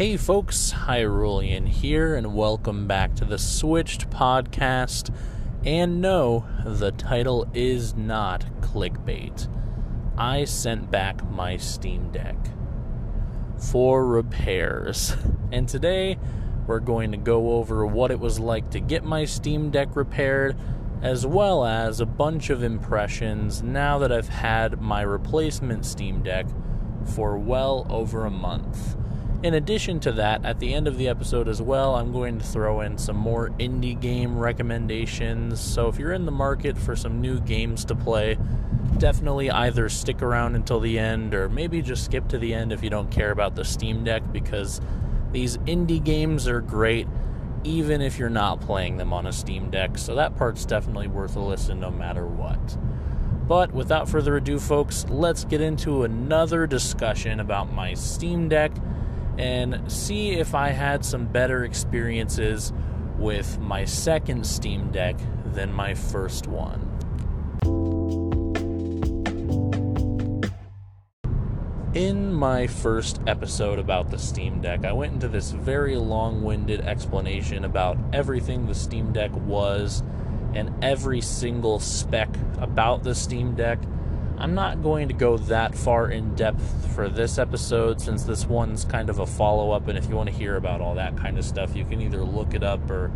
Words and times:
Hey 0.00 0.16
folks, 0.16 0.72
Hyrulean 0.86 1.68
here, 1.68 2.14
and 2.14 2.34
welcome 2.34 2.86
back 2.86 3.14
to 3.16 3.26
the 3.26 3.36
Switched 3.36 4.08
Podcast. 4.08 5.14
And 5.62 6.00
no, 6.00 6.46
the 6.64 6.90
title 6.90 7.46
is 7.52 7.94
not 7.94 8.46
clickbait. 8.62 9.46
I 10.16 10.46
sent 10.46 10.90
back 10.90 11.22
my 11.30 11.58
Steam 11.58 12.10
Deck 12.12 12.34
for 13.58 14.06
repairs. 14.06 15.14
And 15.52 15.68
today, 15.68 16.16
we're 16.66 16.80
going 16.80 17.10
to 17.10 17.18
go 17.18 17.56
over 17.56 17.84
what 17.84 18.10
it 18.10 18.20
was 18.20 18.40
like 18.40 18.70
to 18.70 18.80
get 18.80 19.04
my 19.04 19.26
Steam 19.26 19.68
Deck 19.68 19.94
repaired, 19.96 20.56
as 21.02 21.26
well 21.26 21.66
as 21.66 22.00
a 22.00 22.06
bunch 22.06 22.48
of 22.48 22.62
impressions 22.62 23.62
now 23.62 23.98
that 23.98 24.10
I've 24.10 24.30
had 24.30 24.80
my 24.80 25.02
replacement 25.02 25.84
Steam 25.84 26.22
Deck 26.22 26.46
for 27.04 27.36
well 27.36 27.86
over 27.90 28.24
a 28.24 28.30
month. 28.30 28.96
In 29.42 29.54
addition 29.54 30.00
to 30.00 30.12
that, 30.12 30.44
at 30.44 30.60
the 30.60 30.74
end 30.74 30.86
of 30.86 30.98
the 30.98 31.08
episode 31.08 31.48
as 31.48 31.62
well, 31.62 31.94
I'm 31.94 32.12
going 32.12 32.38
to 32.38 32.44
throw 32.44 32.82
in 32.82 32.98
some 32.98 33.16
more 33.16 33.48
indie 33.58 33.98
game 33.98 34.38
recommendations. 34.38 35.58
So 35.58 35.88
if 35.88 35.98
you're 35.98 36.12
in 36.12 36.26
the 36.26 36.32
market 36.32 36.76
for 36.76 36.94
some 36.94 37.22
new 37.22 37.40
games 37.40 37.86
to 37.86 37.94
play, 37.94 38.36
definitely 38.98 39.50
either 39.50 39.88
stick 39.88 40.20
around 40.20 40.56
until 40.56 40.78
the 40.78 40.98
end 40.98 41.34
or 41.34 41.48
maybe 41.48 41.80
just 41.80 42.04
skip 42.04 42.28
to 42.28 42.38
the 42.38 42.52
end 42.52 42.70
if 42.70 42.82
you 42.82 42.90
don't 42.90 43.10
care 43.10 43.30
about 43.30 43.54
the 43.54 43.64
Steam 43.64 44.04
Deck 44.04 44.22
because 44.30 44.78
these 45.32 45.56
indie 45.58 46.04
games 46.04 46.46
are 46.46 46.60
great 46.60 47.08
even 47.64 48.02
if 48.02 48.18
you're 48.18 48.28
not 48.28 48.60
playing 48.60 48.98
them 48.98 49.14
on 49.14 49.26
a 49.26 49.32
Steam 49.32 49.70
Deck. 49.70 49.96
So 49.96 50.16
that 50.16 50.36
part's 50.36 50.66
definitely 50.66 51.08
worth 51.08 51.36
a 51.36 51.40
listen 51.40 51.80
no 51.80 51.90
matter 51.90 52.26
what. 52.26 52.76
But 53.48 53.72
without 53.72 54.06
further 54.06 54.36
ado, 54.36 54.58
folks, 54.58 55.06
let's 55.08 55.44
get 55.44 55.62
into 55.62 56.04
another 56.04 56.66
discussion 56.66 57.40
about 57.40 57.72
my 57.72 57.94
Steam 57.94 58.50
Deck 58.50 58.72
and 59.38 59.90
see 59.90 60.32
if 60.32 60.54
I 60.54 60.68
had 60.68 61.04
some 61.04 61.26
better 61.26 61.64
experiences 61.64 62.72
with 63.18 63.58
my 63.58 63.84
second 63.84 64.46
Steam 64.46 64.90
Deck 64.90 65.16
than 65.52 65.72
my 65.72 65.94
first 65.94 66.46
one. 66.46 66.86
In 71.92 72.32
my 72.32 72.68
first 72.68 73.20
episode 73.26 73.80
about 73.80 74.10
the 74.10 74.18
Steam 74.18 74.60
Deck, 74.60 74.84
I 74.84 74.92
went 74.92 75.14
into 75.14 75.26
this 75.26 75.50
very 75.50 75.96
long 75.96 76.42
winded 76.42 76.82
explanation 76.82 77.64
about 77.64 77.98
everything 78.12 78.66
the 78.66 78.74
Steam 78.76 79.12
Deck 79.12 79.32
was 79.34 80.04
and 80.54 80.72
every 80.84 81.20
single 81.20 81.80
spec 81.80 82.28
about 82.58 83.02
the 83.02 83.14
Steam 83.14 83.56
Deck 83.56 83.80
I'm 84.40 84.54
not 84.54 84.82
going 84.82 85.08
to 85.08 85.14
go 85.14 85.36
that 85.36 85.74
far 85.74 86.10
in 86.10 86.34
depth 86.34 86.94
for 86.94 87.10
this 87.10 87.38
episode 87.38 88.00
since 88.00 88.24
this 88.24 88.46
one's 88.46 88.86
kind 88.86 89.10
of 89.10 89.18
a 89.18 89.26
follow 89.26 89.72
up. 89.72 89.86
And 89.86 89.98
if 89.98 90.08
you 90.08 90.16
want 90.16 90.30
to 90.30 90.34
hear 90.34 90.56
about 90.56 90.80
all 90.80 90.94
that 90.94 91.14
kind 91.18 91.38
of 91.38 91.44
stuff, 91.44 91.76
you 91.76 91.84
can 91.84 92.00
either 92.00 92.22
look 92.24 92.54
it 92.54 92.62
up 92.62 92.90
or 92.90 93.12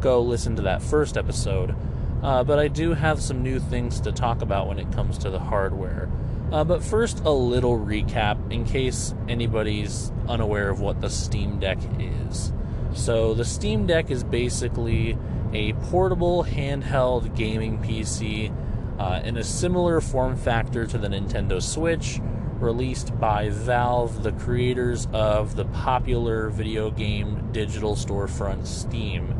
go 0.00 0.20
listen 0.20 0.54
to 0.56 0.62
that 0.62 0.82
first 0.82 1.16
episode. 1.16 1.74
Uh, 2.22 2.44
but 2.44 2.58
I 2.58 2.68
do 2.68 2.92
have 2.92 3.22
some 3.22 3.42
new 3.42 3.58
things 3.58 4.00
to 4.00 4.12
talk 4.12 4.42
about 4.42 4.68
when 4.68 4.78
it 4.78 4.92
comes 4.92 5.16
to 5.18 5.30
the 5.30 5.38
hardware. 5.38 6.10
Uh, 6.52 6.62
but 6.62 6.84
first, 6.84 7.20
a 7.24 7.30
little 7.30 7.78
recap 7.78 8.52
in 8.52 8.64
case 8.64 9.14
anybody's 9.28 10.12
unaware 10.28 10.68
of 10.68 10.80
what 10.80 11.00
the 11.00 11.08
Steam 11.08 11.58
Deck 11.58 11.78
is. 11.98 12.52
So, 12.94 13.32
the 13.32 13.44
Steam 13.44 13.86
Deck 13.86 14.10
is 14.10 14.22
basically 14.22 15.16
a 15.52 15.72
portable 15.74 16.44
handheld 16.44 17.34
gaming 17.34 17.78
PC 17.78 18.52
uh, 18.98 19.20
in 19.24 19.36
a 19.36 19.44
similar 19.44 20.00
form 20.00 20.36
factor 20.36 20.86
to 20.86 20.98
the 20.98 21.08
Nintendo 21.08 21.62
Switch, 21.62 22.20
released 22.60 23.18
by 23.20 23.50
Valve, 23.50 24.22
the 24.22 24.32
creators 24.32 25.06
of 25.12 25.56
the 25.56 25.66
popular 25.66 26.48
video 26.48 26.90
game 26.90 27.50
digital 27.52 27.94
storefront 27.94 28.66
Steam. 28.66 29.34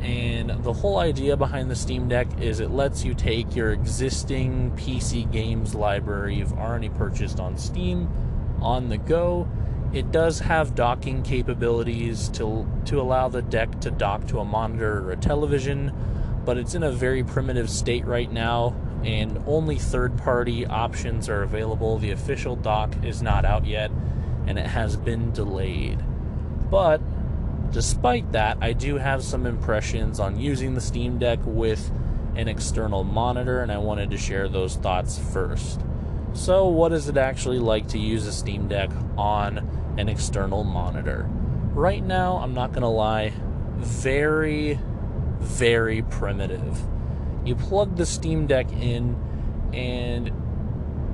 And 0.00 0.50
the 0.64 0.72
whole 0.72 0.98
idea 0.98 1.36
behind 1.36 1.70
the 1.70 1.76
Steam 1.76 2.08
Deck 2.08 2.26
is 2.40 2.60
it 2.60 2.70
lets 2.70 3.04
you 3.04 3.14
take 3.14 3.54
your 3.54 3.72
existing 3.72 4.72
PC 4.72 5.30
games 5.30 5.74
library 5.74 6.36
you've 6.36 6.54
already 6.54 6.88
purchased 6.88 7.38
on 7.38 7.58
Steam 7.58 8.08
on 8.62 8.88
the 8.88 8.96
go. 8.96 9.46
It 9.92 10.10
does 10.10 10.38
have 10.40 10.74
docking 10.74 11.22
capabilities 11.22 12.28
to, 12.30 12.66
to 12.86 13.00
allow 13.00 13.28
the 13.28 13.42
deck 13.42 13.80
to 13.80 13.90
dock 13.90 14.26
to 14.28 14.38
a 14.38 14.44
monitor 14.44 15.06
or 15.06 15.12
a 15.12 15.16
television, 15.16 15.92
but 16.44 16.58
it's 16.58 16.74
in 16.74 16.82
a 16.82 16.92
very 16.92 17.22
primitive 17.22 17.70
state 17.70 18.04
right 18.04 18.30
now, 18.30 18.74
and 19.04 19.42
only 19.46 19.76
third 19.76 20.16
party 20.18 20.66
options 20.66 21.28
are 21.28 21.42
available. 21.42 21.98
The 21.98 22.10
official 22.10 22.56
dock 22.56 22.94
is 23.04 23.22
not 23.22 23.44
out 23.44 23.66
yet, 23.66 23.90
and 24.46 24.58
it 24.58 24.66
has 24.66 24.96
been 24.96 25.32
delayed. 25.32 26.02
But 26.70 27.00
despite 27.72 28.32
that, 28.32 28.58
I 28.60 28.72
do 28.72 28.96
have 28.96 29.22
some 29.22 29.46
impressions 29.46 30.20
on 30.20 30.38
using 30.38 30.74
the 30.74 30.80
Steam 30.80 31.18
Deck 31.18 31.38
with 31.44 31.90
an 32.36 32.48
external 32.48 33.04
monitor, 33.04 33.60
and 33.60 33.72
I 33.72 33.78
wanted 33.78 34.10
to 34.10 34.18
share 34.18 34.48
those 34.48 34.76
thoughts 34.76 35.18
first. 35.18 35.80
So, 36.32 36.68
what 36.68 36.92
is 36.92 37.08
it 37.08 37.16
actually 37.16 37.58
like 37.58 37.88
to 37.88 37.98
use 37.98 38.26
a 38.26 38.32
Steam 38.32 38.68
Deck 38.68 38.90
on 39.18 39.58
an 39.98 40.08
external 40.08 40.62
monitor? 40.62 41.28
Right 41.74 42.04
now, 42.04 42.36
I'm 42.36 42.54
not 42.54 42.70
going 42.72 42.82
to 42.82 42.88
lie, 42.88 43.32
very 43.78 44.78
very 45.40 46.02
primitive. 46.02 46.78
You 47.44 47.56
plug 47.56 47.96
the 47.96 48.06
Steam 48.06 48.46
Deck 48.46 48.70
in, 48.72 49.16
and 49.72 50.30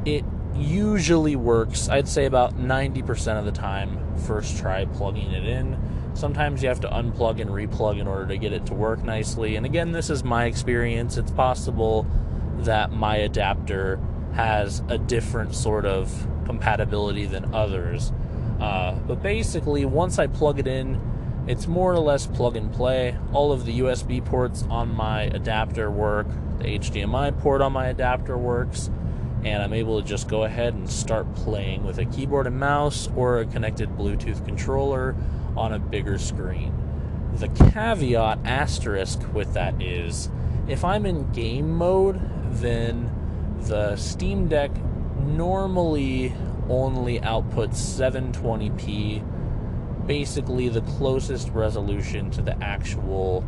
it 0.05 0.25
usually 0.55 1.37
works, 1.37 1.89
I'd 1.89 2.09
say 2.09 2.27
about 2.27 2.57
90% 2.59 3.39
of 3.39 3.45
the 3.45 3.53
time, 3.53 4.17
first 4.27 4.59
try 4.59 4.85
plugging 4.87 5.31
it 5.31 5.45
in. 5.47 5.79
Sometimes 6.15 6.63
you 6.63 6.69
have 6.69 6.81
to 6.81 6.89
unplug 6.89 7.41
and 7.41 7.51
replug 7.51 7.99
in 7.99 8.07
order 8.07 8.27
to 8.29 8.39
get 8.39 8.53
it 8.53 8.67
to 8.67 8.75
work 8.75 9.05
nicely. 9.05 9.57
And 9.57 9.67
again, 9.67 9.93
this 9.93 10.09
is 10.09 10.25
my 10.25 10.47
experience. 10.47 11.19
It's 11.19 11.31
possible 11.31 12.07
that 12.61 12.91
my 12.91 13.17
adapter 13.17 14.01
has 14.33 14.83
a 14.89 14.99
different 14.99 15.55
sort 15.55 15.85
of 15.85 16.27
compatibility 16.47 17.27
than 17.27 17.55
others. 17.55 18.13
Uh, 18.61 18.93
but 19.07 19.23
basically, 19.23 19.85
once 19.85 20.19
I 20.19 20.27
plug 20.27 20.59
it 20.59 20.67
in, 20.67 21.01
it's 21.47 21.67
more 21.67 21.93
or 21.93 21.99
less 21.99 22.27
plug 22.27 22.57
and 22.57 22.73
play. 22.73 23.17
All 23.33 23.53
of 23.53 23.65
the 23.65 23.81
USB 23.81 24.25
ports 24.25 24.65
on 24.69 24.95
my 24.95 25.23
adapter 25.23 25.91
work, 25.91 26.27
the 26.59 26.79
HDMI 26.79 27.39
port 27.39 27.63
on 27.63 27.73
my 27.73 27.87
adapter 27.87 28.37
works, 28.37 28.91
and 29.45 29.63
I'm 29.63 29.73
able 29.73 30.03
to 30.03 30.07
just 30.07 30.29
go 30.29 30.43
ahead 30.43 30.75
and 30.75 30.91
start 30.91 31.33
playing 31.37 31.85
with 31.85 31.99
a 31.99 32.05
keyboard 32.05 32.47
and 32.47 32.59
mouse 32.59 33.09
or 33.15 33.39
a 33.39 33.47
connected 33.47 33.91
Bluetooth 33.91 34.45
controller 34.45 35.15
on 35.57 35.73
a 35.73 35.79
bigger 35.79 36.19
screen. 36.19 36.75
The 37.35 37.49
caveat 37.49 38.41
asterisk 38.45 39.23
with 39.33 39.55
that 39.55 39.81
is 39.81 40.31
if 40.67 40.85
I'm 40.85 41.07
in 41.07 41.31
game 41.33 41.71
mode, 41.71 42.21
then 42.51 43.11
the 43.61 43.95
Steam 43.97 44.49
Deck 44.49 44.73
normally 45.21 46.35
only 46.69 47.21
outputs 47.21 47.77
720p 47.77 49.23
basically 50.07 50.69
the 50.69 50.83
closest 50.83 51.51
resolution 51.51 52.31
to 52.31 52.43
the 52.43 52.63
actual 52.63 53.45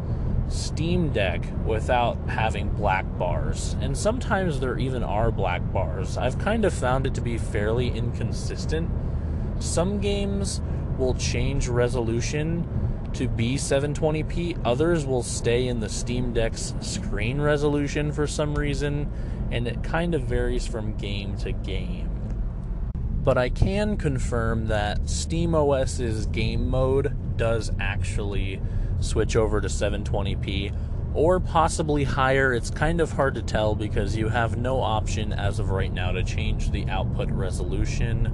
Steam 0.49 1.11
Deck 1.13 1.43
without 1.65 2.17
having 2.29 2.71
black 2.71 3.05
bars. 3.19 3.77
And 3.81 3.97
sometimes 3.97 4.61
there 4.61 4.79
even 4.79 5.03
are 5.03 5.31
black 5.31 5.61
bars. 5.73 6.17
I've 6.17 6.39
kind 6.39 6.65
of 6.65 6.73
found 6.73 7.07
it 7.07 7.15
to 7.15 7.21
be 7.21 7.39
fairly 7.39 7.89
inconsistent. 7.89 8.91
Some 9.59 10.01
games 10.01 10.61
will 10.97 11.15
change 11.15 11.69
resolution 11.69 12.67
to 13.15 13.29
be 13.29 13.57
720p, 13.57 14.61
others 14.65 15.07
will 15.07 15.23
stay 15.23 15.67
in 15.67 15.81
the 15.81 15.89
Steam 15.89 16.33
Deck's 16.35 16.75
screen 16.81 17.41
resolution 17.41 18.13
for 18.13 18.27
some 18.27 18.55
reason, 18.55 19.11
and 19.51 19.67
it 19.67 19.83
kind 19.83 20.15
of 20.15 20.23
varies 20.23 20.67
from 20.67 20.95
game 20.97 21.35
to 21.39 21.53
game 21.53 22.08
but 23.29 23.37
I 23.37 23.51
can 23.51 23.99
confirm 23.99 24.69
that 24.69 25.03
SteamOS's 25.03 26.25
game 26.29 26.67
mode 26.67 27.15
does 27.37 27.71
actually 27.79 28.59
switch 29.01 29.37
over 29.37 29.61
to 29.61 29.69
720p 29.69 30.75
or 31.13 31.39
possibly 31.39 32.05
higher. 32.05 32.55
It's 32.55 32.71
kind 32.71 33.03
of 33.03 33.13
hard 33.13 33.35
to 33.35 33.43
tell 33.43 33.75
because 33.75 34.17
you 34.17 34.31
have 34.31 34.57
no 34.57 34.81
option 34.81 35.35
as 35.35 35.59
of 35.59 35.69
right 35.69 35.93
now 35.93 36.11
to 36.13 36.23
change 36.25 36.71
the 36.71 36.87
output 36.87 37.29
resolution. 37.31 38.33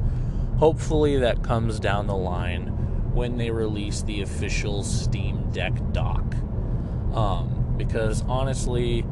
Hopefully, 0.60 1.16
that 1.16 1.42
comes 1.42 1.80
down 1.80 2.06
the 2.06 2.14
line 2.14 2.68
when 3.12 3.36
they 3.36 3.50
release 3.50 4.02
the 4.02 4.22
official 4.22 4.84
Steam 4.84 5.50
Deck 5.50 5.72
dock. 5.90 6.36
Um, 7.14 7.74
because 7.76 8.22
honestly, 8.28 9.04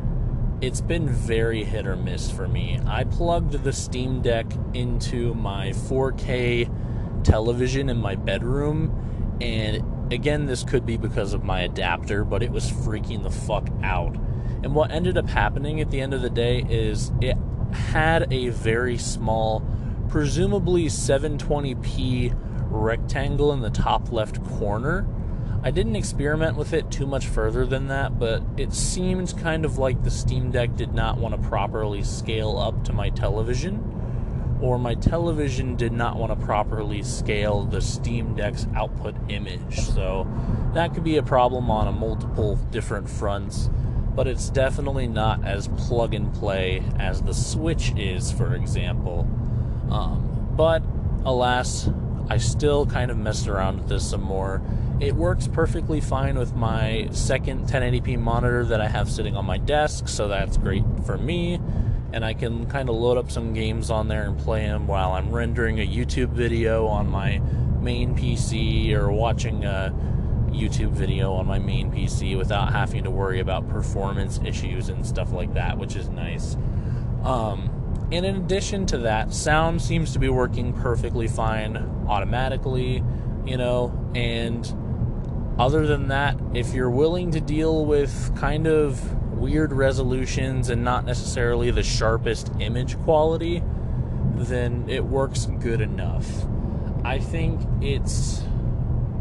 it's 0.63 0.81
been 0.81 1.09
very 1.09 1.65
hit 1.65 1.89
or 1.89 1.97
miss 1.97 2.31
for 2.31 2.47
me. 2.47 2.79
I 2.87 3.03
plugged 3.03 3.65
the 3.65 3.73
Steam 3.73 4.23
Deck 4.23 4.47
into 4.75 5.35
my 5.35 5.71
4K 5.71 7.25
television 7.25 7.89
in 7.89 7.99
my 7.99 8.15
bedroom, 8.15 9.37
and 9.41 10.13
again, 10.13 10.47
this 10.47 10.63
could 10.63 10.87
be 10.87 10.97
because 10.97 11.35
of 11.35 11.43
my 11.43 11.63
adapter, 11.63 12.25
but 12.25 12.45
it 12.45 12.53
was 12.53 12.71
freaking 12.71 13.25
the 13.25 13.31
fuck 13.31 13.69
out. 13.83 14.15
And 14.63 14.73
what 14.73 14.93
ended 14.93 15.19
up 15.19 15.29
happening 15.29 15.81
at 15.81 15.91
the 15.91 16.01
end 16.01 16.15
of 16.15 16.23
the 16.23 16.31
day 16.31 16.65
is 16.71 17.11
it 17.21 17.37
had 17.73 18.33
a 18.33 18.51
very 18.51 18.99
small, 18.99 19.67
presumably 20.09 20.85
720p 20.85 22.39
rectangle 22.71 23.53
in 23.53 23.63
the 23.63 23.71
top 23.71 24.13
left 24.13 24.45
corner. 24.45 25.09
I 25.65 25.71
didn't 25.71 25.95
experiment 25.95 26.57
with 26.57 26.73
it 26.73 26.91
too 26.91 27.07
much 27.07 27.27
further 27.27 27.65
than 27.65 27.87
that, 27.87 28.19
but 28.19 28.43
it 28.57 28.73
seemed 28.73 29.39
kind 29.39 29.65
of 29.65 29.79
like 29.79 30.03
the 30.03 30.11
Steam 30.11 30.51
Deck 30.51 30.75
did 30.75 30.93
not 30.93 31.19
want 31.19 31.41
to 31.41 31.49
properly 31.49 32.03
scale 32.03 32.59
up 32.59 32.85
to 32.85 32.93
my 32.93 33.11
television, 33.11 34.59
or 34.61 34.77
my 34.77 34.95
television 34.95 35.77
did 35.77 35.93
not 35.93 36.17
want 36.17 36.37
to 36.37 36.45
properly 36.45 37.05
scale 37.05 37.63
the 37.63 37.81
Steam 37.81 38.35
Deck's 38.35 38.67
output 38.75 39.15
image. 39.29 39.79
So 39.79 40.27
that 40.75 40.95
could 40.95 41.05
be 41.05 41.17
a 41.17 41.23
problem 41.23 41.71
on 41.71 41.87
a 41.87 41.93
multiple 41.93 42.57
different 42.73 43.09
fronts, 43.09 43.71
but 44.17 44.27
it's 44.27 44.51
definitely 44.51 45.07
not 45.07 45.45
as 45.45 45.69
plug 45.69 46.13
and 46.13 46.35
play 46.35 46.83
as 46.99 47.23
the 47.23 47.35
Switch 47.35 47.93
is, 47.97 48.33
for 48.33 48.57
example. 48.57 49.29
Um, 49.93 50.49
but 50.57 50.83
alas, 51.25 51.89
I 52.29 52.39
still 52.39 52.85
kind 52.85 53.13
of 53.13 53.17
messed 53.17 53.47
around 53.47 53.79
with 53.79 53.89
this 53.89 54.11
some 54.11 54.23
more 54.23 54.61
it 55.03 55.17
works 55.17 55.49
perfectly 55.49 56.01
fine 56.01 56.39
with 56.39 56.55
my 56.55 57.09
second 57.11 57.69
1080p 57.69 58.17
monitor 58.21 58.65
that 58.65 58.81
I 58.81 58.87
have 58.87 59.11
sitting 59.11 59.37
on 59.37 59.45
my 59.45 59.59
desk, 59.59 60.07
so 60.07 60.29
that's 60.29 60.57
great 60.57 60.85
for 61.05 61.19
me. 61.19 61.59
And 62.13 62.25
I 62.25 62.35
can 62.35 62.67
kind 62.67 62.89
of 62.89 62.95
load 62.95 63.19
up 63.19 63.29
some 63.29 63.53
games 63.53 63.91
on 63.91 64.07
there 64.07 64.23
and 64.23 64.39
play 64.39 64.65
them 64.67 64.87
while 64.87 65.11
I'm 65.13 65.33
rendering 65.33 65.81
a 65.81 65.87
YouTube 65.87 66.29
video 66.29 66.87
on 66.87 67.09
my 67.09 67.39
main 67.81 68.15
PC 68.15 68.93
or 68.93 69.11
watching 69.11 69.65
a 69.65 69.93
YouTube 70.51 70.93
video 70.93 71.33
on 71.33 71.47
my 71.47 71.59
main 71.59 71.91
PC 71.91 72.39
without 72.39 72.71
having 72.71 73.03
to 73.03 73.11
worry 73.11 73.41
about 73.41 73.69
performance 73.69 74.39
issues 74.45 74.89
and 74.89 75.05
stuff 75.05 75.33
like 75.33 75.53
that, 75.55 75.79
which 75.79 75.97
is 75.97 76.09
nice. 76.11 76.55
Um, 77.25 78.09
and 78.13 78.25
in 78.25 78.37
addition 78.37 78.87
to 78.87 78.99
that, 78.99 79.33
sound 79.35 79.83
seems 79.83 80.13
to 80.13 80.21
be 80.21 80.29
working 80.29 80.73
perfectly 80.75 81.27
fine 81.27 81.77
automatically, 82.07 83.03
you 83.45 83.57
know, 83.57 83.93
and 84.15 84.73
other 85.59 85.87
than 85.87 86.09
that, 86.09 86.37
if 86.55 86.73
you're 86.73 86.91
willing 86.91 87.31
to 87.33 87.41
deal 87.41 87.85
with 87.85 88.35
kind 88.37 88.67
of 88.67 89.15
weird 89.35 89.73
resolutions 89.73 90.69
and 90.69 90.85
not 90.85 91.05
necessarily 91.05 91.71
the 91.71 91.83
sharpest 91.83 92.51
image 92.61 92.99
quality, 93.01 93.63
then 94.35 94.89
it 94.89 95.05
works 95.05 95.47
good 95.61 95.81
enough. 95.81 96.29
I 97.05 97.19
think 97.19 97.61
it's 97.83 98.43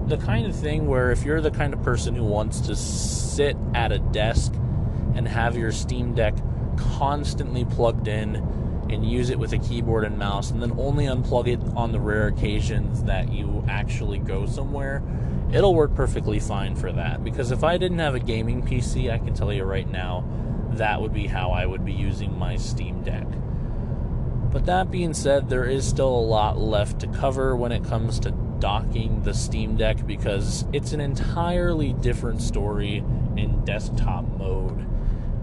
the 0.08 0.18
kind 0.18 0.46
of 0.46 0.56
thing 0.56 0.88
where 0.88 1.12
if 1.12 1.24
you're 1.24 1.42
the 1.42 1.52
kind 1.52 1.74
of 1.74 1.82
person 1.84 2.16
who 2.16 2.24
wants 2.24 2.62
to 2.62 2.76
sit 2.76 3.58
at 3.74 3.92
a 3.92 4.00
desk 4.00 4.54
and 5.16 5.28
have 5.28 5.58
your 5.58 5.72
Steam 5.72 6.14
Deck 6.14 6.36
constantly 6.78 7.66
plugged 7.66 8.08
in 8.08 8.36
and 8.92 9.10
use 9.10 9.30
it 9.30 9.40
with 9.40 9.54
a 9.54 9.58
keyboard 9.58 10.04
and 10.04 10.18
mouse 10.18 10.52
and 10.52 10.62
then 10.62 10.72
only 10.78 11.06
unplug 11.06 11.48
it 11.48 11.60
on 11.76 11.92
the 11.92 12.00
rare 12.00 12.28
occasions 12.28 13.04
that 13.04 13.32
you 13.32 13.64
actually 13.68 14.20
go 14.20 14.46
somewhere 14.46 15.02
it'll 15.54 15.76
work 15.76 15.94
perfectly 15.96 16.40
fine 16.40 16.76
for 16.76 16.92
that. 16.92 17.24
Because 17.24 17.52
if 17.52 17.64
I 17.64 17.78
didn't 17.78 18.00
have 18.00 18.16
a 18.16 18.20
gaming 18.20 18.64
PC, 18.64 19.12
I 19.12 19.18
can 19.18 19.34
tell 19.34 19.52
you 19.52 19.64
right 19.64 19.90
now, 19.90 20.26
that 20.72 21.02
would 21.02 21.14
be 21.14 21.28
how 21.28 21.52
I 21.52 21.66
would 21.66 21.84
be 21.84 21.94
using 21.94 22.38
my 22.38 22.56
Steam 22.56 23.04
Deck. 23.04 23.28
But 24.52 24.66
that 24.66 24.92
being 24.92 25.14
said, 25.14 25.50
there 25.50 25.66
is 25.66 25.88
still 25.88 26.14
a 26.14 26.28
lot 26.28 26.58
left 26.58 27.00
to 27.02 27.08
cover 27.08 27.56
when 27.56 27.72
it 27.72 27.84
comes 27.84 28.20
to 28.22 28.32
docking 28.60 29.24
the 29.24 29.34
Steam 29.34 29.76
Deck 29.76 30.06
because 30.06 30.66
it's 30.72 30.94
an 30.94 31.02
entirely 31.02 31.94
different 31.94 32.42
story 32.42 32.98
in 33.36 33.64
desktop 33.66 34.26
mode. 34.38 34.86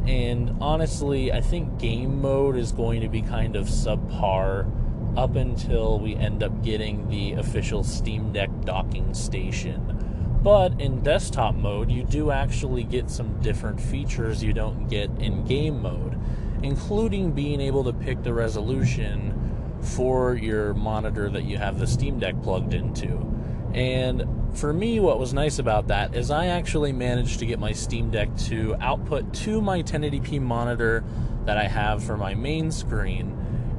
And 0.07 0.57
honestly, 0.61 1.33
I 1.33 1.41
think 1.41 1.79
game 1.79 2.21
mode 2.23 2.57
is 2.57 2.73
going 2.73 3.01
to 3.03 3.09
be 3.09 3.23
kind 3.23 3.57
of 3.57 3.67
subpar 3.67 4.71
up 5.17 5.37
until 5.37 5.99
we 5.99 6.15
end 6.15 6.43
up 6.43 6.63
getting 6.63 7.09
the 7.09 7.33
official 7.33 7.83
Steam 7.83 8.33
Deck 8.33 8.51
docking 8.65 9.13
station. 9.15 10.41
But 10.43 10.81
in 10.81 11.03
desktop 11.03 11.57
mode, 11.57 11.91
you 11.91 12.05
do 12.05 12.31
actually 12.31 12.85
get 12.85 13.11
some 13.11 13.41
different 13.41 13.81
features 13.81 14.43
you 14.43 14.53
don't 14.53 14.89
get 14.89 15.11
in 15.19 15.45
game 15.45 15.83
mode, 15.83 16.19
including 16.63 17.33
being 17.33 17.61
able 17.61 17.85
to 17.85 17.93
pick 17.93 18.23
the 18.23 18.33
resolution 18.33 19.35
for 19.81 20.35
your 20.35 20.75
monitor 20.75 21.29
that 21.31 21.45
you 21.45 21.59
have 21.59 21.79
the 21.79 21.87
Steam 21.87 22.19
Deck 22.19 22.41
plugged 22.43 22.73
into. 22.73 23.27
And 23.75 24.25
for 24.55 24.73
me, 24.73 25.01
what 25.01 25.19
was 25.19 25.33
nice 25.33 25.59
about 25.59 25.89
that 25.89 26.15
is 26.15 26.31
I 26.31 26.47
actually 26.47 26.93
managed 26.93 27.39
to 27.41 27.47
get 27.47 27.59
my 27.59 27.73
Steam 27.73 28.11
Deck 28.11 28.37
to 28.49 28.77
output 28.81 29.33
to 29.35 29.61
my 29.61 29.83
1080p 29.83 30.41
monitor 30.41 31.05
that 31.45 31.57
I 31.57 31.69
have 31.69 32.03
for 32.03 32.17
my 32.17 32.35
main 32.35 32.71
screen. 32.71 33.35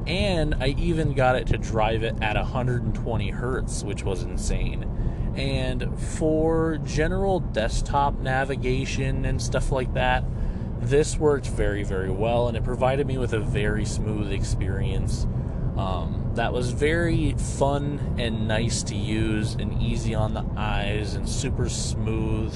And 0.08 0.56
I 0.56 0.70
even 0.70 1.14
got 1.14 1.36
it 1.36 1.48
to 1.48 1.58
drive 1.58 2.04
it 2.04 2.16
at 2.22 2.36
120 2.36 3.30
hertz, 3.30 3.84
which 3.84 4.04
was 4.04 4.24
insane. 4.24 4.84
And 5.36 6.00
for 6.00 6.80
general 6.84 7.40
desktop 7.42 8.20
navigation 8.20 9.26
and 9.26 9.42
stuff 9.42 9.72
like 9.72 9.94
that, 9.94 10.24
this 10.82 11.18
worked 11.18 11.48
very, 11.48 11.84
very 11.84 12.10
well, 12.10 12.48
and 12.48 12.58
it 12.58 12.64
provided 12.64 13.06
me 13.06 13.18
with 13.18 13.34
a 13.34 13.40
very 13.40 13.86
smooth 13.86 14.32
experience. 14.32 15.28
Um, 15.80 16.32
that 16.36 16.52
was 16.52 16.72
very 16.72 17.32
fun 17.58 18.16
and 18.20 18.50
nice 18.50 18.84
to 18.84 18.96
use, 18.96 19.54
and 19.54 19.82
easy 19.82 20.14
on 20.14 20.34
the 20.34 20.46
eyes, 20.58 21.14
and 21.14 21.28
super 21.28 21.70
smooth. 21.70 22.54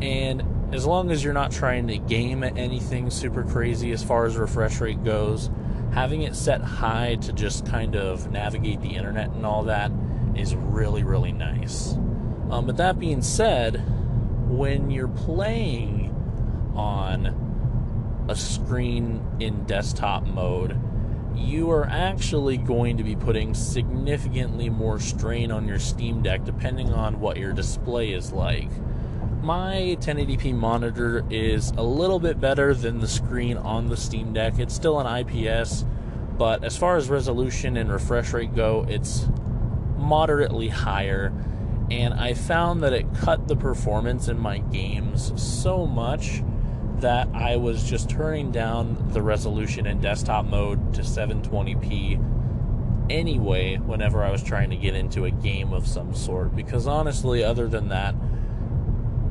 And 0.00 0.44
as 0.72 0.86
long 0.86 1.10
as 1.10 1.24
you're 1.24 1.34
not 1.34 1.50
trying 1.50 1.88
to 1.88 1.98
game 1.98 2.44
at 2.44 2.56
anything 2.56 3.10
super 3.10 3.42
crazy 3.42 3.90
as 3.90 4.04
far 4.04 4.24
as 4.24 4.36
refresh 4.36 4.80
rate 4.80 5.02
goes, 5.02 5.50
having 5.92 6.22
it 6.22 6.36
set 6.36 6.60
high 6.60 7.16
to 7.16 7.32
just 7.32 7.66
kind 7.66 7.96
of 7.96 8.30
navigate 8.30 8.80
the 8.80 8.94
internet 8.94 9.30
and 9.30 9.44
all 9.44 9.64
that 9.64 9.90
is 10.36 10.54
really, 10.54 11.02
really 11.02 11.32
nice. 11.32 11.94
Um, 12.50 12.66
but 12.66 12.76
that 12.76 13.00
being 13.00 13.22
said, 13.22 13.82
when 14.48 14.92
you're 14.92 15.08
playing 15.08 16.14
on 16.76 18.24
a 18.28 18.36
screen 18.36 19.26
in 19.40 19.64
desktop 19.64 20.24
mode, 20.24 20.78
you 21.36 21.70
are 21.70 21.86
actually 21.86 22.56
going 22.56 22.96
to 22.96 23.04
be 23.04 23.16
putting 23.16 23.54
significantly 23.54 24.68
more 24.68 24.98
strain 24.98 25.50
on 25.50 25.66
your 25.68 25.78
Steam 25.78 26.22
Deck 26.22 26.44
depending 26.44 26.92
on 26.92 27.20
what 27.20 27.36
your 27.36 27.52
display 27.52 28.12
is 28.12 28.32
like. 28.32 28.70
My 29.42 29.96
1080p 30.00 30.54
monitor 30.54 31.24
is 31.30 31.70
a 31.72 31.82
little 31.82 32.18
bit 32.18 32.40
better 32.40 32.74
than 32.74 33.00
the 33.00 33.08
screen 33.08 33.56
on 33.56 33.88
the 33.88 33.96
Steam 33.96 34.32
Deck. 34.32 34.58
It's 34.58 34.74
still 34.74 35.00
an 35.00 35.26
IPS, 35.26 35.84
but 36.38 36.64
as 36.64 36.76
far 36.76 36.96
as 36.96 37.10
resolution 37.10 37.76
and 37.76 37.92
refresh 37.92 38.32
rate 38.32 38.54
go, 38.54 38.86
it's 38.88 39.26
moderately 39.96 40.68
higher 40.68 41.32
and 41.90 42.14
I 42.14 42.34
found 42.34 42.82
that 42.82 42.92
it 42.92 43.14
cut 43.14 43.46
the 43.46 43.56
performance 43.56 44.28
in 44.28 44.38
my 44.38 44.58
games 44.58 45.32
so 45.40 45.86
much 45.86 46.42
that 47.00 47.28
I 47.34 47.56
was 47.56 47.88
just 47.88 48.08
turning 48.08 48.50
down 48.50 49.10
the 49.12 49.22
resolution 49.22 49.86
in 49.86 50.00
desktop 50.00 50.46
mode 50.46 50.94
to 50.94 51.02
720p 51.02 53.10
anyway 53.10 53.76
whenever 53.76 54.22
I 54.22 54.30
was 54.30 54.42
trying 54.42 54.70
to 54.70 54.76
get 54.76 54.94
into 54.94 55.26
a 55.26 55.30
game 55.30 55.72
of 55.72 55.86
some 55.86 56.14
sort 56.14 56.56
because 56.56 56.86
honestly 56.86 57.44
other 57.44 57.68
than 57.68 57.88
that 57.88 58.14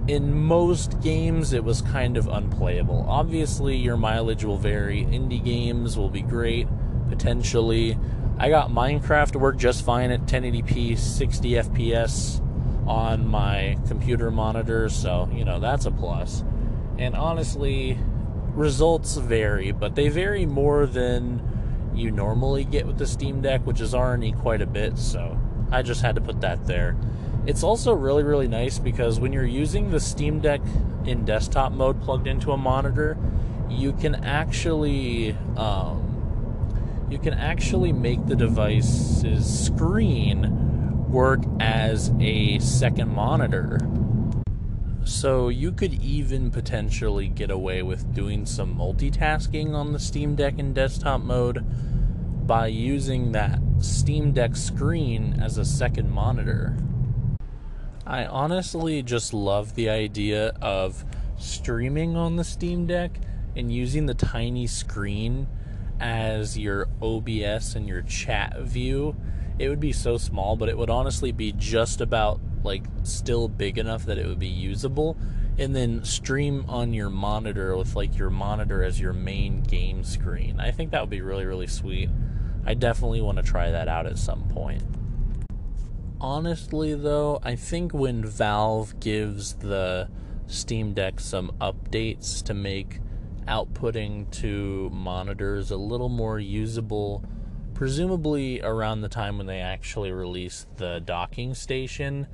in 0.07 0.43
most 0.43 1.01
games 1.01 1.53
it 1.53 1.63
was 1.63 1.81
kind 1.81 2.17
of 2.17 2.27
unplayable. 2.27 3.05
Obviously 3.07 3.75
your 3.75 3.97
mileage 3.97 4.43
will 4.43 4.57
vary. 4.57 5.05
Indie 5.05 5.43
games 5.43 5.97
will 5.97 6.09
be 6.09 6.21
great 6.21 6.67
potentially. 7.09 7.97
I 8.37 8.49
got 8.49 8.69
Minecraft 8.69 9.31
to 9.31 9.39
work 9.39 9.57
just 9.57 9.85
fine 9.85 10.11
at 10.11 10.25
1080p 10.25 10.97
60 10.97 11.51
FPS 11.51 12.39
on 12.87 13.27
my 13.27 13.77
computer 13.87 14.31
monitor, 14.31 14.89
so 14.89 15.29
you 15.33 15.45
know 15.45 15.59
that's 15.59 15.85
a 15.85 15.91
plus. 15.91 16.43
And 16.97 17.15
honestly, 17.15 17.97
results 18.53 19.15
vary, 19.17 19.71
but 19.71 19.95
they 19.95 20.09
vary 20.09 20.45
more 20.45 20.85
than 20.85 21.41
you 21.95 22.11
normally 22.11 22.63
get 22.63 22.85
with 22.85 22.97
the 22.97 23.07
Steam 23.07 23.41
Deck, 23.41 23.65
which 23.65 23.81
is 23.81 23.93
already 23.93 24.31
quite 24.31 24.61
a 24.61 24.65
bit, 24.65 24.97
so 24.97 25.37
I 25.71 25.81
just 25.81 26.01
had 26.01 26.15
to 26.15 26.21
put 26.21 26.41
that 26.41 26.65
there. 26.65 26.95
It's 27.45 27.63
also 27.63 27.93
really, 27.93 28.23
really 28.23 28.47
nice 28.47 28.79
because 28.79 29.19
when 29.19 29.33
you're 29.33 29.45
using 29.45 29.91
the 29.91 29.99
Steam 29.99 30.39
Deck 30.39 30.61
in 31.05 31.25
desktop 31.25 31.71
mode 31.71 32.01
plugged 32.01 32.27
into 32.27 32.51
a 32.51 32.57
monitor, 32.57 33.17
you 33.69 33.91
can 33.93 34.15
actually 34.15 35.35
um, 35.57 37.07
you 37.09 37.19
can 37.19 37.33
actually 37.33 37.91
make 37.91 38.25
the 38.25 38.35
device's 38.35 39.65
screen 39.65 41.11
work 41.11 41.41
as 41.59 42.11
a 42.19 42.59
second 42.59 43.13
monitor. 43.13 43.77
So 45.05 45.49
you 45.49 45.71
could 45.71 45.93
even 46.01 46.49
potentially 46.49 47.27
get 47.27 47.51
away 47.51 47.83
with 47.83 48.13
doing 48.13 48.45
some 48.45 48.75
multitasking 48.75 49.73
on 49.73 49.91
the 49.91 49.99
Steam 49.99 50.35
Deck 50.35 50.59
in 50.59 50.73
desktop 50.73 51.21
mode 51.21 51.65
by 52.47 52.67
using 52.67 53.33
that 53.33 53.59
Steam 53.79 54.31
Deck 54.31 54.55
screen 54.55 55.39
as 55.41 55.57
a 55.57 55.65
second 55.65 56.09
monitor. 56.09 56.77
I 58.05 58.25
honestly 58.25 59.01
just 59.03 59.33
love 59.33 59.75
the 59.75 59.89
idea 59.89 60.49
of 60.61 61.05
streaming 61.37 62.15
on 62.15 62.35
the 62.37 62.43
Steam 62.43 62.85
Deck 62.85 63.19
and 63.55 63.71
using 63.71 64.05
the 64.05 64.13
tiny 64.13 64.67
screen 64.67 65.47
as 65.99 66.57
your 66.57 66.87
OBS 67.01 67.75
and 67.75 67.87
your 67.87 68.01
chat 68.03 68.59
view 68.61 69.15
it 69.59 69.69
would 69.69 69.79
be 69.79 69.93
so 69.93 70.17
small, 70.17 70.55
but 70.55 70.69
it 70.69 70.77
would 70.77 70.89
honestly 70.89 71.31
be 71.31 71.51
just 71.53 72.01
about 72.01 72.39
like 72.63 72.83
still 73.03 73.47
big 73.47 73.77
enough 73.77 74.05
that 74.05 74.17
it 74.17 74.25
would 74.25 74.39
be 74.39 74.47
usable 74.47 75.17
and 75.57 75.75
then 75.75 76.03
stream 76.03 76.65
on 76.67 76.93
your 76.93 77.09
monitor 77.09 77.75
with 77.77 77.95
like 77.95 78.17
your 78.17 78.29
monitor 78.29 78.83
as 78.83 78.99
your 78.99 79.13
main 79.13 79.61
game 79.61 80.03
screen. 80.03 80.59
I 80.59 80.71
think 80.71 80.91
that 80.91 81.01
would 81.01 81.09
be 81.09 81.21
really 81.21 81.45
really 81.45 81.67
sweet. 81.67 82.09
I 82.65 82.73
definitely 82.73 83.21
want 83.21 83.37
to 83.37 83.43
try 83.43 83.71
that 83.71 83.87
out 83.87 84.05
at 84.05 84.17
some 84.17 84.47
point. 84.49 84.83
Honestly 86.19 86.95
though, 86.95 87.39
I 87.43 87.55
think 87.55 87.93
when 87.93 88.23
Valve 88.23 88.99
gives 88.99 89.55
the 89.55 90.09
Steam 90.47 90.93
Deck 90.93 91.19
some 91.19 91.51
updates 91.59 92.41
to 92.43 92.53
make 92.53 92.99
outputting 93.47 94.31
to 94.31 94.89
monitors 94.91 95.69
a 95.69 95.77
little 95.77 96.09
more 96.09 96.39
usable 96.39 97.23
presumably 97.73 98.61
around 98.61 99.01
the 99.01 99.09
time 99.09 99.37
when 99.37 99.47
they 99.47 99.59
actually 99.59 100.11
release 100.11 100.67
the 100.77 100.99
docking 100.99 101.53
station, 101.53 102.27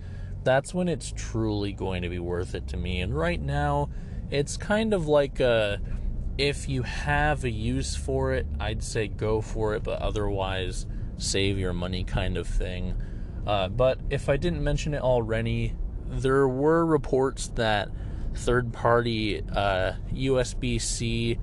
that's 0.44 0.74
when 0.74 0.88
it's 0.88 1.14
truly 1.16 1.74
going 1.74 2.02
to 2.02 2.10
be 2.10 2.20
worth 2.20 2.56
it 2.56 2.68
to 2.70 2.78
me. 2.78 3.02
And 3.02 3.16
right 3.16 3.42
now, 3.42 3.90
it's 4.32 4.58
kind 4.58 4.94
of 4.94 5.08
like 5.08 5.40
a 5.40 5.82
if 6.38 6.70
you 6.70 6.84
have 6.84 7.44
a 7.44 7.50
use 7.50 7.98
for 7.98 8.34
it, 8.34 8.48
I'd 8.62 8.82
say 8.82 9.10
go 9.10 9.42
for 9.42 9.76
it, 9.76 9.84
but 9.84 10.02
otherwise, 10.02 10.86
save 11.18 11.60
your 11.60 11.74
money 11.74 12.06
kind 12.06 12.38
of 12.38 12.48
thing. 12.48 12.96
Uh, 13.46 13.68
but 13.68 14.00
if 14.10 14.30
I 14.30 14.38
didn't 14.38 14.64
mention 14.64 14.94
it 14.94 15.02
already, 15.02 15.76
there 16.08 16.48
were 16.48 16.86
reports 16.86 17.48
that 17.56 17.90
third 18.34 18.72
party 18.72 19.42
uh, 19.54 19.94
USB 20.14 20.80
C 20.80 21.38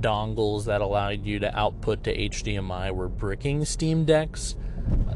dongles 0.00 0.64
that 0.64 0.80
allowed 0.80 1.24
you 1.24 1.38
to 1.40 1.58
output 1.58 2.04
to 2.04 2.16
HDMI 2.16 2.92
were 2.94 3.08
bricking 3.08 3.64
Steam 3.64 4.04
Decks. 4.04 4.56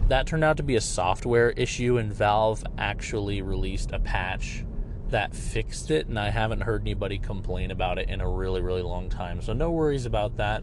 That 0.08 0.26
turned 0.26 0.44
out 0.44 0.56
to 0.58 0.62
be 0.62 0.76
a 0.76 0.80
software 0.80 1.50
issue, 1.50 1.98
and 1.98 2.12
Valve 2.12 2.64
actually 2.78 3.42
released 3.42 3.92
a 3.92 3.98
patch 3.98 4.64
that 5.08 5.34
fixed 5.34 5.90
it, 5.90 6.06
and 6.06 6.18
I 6.18 6.30
haven't 6.30 6.62
heard 6.62 6.82
anybody 6.82 7.18
complain 7.18 7.70
about 7.70 7.98
it 7.98 8.08
in 8.08 8.20
a 8.20 8.28
really, 8.28 8.60
really 8.60 8.82
long 8.82 9.08
time. 9.08 9.40
So, 9.40 9.52
no 9.52 9.70
worries 9.70 10.06
about 10.06 10.36
that. 10.36 10.62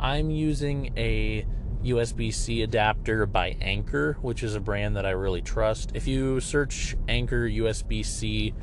I'm 0.00 0.30
using 0.30 0.92
a 0.96 1.44
USB 1.84 2.32
C 2.32 2.62
adapter 2.62 3.26
by 3.26 3.56
Anker, 3.60 4.16
which 4.20 4.42
is 4.42 4.54
a 4.54 4.60
brand 4.60 4.96
that 4.96 5.06
I 5.06 5.10
really 5.10 5.42
trust. 5.42 5.92
If 5.94 6.06
you 6.06 6.40
search 6.40 6.96
Anker 7.08 7.48
USB 7.48 8.04
C 8.04 8.54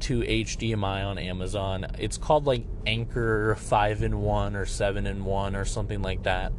to 0.00 0.20
HDMI 0.20 1.04
on 1.06 1.18
Amazon. 1.18 1.86
It's 1.98 2.18
called 2.18 2.46
like 2.46 2.64
Anker 2.86 3.54
5 3.56 4.02
in 4.02 4.20
1 4.20 4.56
or 4.56 4.66
7 4.66 5.06
in 5.06 5.24
1 5.24 5.56
or 5.56 5.64
something 5.64 6.02
like 6.02 6.22
that. 6.24 6.52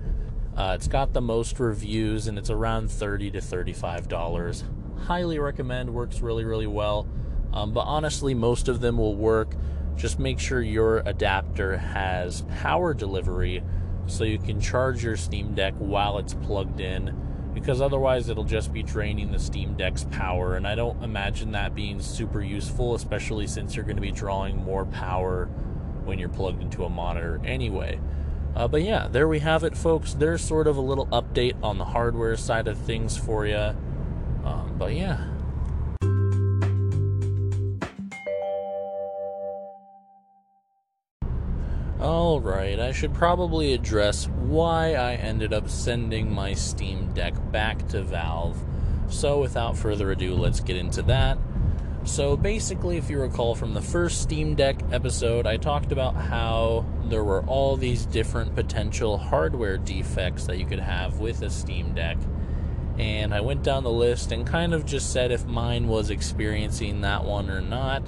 Uh, 0.55 0.73
it's 0.75 0.87
got 0.87 1.13
the 1.13 1.21
most 1.21 1.59
reviews 1.59 2.27
and 2.27 2.37
it's 2.37 2.49
around 2.49 2.89
30 2.89 3.31
to 3.31 3.39
$35. 3.39 4.63
Highly 5.05 5.37
recommend, 5.37 5.93
works 5.93 6.21
really, 6.21 6.45
really 6.45 6.67
well. 6.67 7.07
Um, 7.53 7.73
but 7.73 7.81
honestly, 7.81 8.33
most 8.33 8.67
of 8.67 8.81
them 8.81 8.97
will 8.97 9.15
work. 9.15 9.55
Just 9.95 10.19
make 10.19 10.39
sure 10.39 10.61
your 10.61 10.97
adapter 11.05 11.77
has 11.77 12.43
power 12.59 12.93
delivery 12.93 13.63
so 14.07 14.23
you 14.23 14.37
can 14.37 14.59
charge 14.59 15.03
your 15.03 15.17
Steam 15.17 15.53
Deck 15.53 15.73
while 15.77 16.17
it's 16.17 16.33
plugged 16.33 16.79
in 16.79 17.24
because 17.55 17.79
otherwise 17.81 18.27
it'll 18.29 18.43
just 18.43 18.71
be 18.73 18.83
draining 18.83 19.31
the 19.31 19.39
Steam 19.39 19.75
Deck's 19.75 20.03
power, 20.11 20.55
and 20.55 20.67
I 20.67 20.75
don't 20.75 21.01
imagine 21.01 21.53
that 21.53 21.73
being 21.73 22.01
super 22.01 22.41
useful, 22.41 22.93
especially 22.93 23.47
since 23.47 23.75
you're 23.75 23.85
going 23.85 23.95
to 23.95 24.01
be 24.01 24.11
drawing 24.11 24.57
more 24.57 24.85
power 24.85 25.45
when 26.03 26.19
you're 26.19 26.29
plugged 26.29 26.61
into 26.61 26.83
a 26.83 26.89
monitor 26.89 27.41
anyway. 27.45 27.99
Uh, 28.55 28.67
but 28.67 28.83
yeah, 28.83 29.07
there 29.07 29.27
we 29.27 29.39
have 29.39 29.63
it, 29.63 29.75
folks. 29.75 30.13
There's 30.13 30.41
sort 30.41 30.67
of 30.67 30.75
a 30.75 30.81
little 30.81 31.07
update 31.07 31.55
on 31.63 31.77
the 31.77 31.85
hardware 31.85 32.35
side 32.35 32.67
of 32.67 32.77
things 32.77 33.17
for 33.17 33.47
you. 33.47 33.75
Um, 34.43 34.75
but 34.77 34.93
yeah, 34.93 35.25
Alright, 42.05 42.79
I 42.79 42.91
should 42.91 43.15
probably 43.15 43.73
address 43.73 44.27
why 44.27 44.93
I 44.93 45.13
ended 45.13 45.53
up 45.53 45.67
sending 45.67 46.31
my 46.31 46.53
Steam 46.53 47.11
Deck 47.13 47.33
back 47.51 47.87
to 47.87 48.03
Valve. 48.03 48.63
So, 49.09 49.41
without 49.41 49.75
further 49.75 50.11
ado, 50.11 50.35
let's 50.35 50.59
get 50.59 50.75
into 50.75 51.01
that. 51.01 51.39
So, 52.03 52.37
basically, 52.37 52.97
if 52.97 53.09
you 53.09 53.19
recall 53.19 53.55
from 53.55 53.73
the 53.73 53.81
first 53.81 54.21
Steam 54.21 54.53
Deck 54.53 54.83
episode, 54.91 55.47
I 55.47 55.57
talked 55.57 55.91
about 55.91 56.13
how 56.13 56.85
there 57.05 57.23
were 57.23 57.41
all 57.47 57.75
these 57.75 58.05
different 58.05 58.53
potential 58.53 59.17
hardware 59.17 59.79
defects 59.79 60.45
that 60.45 60.59
you 60.59 60.67
could 60.67 60.77
have 60.77 61.17
with 61.17 61.41
a 61.41 61.49
Steam 61.49 61.95
Deck. 61.95 62.19
And 62.99 63.33
I 63.33 63.41
went 63.41 63.63
down 63.63 63.83
the 63.83 63.89
list 63.89 64.31
and 64.31 64.45
kind 64.45 64.75
of 64.75 64.85
just 64.85 65.11
said 65.11 65.31
if 65.31 65.47
mine 65.47 65.87
was 65.87 66.11
experiencing 66.11 67.01
that 67.01 67.23
one 67.23 67.49
or 67.49 67.61
not 67.61 68.03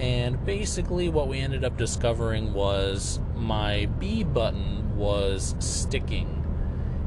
and 0.00 0.42
basically, 0.46 1.10
what 1.10 1.28
we 1.28 1.40
ended 1.40 1.62
up 1.62 1.76
discovering 1.76 2.54
was 2.54 3.20
my 3.36 3.84
B 3.98 4.24
button 4.24 4.96
was 4.96 5.54
sticking. 5.58 6.36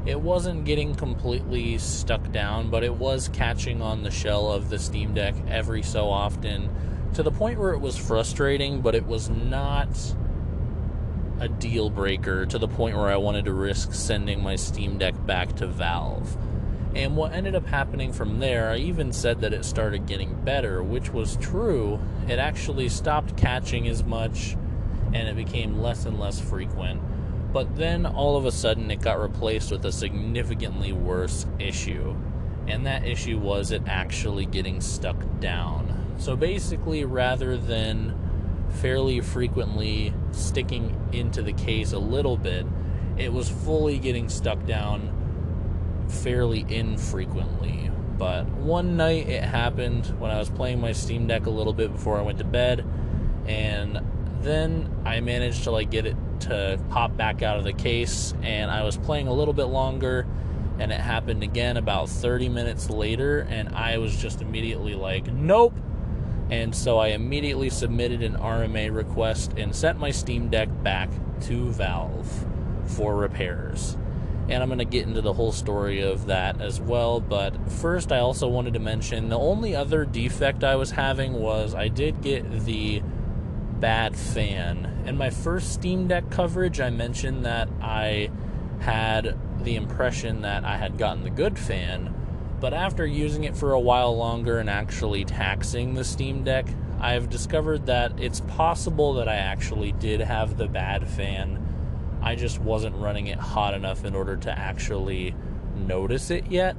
It 0.06 0.20
wasn't 0.20 0.64
getting 0.64 0.94
completely 0.94 1.76
stuck 1.78 2.30
down, 2.30 2.70
but 2.70 2.84
it 2.84 2.94
was 2.94 3.28
catching 3.28 3.82
on 3.82 4.04
the 4.04 4.12
shell 4.12 4.52
of 4.52 4.70
the 4.70 4.78
Steam 4.78 5.12
Deck 5.12 5.34
every 5.48 5.82
so 5.82 6.08
often 6.08 6.70
to 7.14 7.24
the 7.24 7.32
point 7.32 7.58
where 7.58 7.72
it 7.72 7.80
was 7.80 7.96
frustrating, 7.96 8.80
but 8.80 8.94
it 8.94 9.06
was 9.06 9.28
not 9.28 9.88
a 11.40 11.48
deal 11.48 11.90
breaker 11.90 12.46
to 12.46 12.58
the 12.58 12.68
point 12.68 12.96
where 12.96 13.08
I 13.08 13.16
wanted 13.16 13.46
to 13.46 13.52
risk 13.52 13.92
sending 13.92 14.40
my 14.40 14.54
Steam 14.54 14.98
Deck 14.98 15.14
back 15.26 15.56
to 15.56 15.66
Valve. 15.66 16.36
And 16.94 17.16
what 17.16 17.32
ended 17.32 17.56
up 17.56 17.66
happening 17.66 18.12
from 18.12 18.38
there, 18.38 18.70
I 18.70 18.76
even 18.76 19.12
said 19.12 19.40
that 19.40 19.52
it 19.52 19.64
started 19.64 20.06
getting 20.06 20.44
better, 20.44 20.82
which 20.82 21.12
was 21.12 21.36
true. 21.36 21.98
It 22.28 22.38
actually 22.38 22.88
stopped 22.88 23.36
catching 23.36 23.88
as 23.88 24.04
much 24.04 24.56
and 25.12 25.28
it 25.28 25.36
became 25.36 25.80
less 25.80 26.06
and 26.06 26.20
less 26.20 26.40
frequent. 26.40 27.00
But 27.52 27.76
then 27.76 28.06
all 28.06 28.36
of 28.36 28.46
a 28.46 28.52
sudden 28.52 28.90
it 28.90 29.00
got 29.00 29.20
replaced 29.20 29.72
with 29.72 29.84
a 29.84 29.92
significantly 29.92 30.92
worse 30.92 31.46
issue. 31.58 32.16
And 32.68 32.86
that 32.86 33.04
issue 33.04 33.38
was 33.38 33.72
it 33.72 33.82
actually 33.86 34.46
getting 34.46 34.80
stuck 34.80 35.16
down. 35.40 36.14
So 36.18 36.36
basically, 36.36 37.04
rather 37.04 37.56
than 37.56 38.16
fairly 38.80 39.20
frequently 39.20 40.14
sticking 40.30 40.96
into 41.12 41.42
the 41.42 41.52
case 41.52 41.92
a 41.92 41.98
little 41.98 42.36
bit, 42.36 42.66
it 43.16 43.32
was 43.32 43.48
fully 43.48 43.98
getting 43.98 44.28
stuck 44.28 44.64
down 44.64 45.23
fairly 46.08 46.64
infrequently. 46.68 47.90
But 48.18 48.46
one 48.48 48.96
night 48.96 49.28
it 49.28 49.42
happened 49.42 50.06
when 50.20 50.30
I 50.30 50.38
was 50.38 50.48
playing 50.48 50.80
my 50.80 50.92
Steam 50.92 51.26
Deck 51.26 51.46
a 51.46 51.50
little 51.50 51.72
bit 51.72 51.92
before 51.92 52.16
I 52.18 52.22
went 52.22 52.38
to 52.38 52.44
bed, 52.44 52.84
and 53.46 54.00
then 54.40 54.88
I 55.04 55.20
managed 55.20 55.64
to 55.64 55.70
like 55.70 55.90
get 55.90 56.06
it 56.06 56.16
to 56.40 56.78
pop 56.90 57.16
back 57.16 57.42
out 57.42 57.58
of 57.58 57.64
the 57.64 57.72
case, 57.72 58.34
and 58.42 58.70
I 58.70 58.84
was 58.84 58.96
playing 58.96 59.26
a 59.26 59.32
little 59.32 59.54
bit 59.54 59.64
longer, 59.64 60.26
and 60.78 60.92
it 60.92 61.00
happened 61.00 61.42
again 61.42 61.76
about 61.76 62.08
30 62.08 62.48
minutes 62.48 62.88
later, 62.88 63.40
and 63.40 63.70
I 63.70 63.98
was 63.98 64.16
just 64.16 64.40
immediately 64.42 64.94
like, 64.94 65.26
nope. 65.32 65.74
And 66.50 66.74
so 66.74 66.98
I 66.98 67.08
immediately 67.08 67.70
submitted 67.70 68.22
an 68.22 68.34
RMA 68.34 68.94
request 68.94 69.54
and 69.56 69.74
sent 69.74 69.98
my 69.98 70.10
Steam 70.10 70.50
Deck 70.50 70.68
back 70.82 71.10
to 71.42 71.70
Valve 71.70 72.46
for 72.84 73.16
repairs 73.16 73.96
and 74.48 74.62
I'm 74.62 74.68
going 74.68 74.78
to 74.78 74.84
get 74.84 75.06
into 75.06 75.22
the 75.22 75.32
whole 75.32 75.52
story 75.52 76.02
of 76.02 76.26
that 76.26 76.60
as 76.60 76.80
well. 76.80 77.20
But 77.20 77.70
first, 77.70 78.12
I 78.12 78.18
also 78.18 78.46
wanted 78.48 78.74
to 78.74 78.80
mention 78.80 79.28
the 79.28 79.38
only 79.38 79.74
other 79.74 80.04
defect 80.04 80.62
I 80.62 80.76
was 80.76 80.90
having 80.90 81.34
was 81.34 81.74
I 81.74 81.88
did 81.88 82.20
get 82.20 82.64
the 82.64 83.02
bad 83.80 84.16
fan. 84.16 85.04
In 85.06 85.16
my 85.16 85.30
first 85.30 85.72
Steam 85.72 86.08
Deck 86.08 86.30
coverage, 86.30 86.80
I 86.80 86.90
mentioned 86.90 87.44
that 87.44 87.68
I 87.80 88.30
had 88.80 89.38
the 89.62 89.76
impression 89.76 90.42
that 90.42 90.64
I 90.64 90.76
had 90.76 90.98
gotten 90.98 91.22
the 91.22 91.30
good 91.30 91.58
fan, 91.58 92.14
but 92.60 92.74
after 92.74 93.06
using 93.06 93.44
it 93.44 93.56
for 93.56 93.72
a 93.72 93.80
while 93.80 94.16
longer 94.16 94.58
and 94.58 94.68
actually 94.68 95.24
taxing 95.24 95.94
the 95.94 96.04
Steam 96.04 96.44
Deck, 96.44 96.66
I've 97.00 97.28
discovered 97.28 97.86
that 97.86 98.18
it's 98.18 98.40
possible 98.40 99.14
that 99.14 99.28
I 99.28 99.36
actually 99.36 99.92
did 99.92 100.20
have 100.20 100.56
the 100.56 100.68
bad 100.68 101.08
fan 101.08 101.63
I 102.24 102.36
just 102.36 102.58
wasn't 102.58 102.96
running 102.96 103.26
it 103.26 103.38
hot 103.38 103.74
enough 103.74 104.06
in 104.06 104.14
order 104.14 104.34
to 104.38 104.58
actually 104.58 105.34
notice 105.76 106.30
it 106.30 106.46
yet. 106.46 106.74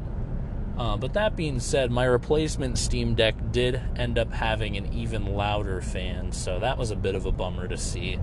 Uh, 0.75 0.97
but 0.97 1.13
that 1.13 1.35
being 1.35 1.59
said, 1.59 1.91
my 1.91 2.03
replacement 2.03 2.79
Steam 2.79 3.13
Deck 3.13 3.35
did 3.51 3.79
end 3.95 4.17
up 4.17 4.33
having 4.33 4.75
an 4.75 4.91
even 4.91 5.35
louder 5.35 5.81
fan, 5.81 6.31
so 6.31 6.59
that 6.59 6.79
was 6.79 6.89
a 6.89 6.95
bit 6.95 7.13
of 7.13 7.27
a 7.27 7.31
bummer 7.31 7.67
to 7.67 7.77
see. 7.77 8.19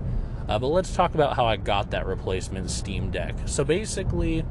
Uh, 0.48 0.58
but 0.58 0.66
let's 0.66 0.94
talk 0.94 1.14
about 1.14 1.36
how 1.36 1.46
I 1.46 1.56
got 1.56 1.92
that 1.92 2.06
replacement 2.06 2.70
Steam 2.70 3.12
Deck. 3.12 3.36
So 3.46 3.62
basically, 3.62 4.44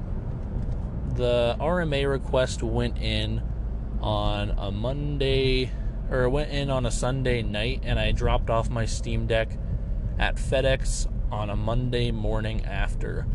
the 1.15 1.57
RMA 1.59 2.09
request 2.09 2.63
went 2.63 2.97
in 2.97 3.43
on 3.99 4.51
a 4.51 4.71
Monday, 4.71 5.71
or 6.09 6.29
went 6.29 6.51
in 6.51 6.69
on 6.69 6.85
a 6.85 6.91
Sunday 6.91 7.41
night, 7.41 7.81
and 7.83 7.99
I 7.99 8.13
dropped 8.13 8.49
off 8.49 8.69
my 8.69 8.85
Steam 8.85 9.27
Deck 9.27 9.57
at 10.17 10.37
FedEx 10.37 11.07
on 11.31 11.49
a 11.49 11.55
Monday 11.55 12.11
morning 12.11 12.63
after. 12.65 13.25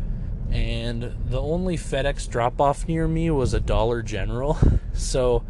and 0.49 1.13
the 1.29 1.41
only 1.41 1.75
FedEx 1.77 2.29
drop 2.29 2.61
off 2.61 2.87
near 2.87 3.05
me 3.07 3.29
was 3.29 3.53
a 3.53 3.59
Dollar 3.59 4.01
General. 4.01 4.57
So 4.93 5.43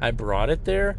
I 0.00 0.10
brought 0.10 0.48
it 0.48 0.64
there, 0.64 0.96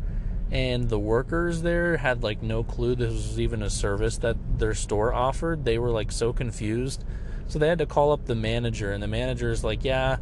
and 0.52 0.88
the 0.88 1.00
workers 1.00 1.64
there 1.64 1.98
had 1.98 2.22
like 2.24 2.44
no 2.44 2.64
clue 2.64 2.96
this 2.96 3.12
was 3.12 3.40
even 3.40 3.64
a 3.64 3.70
service 3.72 4.18
that 4.20 4.38
their 4.60 4.76
store 4.76 5.14
offered. 5.14 5.66
They 5.66 5.80
were 5.80 5.90
like 5.90 6.12
so 6.12 6.32
confused. 6.32 7.04
So 7.48 7.58
they 7.58 7.68
had 7.70 7.80
to 7.80 7.86
call 7.88 8.12
up 8.12 8.26
the 8.26 8.36
manager, 8.36 8.92
and 8.92 9.02
the 9.02 9.08
manager 9.08 9.50
is 9.50 9.64
like, 9.64 9.84
Yeah, 9.84 10.18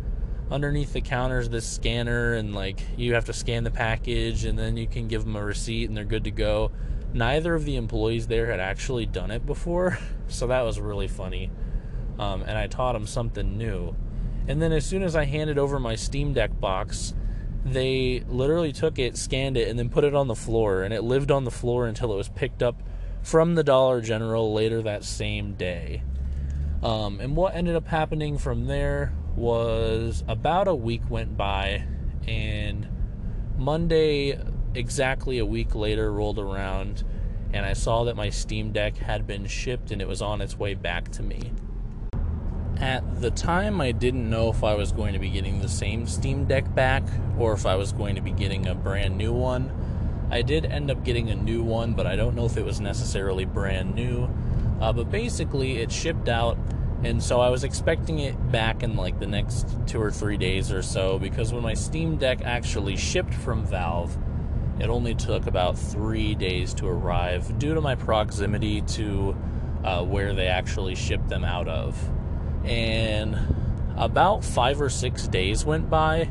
underneath 0.49 0.93
the 0.93 1.01
counter 1.01 1.39
is 1.39 1.49
this 1.49 1.67
scanner, 1.69 2.33
and 2.35 2.55
like 2.55 2.79
you 2.95 3.13
have 3.15 3.25
to 3.25 3.33
scan 3.33 3.63
the 3.65 3.71
package, 3.71 4.45
and 4.45 4.57
then 4.57 4.77
you 4.77 4.87
can 4.87 5.07
give 5.09 5.25
them 5.25 5.35
a 5.35 5.43
receipt, 5.43 5.89
and 5.89 5.97
they're 5.97 6.05
good 6.05 6.23
to 6.25 6.31
go. 6.31 6.71
Neither 7.13 7.55
of 7.55 7.65
the 7.65 7.75
employees 7.75 8.27
there 8.27 8.45
had 8.47 8.59
actually 8.61 9.05
done 9.05 9.31
it 9.31 9.45
before, 9.45 9.97
so 10.27 10.47
that 10.47 10.61
was 10.61 10.79
really 10.79 11.07
funny 11.07 11.51
um, 12.19 12.43
and 12.43 12.57
I 12.57 12.67
taught 12.67 12.93
them 12.93 13.07
something 13.07 13.57
new. 13.57 13.95
And 14.47 14.61
then 14.61 14.71
as 14.71 14.85
soon 14.85 15.03
as 15.03 15.15
I 15.15 15.25
handed 15.25 15.57
over 15.57 15.79
my 15.79 15.95
Steam 15.95 16.33
Deck 16.33 16.59
box, 16.59 17.13
they 17.65 18.23
literally 18.27 18.71
took 18.71 18.99
it, 18.99 19.17
scanned 19.17 19.57
it, 19.57 19.67
and 19.67 19.77
then 19.77 19.89
put 19.89 20.03
it 20.03 20.13
on 20.13 20.27
the 20.27 20.35
floor, 20.35 20.83
and 20.83 20.93
it 20.93 21.03
lived 21.03 21.31
on 21.31 21.43
the 21.45 21.51
floor 21.51 21.87
until 21.87 22.13
it 22.13 22.17
was 22.17 22.29
picked 22.29 22.61
up 22.61 22.81
from 23.23 23.55
the 23.55 23.63
Dollar 23.63 24.01
General 24.01 24.53
later 24.53 24.83
that 24.83 25.03
same 25.03 25.53
day. 25.53 26.03
Um, 26.83 27.19
and 27.19 27.35
what 27.35 27.55
ended 27.55 27.75
up 27.75 27.87
happening 27.87 28.37
from 28.37 28.67
there 28.67 29.13
was 29.35 30.23
about 30.27 30.67
a 30.67 30.75
week 30.75 31.09
went 31.09 31.35
by, 31.35 31.85
and 32.27 32.87
Monday, 33.57 34.39
exactly 34.75 35.39
a 35.39 35.45
week 35.45 35.73
later, 35.73 36.11
rolled 36.11 36.37
around, 36.37 37.03
and 37.55 37.65
I 37.65 37.71
saw 37.71 38.03
that 38.03 38.17
my 38.17 38.29
Steam 38.29 38.73
Deck 38.73 38.97
had 38.97 39.25
been 39.25 39.47
shipped 39.47 39.89
and 39.89 40.01
it 40.01 40.09
was 40.09 40.21
on 40.21 40.41
its 40.41 40.59
way 40.59 40.73
back 40.73 41.09
to 41.13 41.23
me. 41.23 41.53
At 42.75 43.21
the 43.21 43.31
time, 43.31 43.79
I 43.79 43.93
didn't 43.93 44.29
know 44.29 44.49
if 44.49 44.61
I 44.61 44.75
was 44.75 44.91
going 44.91 45.13
to 45.13 45.19
be 45.19 45.29
getting 45.29 45.61
the 45.61 45.69
same 45.69 46.05
Steam 46.05 46.43
Deck 46.43 46.75
back 46.75 47.03
or 47.39 47.53
if 47.53 47.65
I 47.65 47.75
was 47.75 47.93
going 47.93 48.15
to 48.15 48.21
be 48.21 48.31
getting 48.31 48.67
a 48.67 48.75
brand 48.75 49.17
new 49.17 49.31
one. 49.31 49.71
I 50.29 50.41
did 50.41 50.65
end 50.65 50.91
up 50.91 51.05
getting 51.05 51.29
a 51.29 51.35
new 51.35 51.63
one, 51.63 51.93
but 51.93 52.05
I 52.05 52.17
don't 52.17 52.35
know 52.35 52.43
if 52.43 52.57
it 52.57 52.65
was 52.65 52.81
necessarily 52.81 53.45
brand 53.45 53.95
new. 53.95 54.29
Uh, 54.81 54.91
but 54.91 55.09
basically, 55.09 55.77
it 55.77 55.93
shipped 55.93 56.27
out, 56.27 56.57
and 57.05 57.23
so 57.23 57.39
I 57.39 57.49
was 57.49 57.63
expecting 57.63 58.19
it 58.19 58.51
back 58.51 58.83
in 58.83 58.97
like 58.97 59.17
the 59.17 59.27
next 59.27 59.65
two 59.87 60.01
or 60.01 60.11
three 60.11 60.35
days 60.35 60.73
or 60.73 60.81
so 60.81 61.17
because 61.17 61.53
when 61.53 61.63
my 61.63 61.73
Steam 61.73 62.17
Deck 62.17 62.41
actually 62.41 62.97
shipped 62.97 63.33
from 63.33 63.65
Valve, 63.65 64.17
it 64.79 64.89
only 64.89 65.15
took 65.15 65.47
about 65.47 65.77
three 65.77 66.35
days 66.35 66.73
to 66.75 66.87
arrive 66.87 67.57
due 67.59 67.73
to 67.73 67.81
my 67.81 67.95
proximity 67.95 68.81
to 68.81 69.35
uh, 69.83 70.03
where 70.03 70.33
they 70.33 70.47
actually 70.47 70.95
shipped 70.95 71.29
them 71.29 71.43
out 71.43 71.67
of 71.67 71.97
and 72.65 73.37
about 73.97 74.43
five 74.43 74.81
or 74.81 74.89
six 74.89 75.27
days 75.27 75.63
went 75.65 75.89
by 75.89 76.29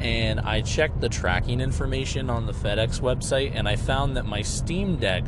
and 0.00 0.40
I 0.40 0.60
checked 0.60 1.00
the 1.00 1.08
tracking 1.08 1.60
information 1.60 2.28
on 2.28 2.46
the 2.46 2.52
FedEx 2.52 3.00
website 3.00 3.52
and 3.54 3.68
I 3.68 3.76
found 3.76 4.16
that 4.16 4.26
my 4.26 4.42
Steam 4.42 4.96
Deck 4.96 5.24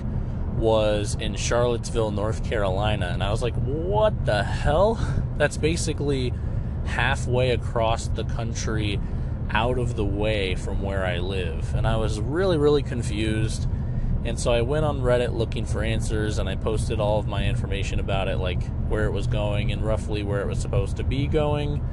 was 0.57 1.17
in 1.21 1.35
Charlottesville, 1.37 2.11
North 2.11 2.45
Carolina. 2.45 3.09
And 3.13 3.23
I 3.23 3.31
was 3.31 3.43
like, 3.43 3.55
what 3.55 4.27
the 4.27 4.43
hell? 4.43 4.99
That's 5.37 5.57
basically 5.57 6.33
halfway 6.87 7.51
across 7.51 8.09
the 8.09 8.25
country 8.25 9.01
out 9.51 9.79
of 9.79 9.97
the 9.97 10.05
way 10.05 10.55
from 10.55 10.83
where 10.83 11.05
I 11.05 11.19
live. 11.19 11.75
And 11.75 11.87
I 11.87 11.97
was 11.97 12.21
really, 12.21 12.59
really 12.59 12.83
confused. 12.83 13.69
And 14.25 14.39
so 14.39 14.53
I 14.53 14.63
went 14.63 14.85
on 14.85 15.01
Reddit 15.01 15.33
looking 15.33 15.65
for 15.65 15.83
answers 15.83 16.39
and 16.39 16.49
I 16.49 16.57
posted 16.57 16.99
all 16.99 17.19
of 17.19 17.27
my 17.27 17.47
information 17.47 18.01
about 18.01 18.29
it, 18.29 18.39
like 18.39 18.63
where 18.89 19.05
it 19.05 19.13
was 19.13 19.27
going 19.27 19.71
and 19.71 19.85
roughly 19.85 20.23
where 20.23 20.41
it 20.41 20.47
was 20.47 20.59
supposed 20.59 20.97
to 20.97 21.05
be 21.05 21.27
going. 21.27 21.85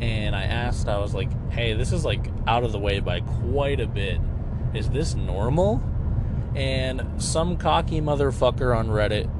And 0.00 0.34
I 0.34 0.44
asked, 0.44 0.88
I 0.88 0.98
was 0.98 1.14
like, 1.14 1.30
hey, 1.50 1.74
this 1.74 1.92
is 1.92 2.04
like 2.04 2.30
out 2.46 2.64
of 2.64 2.72
the 2.72 2.78
way 2.78 3.00
by 3.00 3.20
quite 3.20 3.80
a 3.80 3.86
bit. 3.86 4.20
Is 4.74 4.90
this 4.90 5.14
normal? 5.14 5.82
And 6.54 7.22
some 7.22 7.56
cocky 7.56 8.00
motherfucker 8.00 8.76
on 8.76 8.88
Reddit 8.88 9.30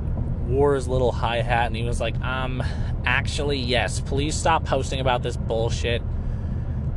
wore 0.46 0.75
his 0.75 0.88
little 0.88 1.12
hi 1.12 1.40
hat 1.42 1.66
and 1.66 1.77
he 1.77 1.85
was 1.85 2.01
like, 2.01 2.18
um, 2.20 2.62
actually, 3.05 3.59
yes, 3.59 4.01
please 4.01 4.35
stop 4.35 4.64
posting 4.64 5.01
about 5.01 5.23
this 5.23 5.37
bullshit. 5.37 6.03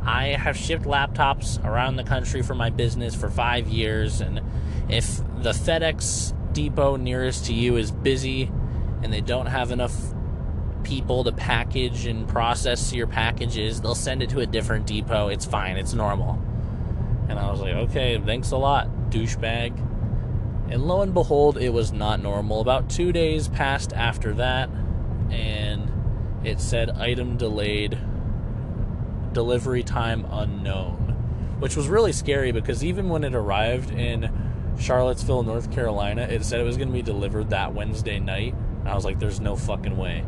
I 0.04 0.28
have 0.28 0.56
shipped 0.56 0.84
laptops 0.84 1.62
around 1.64 1.96
the 1.96 2.04
country 2.04 2.42
for 2.42 2.54
my 2.54 2.70
business 2.70 3.14
for 3.14 3.30
five 3.30 3.68
years, 3.68 4.20
and 4.20 4.40
if 4.88 5.18
the 5.42 5.52
FedEx 5.52 6.34
depot 6.52 6.96
nearest 6.96 7.46
to 7.46 7.54
you 7.54 7.76
is 7.76 7.90
busy 7.90 8.50
and 9.02 9.12
they 9.12 9.20
don't 9.20 9.46
have 9.46 9.70
enough 9.70 9.94
people 10.82 11.24
to 11.24 11.32
package 11.32 12.06
and 12.06 12.28
process 12.28 12.92
your 12.92 13.06
packages, 13.06 13.80
they'll 13.80 13.94
send 13.94 14.22
it 14.22 14.30
to 14.30 14.40
a 14.40 14.46
different 14.46 14.86
depot. 14.86 15.28
It's 15.28 15.46
fine, 15.46 15.76
it's 15.76 15.94
normal. 15.94 16.38
And 17.28 17.38
I 17.38 17.50
was 17.50 17.60
like, 17.60 17.74
okay, 17.74 18.18
thanks 18.18 18.50
a 18.50 18.56
lot, 18.56 18.88
douchebag. 19.10 19.78
And 20.70 20.84
lo 20.84 21.00
and 21.00 21.14
behold, 21.14 21.56
it 21.56 21.70
was 21.70 21.92
not 21.92 22.20
normal. 22.20 22.60
About 22.60 22.90
two 22.90 23.12
days 23.12 23.48
passed 23.48 23.92
after 23.92 24.34
that, 24.34 24.68
and 25.30 25.90
it 26.44 26.60
said 26.60 26.90
item 26.90 27.36
delayed, 27.36 27.98
delivery 29.34 29.82
time 29.82 30.26
unknown, 30.30 31.56
which 31.60 31.76
was 31.76 31.88
really 31.88 32.12
scary 32.12 32.52
because 32.52 32.82
even 32.82 33.08
when 33.10 33.24
it 33.24 33.34
arrived 33.34 33.90
in 33.90 34.30
Charlottesville, 34.78 35.42
North 35.42 35.72
Carolina. 35.72 36.22
It 36.22 36.44
said 36.44 36.60
it 36.60 36.64
was 36.64 36.76
going 36.76 36.88
to 36.88 36.94
be 36.94 37.02
delivered 37.02 37.50
that 37.50 37.74
Wednesday 37.74 38.18
night. 38.18 38.54
I 38.84 38.94
was 38.94 39.04
like, 39.04 39.18
there's 39.18 39.40
no 39.40 39.56
fucking 39.56 39.96
way. 39.96 40.24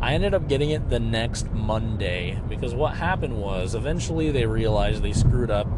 I 0.00 0.14
ended 0.14 0.34
up 0.34 0.48
getting 0.48 0.70
it 0.70 0.88
the 0.88 0.98
next 0.98 1.50
Monday 1.50 2.40
because 2.48 2.74
what 2.74 2.94
happened 2.94 3.40
was 3.40 3.74
eventually 3.74 4.30
they 4.30 4.46
realized 4.46 5.02
they 5.02 5.12
screwed 5.12 5.50
up 5.50 5.68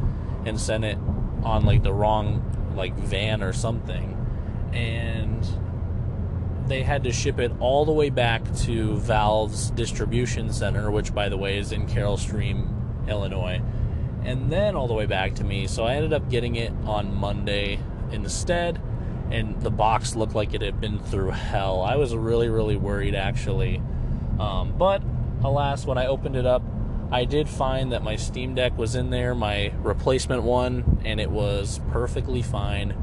and 0.47 0.61
sent 0.61 0.85
it 0.85 0.97
on 1.43 1.65
like 1.65 1.83
the 1.83 1.93
wrong 1.93 2.73
like 2.77 2.95
van 2.95 3.43
or 3.43 3.53
something 3.53 4.17
and 4.73 5.47
they 6.69 6.85
had 6.85 7.03
to 7.03 7.13
ship 7.13 7.41
it 7.41 7.51
all 7.59 7.85
the 7.85 7.93
way 7.93 8.11
back 8.11 8.43
to 8.55 8.97
Valve's 8.99 9.71
distribution 9.73 10.53
center 10.53 10.91
which 10.93 11.13
by 11.13 11.29
the 11.29 11.37
way 11.37 11.59
is 11.59 11.73
in 11.73 11.89
Carol 11.89 12.17
Stream, 12.17 12.72
Illinois 13.09 13.61
and 14.25 14.51
then 14.51 14.77
all 14.77 14.87
the 14.87 14.95
way 14.95 15.07
back 15.07 15.35
to 15.37 15.45
me. 15.45 15.67
So 15.67 15.85
I 15.85 15.95
ended 15.95 16.13
up 16.13 16.31
getting 16.31 16.57
it 16.57 16.73
on 16.85 17.15
Monday 17.15 17.79
instead, 18.13 18.81
and 19.31 19.61
the 19.61 19.71
box 19.71 20.15
looked 20.15 20.35
like 20.35 20.55
it 20.55 20.63
had 20.63 20.81
been 20.81 20.99
through 20.99 21.31
hell. 21.31 21.83
I 21.83 21.97
was 21.97 22.15
really, 22.15 22.49
really 22.49 22.77
worried 22.77 23.15
actually. 23.15 23.83
Um, 24.39 24.75
but 24.77 25.03
alas, 25.43 25.87
when 25.87 25.99
I 25.99 26.07
opened 26.07 26.37
it 26.37 26.47
up, 26.47 26.63
I 27.11 27.25
did 27.25 27.49
find 27.49 27.93
that 27.93 28.03
my 28.03 28.17
Steam 28.17 28.55
Deck 28.55 28.77
was 28.79 28.95
in 28.95 29.11
there, 29.11 29.35
my 29.35 29.73
replacement 29.83 30.45
one, 30.45 31.03
and 31.05 31.21
it 31.21 31.31
was 31.31 31.81
perfectly 31.91 32.43
fine. 32.43 32.95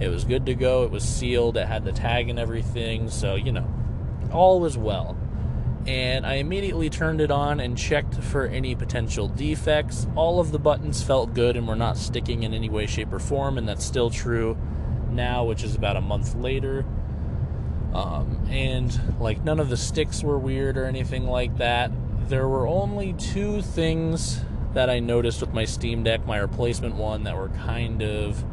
It 0.00 0.08
was 0.08 0.24
good 0.24 0.46
to 0.46 0.54
go. 0.54 0.84
It 0.84 0.90
was 0.90 1.04
sealed. 1.04 1.56
It 1.56 1.66
had 1.66 1.84
the 1.84 1.92
tag 1.92 2.30
and 2.30 2.38
everything. 2.38 3.10
So, 3.10 3.34
you 3.34 3.52
know, 3.52 3.68
all 4.32 4.58
was 4.58 4.78
well. 4.78 5.16
And 5.86 6.24
I 6.24 6.34
immediately 6.34 6.88
turned 6.88 7.20
it 7.20 7.30
on 7.30 7.58
and 7.58 7.76
checked 7.76 8.14
for 8.14 8.46
any 8.46 8.74
potential 8.74 9.26
defects. 9.26 10.06
All 10.14 10.38
of 10.38 10.52
the 10.52 10.58
buttons 10.58 11.02
felt 11.02 11.34
good 11.34 11.56
and 11.56 11.66
were 11.66 11.76
not 11.76 11.96
sticking 11.96 12.44
in 12.44 12.54
any 12.54 12.68
way, 12.68 12.86
shape, 12.86 13.12
or 13.12 13.18
form, 13.18 13.58
and 13.58 13.68
that's 13.68 13.84
still 13.84 14.08
true 14.08 14.56
now, 15.10 15.44
which 15.44 15.64
is 15.64 15.74
about 15.74 15.96
a 15.96 16.00
month 16.00 16.36
later. 16.36 16.84
Um, 17.94 18.46
and 18.48 19.18
like 19.20 19.44
none 19.44 19.60
of 19.60 19.68
the 19.68 19.76
sticks 19.76 20.22
were 20.22 20.38
weird 20.38 20.78
or 20.78 20.84
anything 20.84 21.26
like 21.26 21.58
that. 21.58 21.90
There 22.28 22.48
were 22.48 22.66
only 22.66 23.12
two 23.14 23.60
things 23.60 24.40
that 24.74 24.88
I 24.88 25.00
noticed 25.00 25.40
with 25.40 25.52
my 25.52 25.64
Steam 25.64 26.04
Deck, 26.04 26.26
my 26.26 26.38
replacement 26.38 26.94
one, 26.94 27.24
that 27.24 27.36
were 27.36 27.50
kind 27.50 28.02
of 28.02 28.44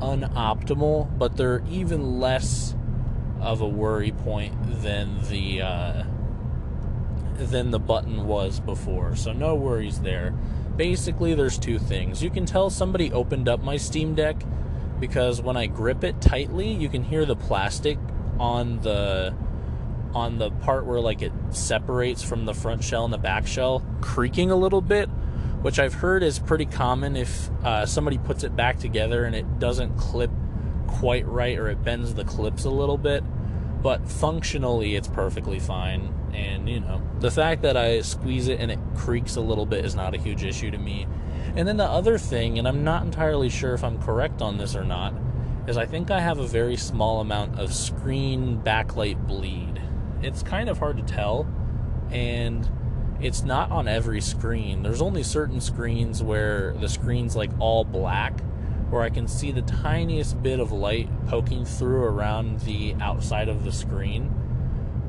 unoptimal, 0.00 1.16
but 1.16 1.36
they're 1.36 1.62
even 1.70 2.20
less 2.20 2.74
of 3.40 3.60
a 3.60 3.68
worry 3.68 4.12
point 4.12 4.54
than 4.82 5.22
the 5.28 5.62
uh, 5.62 6.04
than 7.38 7.70
the 7.70 7.78
button 7.78 8.26
was 8.26 8.60
before. 8.60 9.16
So 9.16 9.32
no 9.32 9.54
worries 9.54 10.00
there. 10.00 10.32
Basically, 10.76 11.34
there's 11.34 11.58
two 11.58 11.78
things. 11.78 12.22
You 12.22 12.30
can 12.30 12.46
tell 12.46 12.70
somebody 12.70 13.12
opened 13.12 13.48
up 13.48 13.62
my 13.62 13.76
Steam 13.76 14.14
Deck 14.14 14.36
because 15.00 15.40
when 15.40 15.56
I 15.56 15.66
grip 15.66 16.04
it 16.04 16.20
tightly, 16.20 16.70
you 16.70 16.88
can 16.88 17.04
hear 17.04 17.24
the 17.24 17.36
plastic 17.36 17.98
on 18.38 18.80
the 18.80 19.34
on 20.14 20.38
the 20.38 20.50
part 20.50 20.86
where 20.86 21.00
like 21.00 21.20
it 21.20 21.32
separates 21.50 22.22
from 22.22 22.46
the 22.46 22.54
front 22.54 22.82
shell 22.82 23.04
and 23.04 23.12
the 23.12 23.18
back 23.18 23.46
shell 23.46 23.84
creaking 24.00 24.50
a 24.50 24.56
little 24.56 24.80
bit, 24.80 25.08
which 25.60 25.78
I've 25.78 25.94
heard 25.94 26.22
is 26.22 26.38
pretty 26.38 26.64
common 26.64 27.16
if 27.16 27.50
uh, 27.62 27.84
somebody 27.84 28.16
puts 28.16 28.42
it 28.42 28.56
back 28.56 28.78
together 28.78 29.24
and 29.24 29.34
it 29.34 29.58
doesn't 29.58 29.96
clip 29.98 30.30
quite 30.86 31.26
right 31.26 31.58
or 31.58 31.68
it 31.68 31.84
bends 31.84 32.14
the 32.14 32.24
clips 32.24 32.64
a 32.64 32.70
little 32.70 32.96
bit. 32.96 33.22
But 33.82 34.08
functionally, 34.08 34.96
it's 34.96 35.08
perfectly 35.08 35.58
fine. 35.58 36.12
And, 36.34 36.68
you 36.68 36.80
know, 36.80 37.00
the 37.20 37.30
fact 37.30 37.62
that 37.62 37.76
I 37.76 38.00
squeeze 38.00 38.48
it 38.48 38.60
and 38.60 38.70
it 38.70 38.78
creaks 38.94 39.36
a 39.36 39.40
little 39.40 39.66
bit 39.66 39.84
is 39.84 39.94
not 39.94 40.14
a 40.14 40.18
huge 40.18 40.44
issue 40.44 40.70
to 40.70 40.78
me. 40.78 41.06
And 41.54 41.66
then 41.66 41.76
the 41.76 41.84
other 41.84 42.18
thing, 42.18 42.58
and 42.58 42.68
I'm 42.68 42.84
not 42.84 43.04
entirely 43.04 43.48
sure 43.48 43.74
if 43.74 43.82
I'm 43.84 44.00
correct 44.02 44.42
on 44.42 44.58
this 44.58 44.74
or 44.74 44.84
not, 44.84 45.14
is 45.66 45.76
I 45.76 45.86
think 45.86 46.10
I 46.10 46.20
have 46.20 46.38
a 46.38 46.46
very 46.46 46.76
small 46.76 47.20
amount 47.20 47.58
of 47.58 47.72
screen 47.72 48.60
backlight 48.62 49.26
bleed. 49.26 49.80
It's 50.22 50.42
kind 50.42 50.68
of 50.68 50.78
hard 50.78 50.96
to 50.98 51.02
tell, 51.02 51.46
and 52.10 52.68
it's 53.20 53.42
not 53.42 53.70
on 53.70 53.88
every 53.88 54.20
screen. 54.20 54.82
There's 54.82 55.02
only 55.02 55.22
certain 55.22 55.60
screens 55.60 56.22
where 56.22 56.74
the 56.74 56.88
screen's 56.88 57.34
like 57.34 57.50
all 57.58 57.84
black, 57.84 58.40
where 58.90 59.02
I 59.02 59.10
can 59.10 59.26
see 59.26 59.52
the 59.52 59.62
tiniest 59.62 60.42
bit 60.42 60.60
of 60.60 60.72
light 60.72 61.08
poking 61.26 61.64
through 61.64 62.04
around 62.04 62.60
the 62.60 62.94
outside 63.00 63.48
of 63.48 63.64
the 63.64 63.72
screen. 63.72 64.32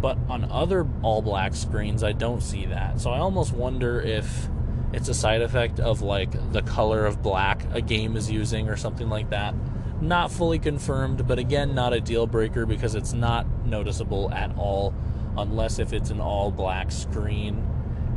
But 0.01 0.17
on 0.29 0.45
other 0.51 0.87
all 1.01 1.21
black 1.21 1.55
screens, 1.55 2.03
I 2.03 2.11
don't 2.11 2.41
see 2.41 2.65
that. 2.65 3.01
So 3.01 3.11
I 3.11 3.19
almost 3.19 3.53
wonder 3.53 4.01
if 4.01 4.47
it's 4.93 5.09
a 5.09 5.13
side 5.13 5.41
effect 5.41 5.79
of 5.79 6.01
like 6.01 6.51
the 6.51 6.61
color 6.61 7.05
of 7.05 7.21
black 7.21 7.63
a 7.73 7.81
game 7.81 8.15
is 8.15 8.31
using 8.31 8.69
or 8.69 8.77
something 8.77 9.09
like 9.09 9.29
that. 9.31 9.53
Not 10.01 10.31
fully 10.31 10.59
confirmed, 10.59 11.27
but 11.27 11.39
again, 11.39 11.73
not 11.73 11.93
a 11.93 11.99
deal 11.99 12.27
breaker 12.27 12.65
because 12.65 12.93
it's 12.95 13.13
not 13.13 13.47
noticeable 13.65 14.31
at 14.31 14.55
all 14.57 14.93
unless 15.37 15.79
if 15.79 15.93
it's 15.93 16.09
an 16.09 16.19
all 16.19 16.51
black 16.51 16.91
screen 16.91 17.63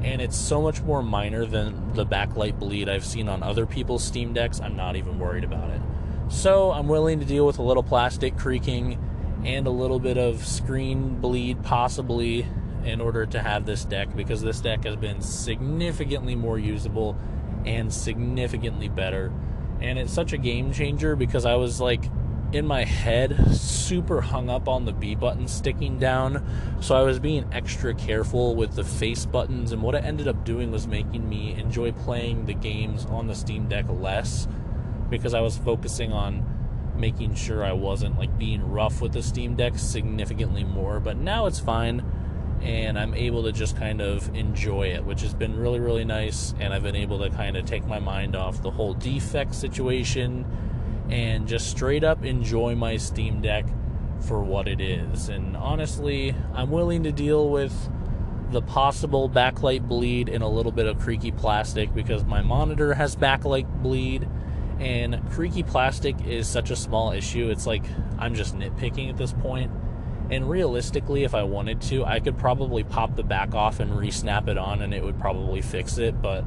and 0.02 0.20
it's 0.20 0.36
so 0.36 0.62
much 0.62 0.80
more 0.82 1.02
minor 1.02 1.44
than 1.44 1.92
the 1.92 2.06
backlight 2.06 2.58
bleed 2.58 2.88
I've 2.88 3.04
seen 3.04 3.28
on 3.28 3.42
other 3.42 3.66
people's 3.66 4.02
Steam 4.02 4.32
Decks. 4.32 4.60
I'm 4.60 4.76
not 4.76 4.96
even 4.96 5.18
worried 5.18 5.44
about 5.44 5.70
it. 5.70 5.80
So 6.28 6.70
I'm 6.70 6.88
willing 6.88 7.20
to 7.20 7.26
deal 7.26 7.46
with 7.46 7.58
a 7.58 7.62
little 7.62 7.82
plastic 7.82 8.36
creaking 8.36 8.98
and 9.44 9.66
a 9.66 9.70
little 9.70 9.98
bit 9.98 10.16
of 10.16 10.46
screen 10.46 11.20
bleed, 11.20 11.62
possibly, 11.62 12.46
in 12.84 13.00
order 13.00 13.26
to 13.26 13.40
have 13.40 13.66
this 13.66 13.84
deck 13.84 14.14
because 14.16 14.40
this 14.40 14.60
deck 14.60 14.84
has 14.84 14.96
been 14.96 15.20
significantly 15.20 16.34
more 16.34 16.58
usable 16.58 17.16
and 17.66 17.92
significantly 17.92 18.88
better. 18.88 19.32
And 19.80 19.98
it's 19.98 20.12
such 20.12 20.32
a 20.32 20.38
game 20.38 20.72
changer 20.72 21.16
because 21.16 21.44
I 21.44 21.56
was 21.56 21.80
like 21.80 22.04
in 22.52 22.66
my 22.66 22.84
head 22.84 23.54
super 23.54 24.20
hung 24.20 24.50
up 24.50 24.68
on 24.68 24.84
the 24.84 24.92
B 24.92 25.14
button 25.14 25.46
sticking 25.46 25.98
down. 25.98 26.44
So 26.80 26.96
I 26.96 27.02
was 27.02 27.20
being 27.20 27.48
extra 27.52 27.94
careful 27.94 28.56
with 28.56 28.74
the 28.74 28.84
face 28.84 29.24
buttons. 29.24 29.72
And 29.72 29.82
what 29.82 29.94
it 29.94 30.04
ended 30.04 30.26
up 30.26 30.44
doing 30.44 30.70
was 30.70 30.86
making 30.86 31.28
me 31.28 31.54
enjoy 31.54 31.92
playing 31.92 32.46
the 32.46 32.54
games 32.54 33.06
on 33.06 33.28
the 33.28 33.34
Steam 33.34 33.68
Deck 33.68 33.86
less 33.88 34.48
because 35.08 35.34
I 35.34 35.40
was 35.40 35.56
focusing 35.58 36.12
on 36.12 36.44
making 36.96 37.34
sure 37.34 37.64
I 37.64 37.72
wasn't 37.72 38.18
like 38.18 38.36
being 38.36 38.68
rough 38.68 39.00
with 39.00 39.12
the 39.12 39.22
Steam 39.22 39.54
Deck 39.54 39.78
significantly 39.78 40.64
more. 40.64 40.98
But 40.98 41.16
now 41.16 41.46
it's 41.46 41.60
fine 41.60 42.04
and 42.62 42.98
I'm 42.98 43.14
able 43.14 43.44
to 43.44 43.52
just 43.52 43.76
kind 43.76 44.00
of 44.00 44.34
enjoy 44.34 44.88
it, 44.88 45.04
which 45.04 45.22
has 45.22 45.34
been 45.34 45.56
really, 45.56 45.80
really 45.80 46.04
nice. 46.04 46.52
And 46.58 46.74
I've 46.74 46.82
been 46.82 46.96
able 46.96 47.20
to 47.20 47.30
kind 47.30 47.56
of 47.56 47.64
take 47.64 47.86
my 47.86 48.00
mind 48.00 48.34
off 48.34 48.60
the 48.60 48.70
whole 48.72 48.94
defect 48.94 49.54
situation 49.54 50.44
and 51.10 51.48
just 51.48 51.68
straight 51.68 52.04
up 52.04 52.24
enjoy 52.24 52.74
my 52.74 52.96
Steam 52.96 53.40
Deck 53.40 53.66
for 54.20 54.42
what 54.42 54.68
it 54.68 54.80
is. 54.80 55.28
And 55.28 55.56
honestly, 55.56 56.34
I'm 56.54 56.70
willing 56.70 57.02
to 57.04 57.12
deal 57.12 57.48
with 57.48 57.72
the 58.50 58.62
possible 58.62 59.28
backlight 59.28 59.86
bleed 59.86 60.28
and 60.28 60.42
a 60.42 60.48
little 60.48 60.72
bit 60.72 60.86
of 60.86 60.98
creaky 60.98 61.30
plastic 61.30 61.94
because 61.94 62.24
my 62.24 62.42
monitor 62.42 62.94
has 62.94 63.14
backlight 63.14 63.82
bleed 63.82 64.28
and 64.80 65.20
creaky 65.30 65.62
plastic 65.62 66.20
is 66.26 66.48
such 66.48 66.70
a 66.70 66.76
small 66.76 67.12
issue. 67.12 67.50
It's 67.50 67.66
like 67.66 67.84
I'm 68.18 68.34
just 68.34 68.56
nitpicking 68.56 69.10
at 69.10 69.16
this 69.16 69.32
point. 69.32 69.70
And 70.30 70.48
realistically, 70.48 71.24
if 71.24 71.34
I 71.34 71.42
wanted 71.42 71.80
to, 71.82 72.04
I 72.04 72.20
could 72.20 72.38
probably 72.38 72.84
pop 72.84 73.16
the 73.16 73.24
back 73.24 73.54
off 73.54 73.80
and 73.80 73.96
re 73.96 74.10
snap 74.10 74.48
it 74.48 74.56
on 74.56 74.80
and 74.80 74.94
it 74.94 75.02
would 75.02 75.18
probably 75.18 75.60
fix 75.60 75.98
it. 75.98 76.20
But 76.22 76.44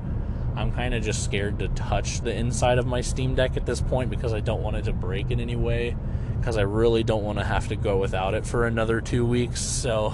I'm 0.56 0.72
kind 0.72 0.94
of 0.94 1.04
just 1.04 1.24
scared 1.24 1.60
to 1.60 1.68
touch 1.70 2.22
the 2.22 2.34
inside 2.34 2.78
of 2.78 2.86
my 2.86 3.02
Steam 3.02 3.36
Deck 3.36 3.58
at 3.58 3.66
this 3.66 3.82
point 3.82 4.10
because 4.10 4.34
I 4.34 4.40
don't 4.40 4.62
want 4.62 4.76
it 4.76 4.86
to 4.86 4.94
break 4.94 5.32
in 5.32 5.40
any 5.40 5.56
way. 5.56 5.96
Because 6.40 6.58
I 6.58 6.62
really 6.62 7.04
don't 7.04 7.24
want 7.24 7.40
to 7.40 7.46
have 7.46 7.70
to 7.70 7.76
go 7.76 7.98
without 7.98 8.34
it 8.34 8.46
for 8.46 8.68
another 8.68 9.00
two 9.02 9.26
weeks. 9.26 9.62
So 9.62 10.14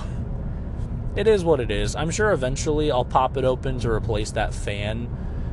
it 1.15 1.27
is 1.27 1.43
what 1.43 1.59
it 1.59 1.71
is. 1.71 1.95
I'm 1.95 2.11
sure 2.11 2.31
eventually 2.31 2.91
I'll 2.91 3.05
pop 3.05 3.35
it 3.35 3.43
open 3.43 3.79
to 3.79 3.89
replace 3.89 4.31
that 4.31 4.53
fan 4.53 5.09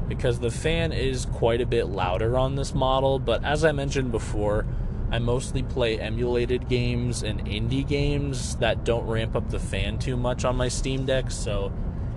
because 0.06 0.38
the 0.38 0.50
fan 0.50 0.92
is 0.92 1.26
quite 1.26 1.60
a 1.60 1.66
bit 1.66 1.86
louder 1.86 2.36
on 2.36 2.54
this 2.54 2.74
model. 2.74 3.18
But 3.18 3.44
as 3.44 3.64
I 3.64 3.72
mentioned 3.72 4.12
before, 4.12 4.66
I 5.10 5.18
mostly 5.18 5.62
play 5.62 5.98
emulated 5.98 6.68
games 6.68 7.22
and 7.22 7.44
indie 7.46 7.86
games 7.86 8.56
that 8.56 8.84
don't 8.84 9.06
ramp 9.06 9.34
up 9.34 9.50
the 9.50 9.58
fan 9.58 9.98
too 9.98 10.16
much 10.16 10.44
on 10.44 10.56
my 10.56 10.68
Steam 10.68 11.06
Deck. 11.06 11.30
So 11.30 11.72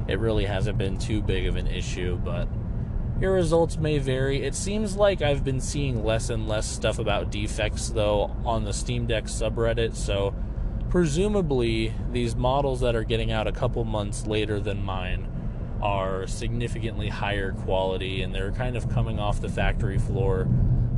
it 0.10 0.19
really 0.19 0.45
hasn't 0.45 0.78
been 0.78 0.98
too 0.98 1.22
big 1.22 1.45
of 1.45 1.56
an 1.56 1.67
issue, 1.67 2.17
but 2.17 2.48
your 3.22 3.34
results 3.34 3.78
may 3.78 3.98
vary. 4.00 4.43
It 4.43 4.56
seems 4.56 4.95
like 4.95 5.22
I've 5.22 5.43
been 5.43 5.60
seeing 5.60 6.04
less 6.04 6.30
and 6.30 6.48
less 6.48 6.65
stuff 6.65 7.00
about 7.00 7.32
defects, 7.32 7.89
though, 7.89 8.36
on 8.45 8.63
the 8.63 8.74
Steam 8.74 9.06
Deck 9.06 9.26
subreddit, 9.26 9.95
so 9.95 10.34
presumably 10.89 11.93
these 12.12 12.36
models 12.36 12.80
that 12.80 12.95
are 12.95 13.04
getting 13.04 13.32
out 13.32 13.45
a 13.45 13.52
couple 13.52 13.84
months 13.86 14.26
later 14.26 14.60
than 14.60 14.84
mine 14.84 15.28
are 15.82 16.26
significantly 16.28 17.08
higher 17.08 17.52
quality 17.52 18.22
and 18.22 18.34
they're 18.34 18.52
kind 18.52 18.76
of 18.76 18.89
coming 18.89 19.19
off 19.19 19.39
the 19.39 19.48
factory 19.48 20.00
floor 20.00 20.48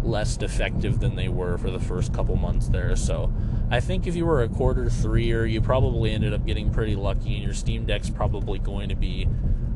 less 0.04 0.38
defective 0.38 1.00
than 1.00 1.16
they 1.16 1.30
were 1.30 1.58
for 1.58 1.70
the 1.72 1.80
first 1.80 2.14
couple 2.14 2.36
months 2.36 2.68
there. 2.68 2.96
So 2.96 3.34
I 3.70 3.80
think 3.80 4.08
if 4.08 4.16
you 4.16 4.26
were 4.26 4.44
a 4.44 4.50
quarter 4.50 4.90
threer, 4.90 5.46
you 5.46 5.62
probably 5.62 6.12
ended 6.12 6.34
up 6.34 6.46
getting 6.46 6.72
pretty 6.72 6.96
lucky, 6.96 7.36
and 7.36 7.44
your 7.44 7.54
Steam 7.54 7.86
Deck's 7.86 8.10
probably 8.10 8.60
going 8.60 8.90
to 8.90 8.96
be 8.96 9.28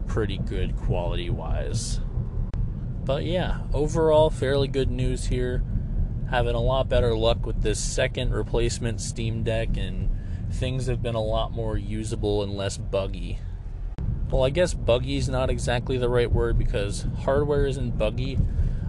pretty 0.07 0.37
good 0.37 0.75
quality 0.75 1.29
wise. 1.29 1.99
But 3.03 3.23
yeah, 3.25 3.59
overall, 3.73 4.29
fairly 4.29 4.67
good 4.67 4.89
news 4.89 5.27
here. 5.27 5.63
Having 6.29 6.55
a 6.55 6.61
lot 6.61 6.89
better 6.89 7.15
luck 7.15 7.45
with 7.45 7.61
this 7.61 7.79
second 7.79 8.31
replacement 8.31 8.99
Steam 8.99 9.43
Deck, 9.43 9.77
and 9.77 10.09
things 10.51 10.87
have 10.87 11.01
been 11.03 11.15
a 11.15 11.23
lot 11.23 11.51
more 11.51 11.77
usable 11.77 12.41
and 12.41 12.55
less 12.55 12.77
buggy. 12.77 13.39
Well, 14.31 14.43
I 14.43 14.49
guess 14.49 14.73
buggy 14.73 15.17
is 15.17 15.29
not 15.29 15.51
exactly 15.51 15.97
the 15.97 16.09
right 16.09 16.31
word 16.31 16.57
because 16.57 17.05
hardware 17.19 17.67
isn't 17.67 17.97
buggy, 17.97 18.39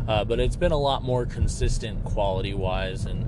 uh, 0.08 0.24
but 0.24 0.40
it's 0.40 0.56
been 0.56 0.72
a 0.72 0.78
lot 0.78 1.02
more 1.02 1.26
consistent 1.26 2.04
quality 2.04 2.54
wise, 2.54 3.06
and 3.06 3.24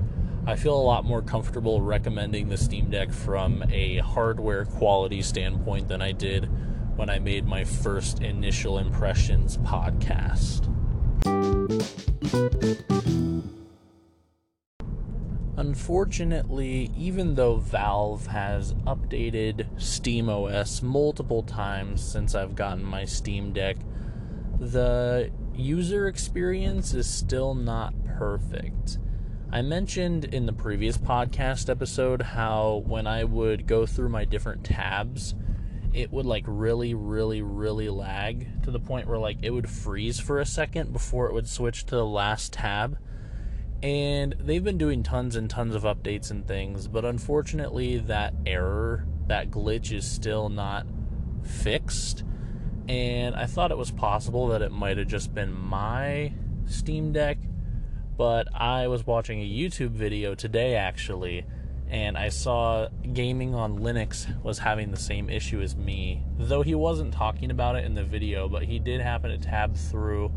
I 0.46 0.56
feel 0.56 0.76
a 0.76 0.80
lot 0.80 1.04
more 1.04 1.22
comfortable 1.22 1.82
recommending 1.82 2.48
the 2.48 2.56
Steam 2.56 2.90
Deck 2.90 3.12
from 3.12 3.64
a 3.70 3.98
hardware 3.98 4.64
quality 4.64 5.22
standpoint 5.22 5.88
than 5.88 6.00
I 6.00 6.12
did 6.12 6.48
when 6.96 7.10
I 7.10 7.18
made 7.18 7.46
my 7.46 7.64
first 7.64 8.22
initial 8.22 8.78
impressions 8.78 9.58
podcast. 9.58 10.66
Unfortunately, 15.56 16.90
even 16.96 17.34
though 17.34 17.56
Valve 17.56 18.28
has 18.28 18.74
updated 18.86 19.66
Steam 19.80 20.28
OS 20.28 20.82
multiple 20.82 21.42
times 21.42 22.00
since 22.00 22.34
I've 22.34 22.54
gotten 22.54 22.84
my 22.84 23.04
Steam 23.04 23.52
Deck, 23.52 23.76
the 24.60 25.30
user 25.58 26.06
experience 26.06 26.94
is 26.94 27.12
still 27.12 27.54
not 27.54 27.92
perfect. 28.04 28.98
I 29.50 29.62
mentioned 29.62 30.26
in 30.26 30.46
the 30.46 30.52
previous 30.52 30.96
podcast 30.96 31.68
episode 31.68 32.22
how 32.22 32.82
when 32.86 33.06
I 33.06 33.24
would 33.24 33.66
go 33.66 33.86
through 33.86 34.10
my 34.10 34.24
different 34.24 34.62
tabs, 34.64 35.34
it 35.92 36.12
would 36.12 36.26
like 36.26 36.44
really, 36.46 36.94
really, 36.94 37.42
really 37.42 37.88
lag 37.88 38.62
to 38.62 38.70
the 38.70 38.78
point 38.78 39.08
where 39.08 39.18
like 39.18 39.38
it 39.42 39.50
would 39.50 39.68
freeze 39.68 40.20
for 40.20 40.38
a 40.38 40.46
second 40.46 40.92
before 40.92 41.28
it 41.28 41.34
would 41.34 41.48
switch 41.48 41.86
to 41.86 41.96
the 41.96 42.06
last 42.06 42.52
tab. 42.52 42.98
And 43.82 44.34
they've 44.38 44.62
been 44.62 44.78
doing 44.78 45.02
tons 45.02 45.34
and 45.34 45.48
tons 45.48 45.74
of 45.74 45.82
updates 45.82 46.30
and 46.30 46.46
things, 46.46 46.88
but 46.88 47.04
unfortunately, 47.04 47.98
that 47.98 48.34
error, 48.44 49.06
that 49.28 49.50
glitch 49.50 49.92
is 49.92 50.08
still 50.08 50.48
not 50.48 50.86
fixed. 51.42 52.24
And 52.88 53.34
I 53.34 53.46
thought 53.46 53.70
it 53.70 53.76
was 53.76 53.90
possible 53.90 54.48
that 54.48 54.62
it 54.62 54.72
might 54.72 54.96
have 54.98 55.08
just 55.08 55.34
been 55.34 55.52
my 55.52 56.32
Steam 56.66 57.12
Deck 57.12 57.38
but 58.18 58.48
I 58.52 58.88
was 58.88 59.06
watching 59.06 59.40
a 59.40 59.48
YouTube 59.48 59.90
video 59.90 60.34
today 60.34 60.74
actually, 60.74 61.46
and 61.88 62.18
I 62.18 62.30
saw 62.30 62.88
gaming 63.12 63.54
on 63.54 63.78
Linux 63.78 64.26
was 64.42 64.58
having 64.58 64.90
the 64.90 64.98
same 64.98 65.30
issue 65.30 65.62
as 65.62 65.76
me. 65.76 66.24
Though 66.36 66.62
he 66.62 66.74
wasn't 66.74 67.14
talking 67.14 67.52
about 67.52 67.76
it 67.76 67.84
in 67.84 67.94
the 67.94 68.02
video, 68.02 68.48
but 68.48 68.64
he 68.64 68.80
did 68.80 69.00
happen 69.00 69.30
to 69.30 69.38
tab 69.38 69.76
through 69.76 70.32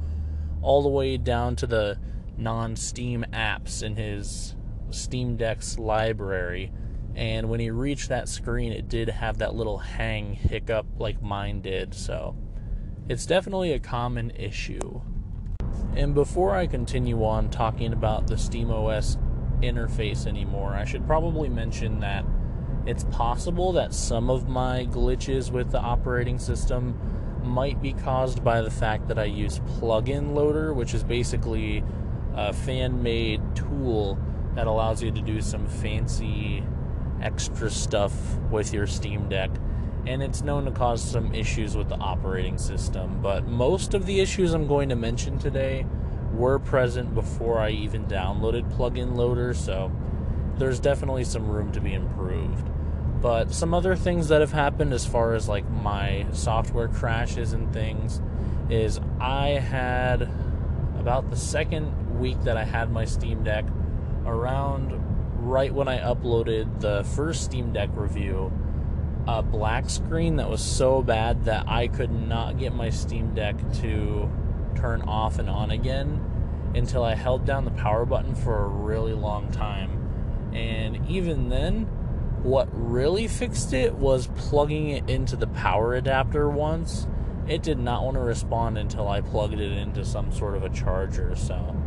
all 0.61 0.83
the 0.83 0.89
way 0.89 1.17
down 1.17 1.55
to 1.57 1.67
the 1.67 1.97
non 2.37 2.75
Steam 2.75 3.25
apps 3.33 3.81
in 3.81 3.95
his 3.95 4.55
Steam 4.91 5.35
Deck's 5.35 5.79
library. 5.79 6.71
And 7.15 7.49
when 7.49 7.59
he 7.59 7.71
reached 7.71 8.09
that 8.09 8.29
screen, 8.29 8.71
it 8.71 8.87
did 8.87 9.09
have 9.09 9.39
that 9.39 9.53
little 9.53 9.77
hang 9.77 10.33
hiccup 10.33 10.85
like 10.97 11.21
mine 11.21 11.61
did. 11.61 11.93
So 11.93 12.35
it's 13.09 13.25
definitely 13.25 13.73
a 13.73 13.79
common 13.79 14.31
issue. 14.31 15.01
And 15.95 16.13
before 16.15 16.55
I 16.55 16.67
continue 16.67 17.23
on 17.25 17.49
talking 17.49 17.91
about 17.91 18.27
the 18.27 18.35
SteamOS 18.35 19.17
interface 19.61 20.25
anymore, 20.25 20.73
I 20.73 20.85
should 20.85 21.05
probably 21.05 21.49
mention 21.49 21.99
that 21.99 22.25
it's 22.85 23.03
possible 23.05 23.73
that 23.73 23.93
some 23.93 24.29
of 24.29 24.47
my 24.47 24.87
glitches 24.89 25.51
with 25.51 25.71
the 25.71 25.79
operating 25.79 26.39
system 26.39 26.97
might 27.43 27.81
be 27.81 27.93
caused 27.93 28.43
by 28.43 28.61
the 28.61 28.71
fact 28.71 29.07
that 29.07 29.19
I 29.19 29.25
use 29.25 29.59
Plugin 29.59 30.33
Loader, 30.33 30.73
which 30.73 30.93
is 30.93 31.03
basically 31.03 31.83
a 32.33 32.53
fan 32.53 33.03
made 33.03 33.41
tool 33.55 34.17
that 34.55 34.67
allows 34.67 35.03
you 35.03 35.11
to 35.11 35.21
do 35.21 35.41
some 35.41 35.67
fancy 35.67 36.63
extra 37.21 37.69
stuff 37.69 38.13
with 38.49 38.73
your 38.73 38.87
Steam 38.87 39.29
Deck. 39.29 39.51
and 40.07 40.23
it's 40.23 40.41
known 40.41 40.65
to 40.65 40.71
cause 40.71 41.01
some 41.03 41.33
issues 41.33 41.77
with 41.77 41.89
the 41.89 41.97
operating 41.97 42.57
system. 42.57 43.21
But 43.21 43.47
most 43.47 43.93
of 43.93 44.05
the 44.05 44.19
issues 44.19 44.53
I'm 44.53 44.67
going 44.67 44.89
to 44.89 44.95
mention 44.95 45.37
today 45.37 45.85
were 46.33 46.59
present 46.59 47.13
before 47.13 47.59
I 47.59 47.69
even 47.71 48.05
downloaded 48.05 48.71
Plugin 48.75 49.15
Loader, 49.15 49.53
so 49.53 49.91
there's 50.57 50.79
definitely 50.79 51.23
some 51.23 51.47
room 51.47 51.71
to 51.73 51.81
be 51.81 51.93
improved. 51.93 52.67
But 53.21 53.51
some 53.51 53.73
other 53.73 53.95
things 53.95 54.29
that 54.29 54.41
have 54.41 54.51
happened 54.53 54.93
as 54.93 55.05
far 55.05 55.33
as 55.35 55.47
like 55.47 55.69
my 55.69 56.25
software 56.31 56.87
crashes 56.87 57.53
and 57.53 57.71
things 57.71 58.19
is 58.69 58.99
I 59.19 59.49
had 59.49 60.23
about 60.97 61.29
the 61.29 61.35
second 61.35 62.19
week 62.19 62.41
that 62.43 62.57
I 62.57 62.63
had 62.63 62.91
my 62.91 63.05
Steam 63.05 63.43
Deck 63.43 63.65
around 64.25 64.93
right 65.41 65.73
when 65.73 65.87
I 65.87 65.99
uploaded 65.99 66.81
the 66.81 67.03
first 67.03 67.43
Steam 67.43 67.73
Deck 67.73 67.89
review 67.93 68.51
a 69.27 69.41
black 69.41 69.89
screen 69.89 70.37
that 70.37 70.49
was 70.49 70.61
so 70.61 71.01
bad 71.01 71.45
that 71.45 71.67
I 71.67 71.87
could 71.87 72.11
not 72.11 72.57
get 72.57 72.73
my 72.73 72.89
Steam 72.89 73.33
Deck 73.33 73.55
to 73.81 74.29
turn 74.75 75.03
off 75.03 75.37
and 75.39 75.49
on 75.49 75.71
again 75.71 76.71
until 76.75 77.03
I 77.03 77.15
held 77.15 77.45
down 77.45 77.65
the 77.65 77.71
power 77.71 78.05
button 78.05 78.33
for 78.33 78.63
a 78.63 78.67
really 78.67 79.13
long 79.13 79.51
time. 79.51 80.51
And 80.53 81.07
even 81.09 81.49
then, 81.49 81.83
what 82.43 82.67
really 82.71 83.27
fixed 83.27 83.73
it 83.73 83.93
was 83.93 84.27
plugging 84.35 84.89
it 84.89 85.09
into 85.09 85.35
the 85.35 85.47
power 85.47 85.93
adapter 85.93 86.49
once. 86.49 87.07
It 87.47 87.61
did 87.61 87.79
not 87.79 88.03
want 88.03 88.15
to 88.15 88.21
respond 88.21 88.77
until 88.77 89.07
I 89.07 89.21
plugged 89.21 89.59
it 89.59 89.71
into 89.71 90.03
some 90.05 90.31
sort 90.31 90.55
of 90.55 90.63
a 90.63 90.69
charger. 90.69 91.35
So 91.35 91.80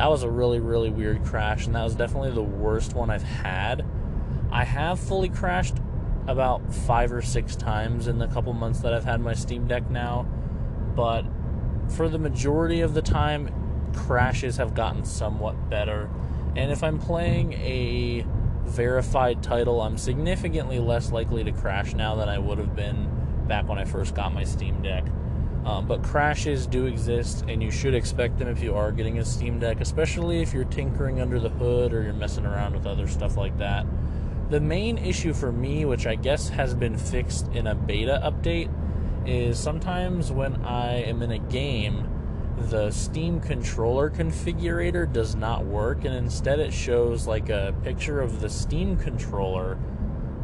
that 0.00 0.08
was 0.08 0.22
a 0.22 0.30
really, 0.30 0.60
really 0.60 0.88
weird 0.88 1.22
crash, 1.26 1.66
and 1.66 1.74
that 1.74 1.84
was 1.84 1.94
definitely 1.94 2.30
the 2.30 2.42
worst 2.42 2.94
one 2.94 3.10
I've 3.10 3.22
had. 3.22 3.84
I 4.50 4.64
have 4.64 4.98
fully 4.98 5.28
crashed 5.28 5.76
about 6.26 6.72
five 6.72 7.12
or 7.12 7.20
six 7.20 7.54
times 7.54 8.06
in 8.06 8.16
the 8.16 8.26
couple 8.28 8.54
months 8.54 8.80
that 8.80 8.94
I've 8.94 9.04
had 9.04 9.20
my 9.20 9.34
Steam 9.34 9.66
Deck 9.66 9.90
now, 9.90 10.26
but 10.96 11.26
for 11.94 12.08
the 12.08 12.18
majority 12.18 12.80
of 12.80 12.94
the 12.94 13.02
time, 13.02 13.50
crashes 13.94 14.56
have 14.56 14.74
gotten 14.74 15.04
somewhat 15.04 15.68
better. 15.68 16.08
And 16.56 16.72
if 16.72 16.82
I'm 16.82 16.98
playing 16.98 17.52
a 17.52 18.24
verified 18.64 19.42
title, 19.42 19.82
I'm 19.82 19.98
significantly 19.98 20.78
less 20.78 21.12
likely 21.12 21.44
to 21.44 21.52
crash 21.52 21.92
now 21.92 22.14
than 22.14 22.30
I 22.30 22.38
would 22.38 22.56
have 22.56 22.74
been 22.74 23.44
back 23.46 23.68
when 23.68 23.78
I 23.78 23.84
first 23.84 24.14
got 24.14 24.32
my 24.32 24.44
Steam 24.44 24.80
Deck. 24.80 25.04
Um, 25.64 25.86
but 25.86 26.02
crashes 26.02 26.66
do 26.66 26.86
exist, 26.86 27.44
and 27.46 27.62
you 27.62 27.70
should 27.70 27.94
expect 27.94 28.38
them 28.38 28.48
if 28.48 28.62
you 28.62 28.74
are 28.74 28.90
getting 28.90 29.18
a 29.18 29.24
Steam 29.24 29.58
Deck, 29.58 29.80
especially 29.80 30.40
if 30.40 30.54
you're 30.54 30.64
tinkering 30.64 31.20
under 31.20 31.38
the 31.38 31.50
hood 31.50 31.92
or 31.92 32.02
you're 32.02 32.14
messing 32.14 32.46
around 32.46 32.74
with 32.74 32.86
other 32.86 33.06
stuff 33.06 33.36
like 33.36 33.56
that. 33.58 33.86
The 34.48 34.60
main 34.60 34.98
issue 34.98 35.34
for 35.34 35.52
me, 35.52 35.84
which 35.84 36.06
I 36.06 36.14
guess 36.14 36.48
has 36.48 36.74
been 36.74 36.96
fixed 36.96 37.48
in 37.48 37.66
a 37.66 37.74
beta 37.74 38.20
update, 38.24 38.70
is 39.26 39.58
sometimes 39.58 40.32
when 40.32 40.56
I 40.64 41.02
am 41.02 41.22
in 41.22 41.30
a 41.30 41.38
game, 41.38 42.08
the 42.56 42.90
Steam 42.90 43.38
controller 43.40 44.10
configurator 44.10 45.10
does 45.10 45.34
not 45.34 45.64
work, 45.64 46.04
and 46.04 46.14
instead 46.14 46.58
it 46.58 46.72
shows 46.72 47.26
like 47.26 47.48
a 47.50 47.74
picture 47.84 48.20
of 48.20 48.40
the 48.40 48.48
Steam 48.48 48.96
controller, 48.96 49.76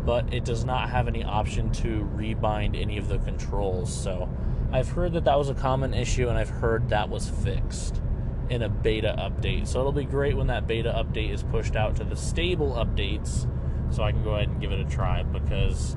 but 0.05 0.33
it 0.33 0.45
does 0.45 0.65
not 0.65 0.91
have 0.91 1.09
any 1.09 1.25
option 1.25 1.73
to 1.73 2.09
rebind 2.15 2.81
any 2.81 2.99
of 2.99 3.09
the 3.09 3.19
controls. 3.19 3.93
So 3.93 4.29
I've 4.77 4.91
heard 4.91 5.15
that 5.15 5.25
that 5.25 5.39
was 5.39 5.49
a 5.49 5.55
common 5.55 5.95
issue, 5.95 6.29
and 6.29 6.37
I've 6.37 6.51
heard 6.51 6.91
that 6.91 7.09
was 7.09 7.31
fixed 7.31 8.03
in 8.51 8.61
a 8.61 8.69
beta 8.69 9.17
update. 9.19 9.67
So 9.67 9.81
it'll 9.81 9.91
be 9.91 10.05
great 10.05 10.37
when 10.37 10.49
that 10.49 10.67
beta 10.67 10.93
update 10.93 11.33
is 11.33 11.43
pushed 11.43 11.77
out 11.77 11.97
to 11.97 12.05
the 12.05 12.15
stable 12.15 12.73
updates, 12.73 13.51
so 13.91 14.03
I 14.03 14.13
can 14.13 14.23
go 14.23 14.35
ahead 14.35 14.49
and 14.49 14.61
give 14.61 14.73
it 14.73 14.81
a 14.81 14.85
try 14.85 15.23
because 15.23 15.97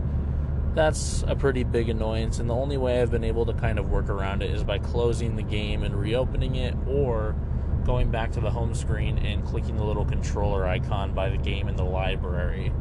that's 0.75 1.25
a 1.27 1.35
pretty 1.35 1.65
big 1.65 1.89
annoyance. 1.89 2.39
And 2.39 2.49
the 2.49 2.55
only 2.55 2.77
way 2.77 3.01
I've 3.01 3.11
been 3.11 3.25
able 3.25 3.45
to 3.47 3.53
kind 3.53 3.79
of 3.79 3.89
work 3.89 4.07
around 4.07 4.43
it 4.43 4.51
is 4.51 4.63
by 4.63 4.77
closing 4.79 5.35
the 5.35 5.43
game 5.43 5.83
and 5.83 5.93
reopening 5.93 6.55
it, 6.55 6.73
or 6.87 7.35
going 7.83 8.11
back 8.11 8.31
to 8.31 8.39
the 8.39 8.51
home 8.51 8.73
screen 8.73 9.17
and 9.17 9.43
clicking 9.45 9.75
the 9.75 9.83
little 9.83 10.05
controller 10.05 10.65
icon 10.65 11.13
by 11.13 11.29
the 11.29 11.37
game 11.37 11.67
in 11.67 11.75
the 11.75 11.83
library. 11.83 12.71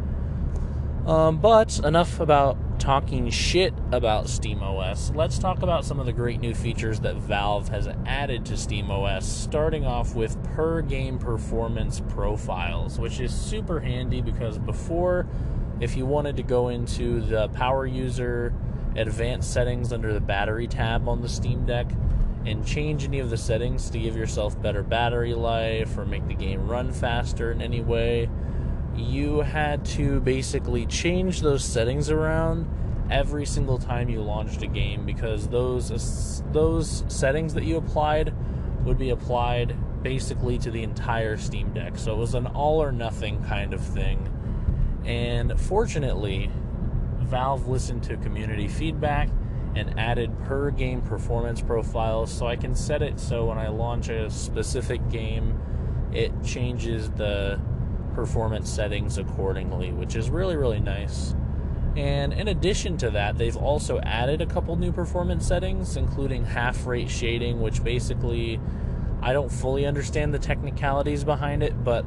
Um, 1.06 1.38
but 1.38 1.80
enough 1.80 2.20
about 2.20 2.56
talking 2.78 3.28
shit 3.30 3.74
about 3.92 4.26
SteamOS. 4.26 5.14
Let's 5.14 5.38
talk 5.38 5.62
about 5.62 5.84
some 5.84 6.00
of 6.00 6.06
the 6.06 6.12
great 6.12 6.40
new 6.40 6.54
features 6.54 7.00
that 7.00 7.16
Valve 7.16 7.68
has 7.68 7.88
added 8.06 8.46
to 8.46 8.54
SteamOS, 8.54 9.22
starting 9.22 9.84
off 9.84 10.14
with 10.14 10.42
per 10.54 10.80
game 10.80 11.18
performance 11.18 12.00
profiles, 12.08 12.98
which 12.98 13.20
is 13.20 13.34
super 13.34 13.80
handy 13.80 14.20
because 14.20 14.58
before 14.58 15.26
if 15.80 15.96
you 15.96 16.06
wanted 16.06 16.36
to 16.36 16.42
go 16.42 16.68
into 16.68 17.20
the 17.20 17.48
power 17.48 17.86
user 17.86 18.52
advanced 18.96 19.52
settings 19.52 19.92
under 19.92 20.12
the 20.12 20.20
battery 20.20 20.66
tab 20.66 21.08
on 21.08 21.20
the 21.20 21.28
Steam 21.28 21.64
Deck 21.64 21.90
and 22.46 22.66
change 22.66 23.04
any 23.04 23.18
of 23.18 23.30
the 23.30 23.36
settings 23.36 23.90
to 23.90 23.98
give 23.98 24.16
yourself 24.16 24.60
better 24.60 24.82
battery 24.82 25.34
life 25.34 25.96
or 25.98 26.04
make 26.04 26.26
the 26.28 26.34
game 26.34 26.66
run 26.66 26.92
faster 26.92 27.52
in 27.52 27.60
any 27.60 27.80
way, 27.80 28.28
you 28.98 29.40
had 29.40 29.84
to 29.84 30.20
basically 30.20 30.86
change 30.86 31.40
those 31.40 31.64
settings 31.64 32.10
around 32.10 32.68
every 33.10 33.46
single 33.46 33.78
time 33.78 34.08
you 34.08 34.20
launched 34.20 34.62
a 34.62 34.66
game 34.66 35.06
because 35.06 35.48
those 35.48 36.42
those 36.52 37.04
settings 37.08 37.54
that 37.54 37.64
you 37.64 37.76
applied 37.76 38.34
would 38.84 38.98
be 38.98 39.10
applied 39.10 39.76
basically 40.02 40.58
to 40.58 40.70
the 40.70 40.82
entire 40.82 41.36
Steam 41.36 41.72
Deck. 41.72 41.96
So 41.98 42.12
it 42.12 42.18
was 42.18 42.34
an 42.34 42.46
all 42.46 42.82
or 42.82 42.92
nothing 42.92 43.42
kind 43.44 43.72
of 43.72 43.80
thing 43.80 44.28
and 45.08 45.58
fortunately, 45.58 46.50
Valve 47.20 47.66
listened 47.66 48.02
to 48.04 48.16
community 48.18 48.68
feedback 48.68 49.30
and 49.74 49.98
added 49.98 50.38
per 50.44 50.70
game 50.70 51.00
performance 51.00 51.62
profiles 51.62 52.30
so 52.30 52.46
I 52.46 52.56
can 52.56 52.74
set 52.74 53.00
it 53.00 53.18
so 53.18 53.46
when 53.46 53.58
I 53.58 53.68
launch 53.68 54.10
a 54.10 54.30
specific 54.30 55.08
game, 55.08 55.58
it 56.12 56.32
changes 56.44 57.10
the 57.10 57.58
performance 58.18 58.68
settings 58.68 59.16
accordingly, 59.16 59.92
which 59.92 60.16
is 60.16 60.28
really, 60.28 60.56
really 60.56 60.80
nice. 60.80 61.36
And 61.96 62.32
in 62.32 62.48
addition 62.48 62.96
to 62.96 63.10
that, 63.10 63.38
they've 63.38 63.56
also 63.56 64.00
added 64.00 64.40
a 64.40 64.46
couple 64.46 64.74
new 64.74 64.90
performance 64.90 65.46
settings, 65.46 65.96
including 65.96 66.44
half 66.44 66.84
rate 66.84 67.08
shading, 67.08 67.60
which 67.60 67.84
basically 67.84 68.58
I 69.22 69.32
don't 69.32 69.52
fully 69.52 69.86
understand 69.86 70.34
the 70.34 70.40
technicalities 70.40 71.22
behind 71.22 71.62
it, 71.62 71.84
but 71.84 72.04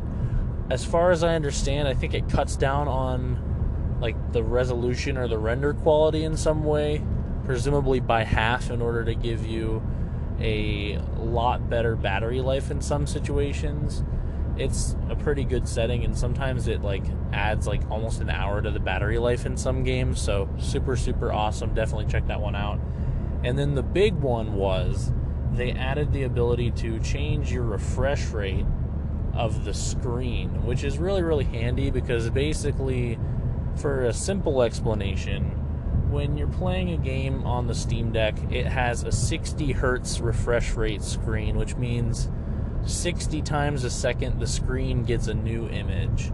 as 0.70 0.84
far 0.84 1.12
as 1.12 1.24
I 1.24 1.34
understand, 1.36 1.88
I 1.88 1.94
think 1.94 2.14
it 2.14 2.28
cuts 2.28 2.58
down 2.58 2.90
on 2.90 3.98
like 4.02 4.34
the 4.34 4.44
resolution 4.44 5.18
or 5.18 5.30
the 5.30 5.38
render 5.38 5.74
quality 5.74 6.26
in 6.26 6.36
some 6.36 6.66
way, 6.66 7.02
presumably 7.46 8.02
by 8.02 8.26
half 8.26 8.70
in 8.70 8.82
order 8.82 9.06
to 9.06 9.16
give 9.16 9.46
you 9.46 9.82
a 10.42 11.00
lot 11.20 11.70
better 11.70 11.96
battery 11.96 12.42
life 12.42 12.70
in 12.70 12.82
some 12.82 13.08
situations. 13.08 14.04
It's 14.58 14.96
a 15.10 15.16
pretty 15.16 15.44
good 15.44 15.68
setting 15.68 16.04
and 16.04 16.18
sometimes 16.18 16.68
it 16.68 16.82
like 16.82 17.04
adds 17.34 17.68
like 17.68 17.90
almost 17.90 18.22
an 18.22 18.30
hour 18.30 18.62
to 18.62 18.70
the 18.70 18.80
battery 18.80 19.18
life 19.18 19.46
in 19.46 19.58
some 19.58 19.84
games, 19.84 20.22
so 20.22 20.50
super 20.60 20.96
super 20.96 21.32
awesome. 21.32 21.74
Definitely 21.74 22.06
check 22.06 22.28
that 22.28 22.42
one 22.42 22.56
out. 22.56 22.80
And 23.44 23.58
then 23.58 23.76
the 23.76 23.84
big 23.84 24.14
one 24.16 24.54
was 24.54 25.12
they 25.54 25.72
added 25.72 26.14
the 26.14 26.24
ability 26.24 26.72
to 26.72 27.00
change 27.00 27.52
your 27.52 27.64
refresh 27.64 28.28
rate 28.28 28.66
of 29.34 29.66
the 29.66 29.74
screen, 29.74 30.66
which 30.66 30.84
is 30.84 30.98
really, 30.98 31.22
really 31.22 31.46
handy 31.46 31.90
because 31.90 32.30
basically, 32.30 33.18
for 33.76 34.06
a 34.06 34.14
simple 34.14 34.62
explanation, 34.62 35.44
when 36.12 36.38
you're 36.38 36.48
playing 36.48 36.92
a 36.92 36.98
game 36.98 37.46
on 37.46 37.68
the 37.68 37.76
Steam 37.76 38.12
Deck, 38.12 38.36
it 38.52 38.66
has 38.66 39.04
a 39.04 39.12
60 39.12 39.72
hertz 39.72 40.20
refresh 40.20 40.74
rate 40.74 41.02
screen, 41.02 41.58
which 41.58 41.76
means 41.76 42.30
60 42.86 43.42
times 43.42 43.84
a 43.84 43.90
second 43.90 44.40
the 44.40 44.48
screen 44.48 45.04
gets 45.04 45.28
a 45.28 45.34
new 45.34 45.68
image. 45.70 46.32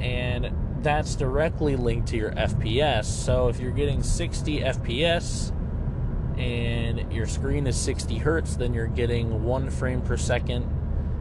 And 0.00 0.52
that's 0.82 1.14
directly 1.14 1.76
linked 1.76 2.08
to 2.08 2.16
your 2.16 2.32
FPS. 2.32 3.04
So 3.04 3.48
if 3.48 3.58
you're 3.58 3.72
getting 3.72 4.02
60 4.02 4.60
FPS 4.60 5.50
and 6.38 7.12
your 7.12 7.26
screen 7.26 7.66
is 7.66 7.76
60 7.76 8.18
hertz, 8.18 8.56
then 8.56 8.74
you're 8.74 8.86
getting 8.86 9.44
one 9.44 9.70
frame 9.70 10.02
per 10.02 10.16
second 10.16 10.68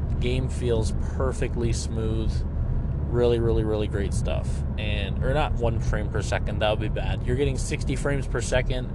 The 0.09 0.15
game 0.15 0.49
feels 0.49 0.93
perfectly 1.15 1.71
smooth. 1.71 2.31
Really, 3.09 3.39
really, 3.39 3.63
really 3.63 3.87
great 3.87 4.13
stuff. 4.13 4.49
And 4.77 5.23
or 5.23 5.33
not 5.33 5.53
one 5.53 5.79
frame 5.79 6.09
per 6.09 6.21
second, 6.21 6.59
that 6.59 6.71
would 6.71 6.79
be 6.81 6.89
bad. 6.89 7.25
You're 7.25 7.35
getting 7.35 7.57
60 7.57 7.95
frames 7.95 8.27
per 8.27 8.41
second 8.41 8.91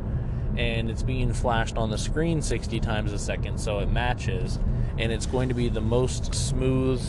and 0.59 0.91
it's 0.91 1.05
being 1.05 1.33
flashed 1.33 1.77
on 1.77 1.88
the 1.88 1.99
screen 1.99 2.43
60 2.43 2.81
times 2.81 3.12
a 3.12 3.19
second, 3.19 3.59
so 3.59 3.79
it 3.79 3.91
matches. 3.91 4.59
And 4.98 5.12
it's 5.12 5.26
going 5.26 5.48
to 5.48 5.54
be 5.54 5.68
the 5.68 5.80
most 5.80 6.34
smooth 6.34 7.02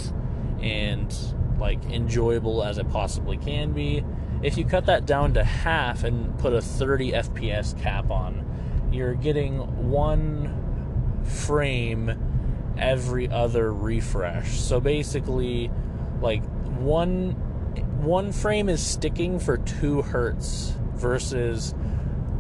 and 0.62 1.14
like 1.60 1.84
enjoyable 1.86 2.64
as 2.64 2.78
it 2.78 2.90
possibly 2.90 3.38
can 3.38 3.74
be. 3.74 4.04
If 4.42 4.58
you 4.58 4.66
cut 4.66 4.86
that 4.86 5.06
down 5.06 5.34
to 5.34 5.44
half 5.44 6.04
and 6.04 6.38
put 6.40 6.54
a 6.54 6.62
30 6.62 7.12
FPS 7.12 7.80
cap 7.82 8.10
on, 8.10 8.46
you're 8.92 9.16
getting 9.16 9.90
one 9.90 11.22
frame 11.26 12.76
every 12.78 13.28
other 13.28 13.74
refresh. 13.74 14.60
So 14.60 14.80
basically, 14.80 15.70
like 16.22 16.44
one 16.80 17.32
one 18.02 18.32
frame 18.32 18.70
is 18.70 18.86
sticking 18.86 19.40
for 19.40 19.58
two 19.58 20.02
hertz 20.02 20.74
versus 20.96 21.76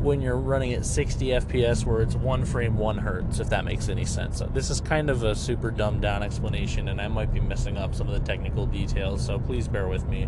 when 0.01 0.21
you're 0.21 0.37
running 0.37 0.73
at 0.73 0.85
60 0.85 1.27
FPS 1.27 1.85
where 1.85 2.01
it's 2.01 2.15
one 2.15 2.45
frame, 2.45 2.77
one 2.77 2.97
hertz, 2.97 3.39
if 3.39 3.49
that 3.49 3.65
makes 3.65 3.89
any 3.89 4.05
sense. 4.05 4.41
This 4.53 4.69
is 4.69 4.79
kind 4.81 5.09
of 5.09 5.23
a 5.23 5.35
super 5.35 5.71
dumbed 5.71 6.01
down 6.01 6.23
explanation, 6.23 6.87
and 6.87 7.01
I 7.01 7.07
might 7.07 7.33
be 7.33 7.39
messing 7.39 7.77
up 7.77 7.93
some 7.93 8.07
of 8.07 8.13
the 8.13 8.25
technical 8.25 8.65
details, 8.65 9.25
so 9.25 9.39
please 9.39 9.67
bear 9.67 9.87
with 9.87 10.07
me. 10.07 10.27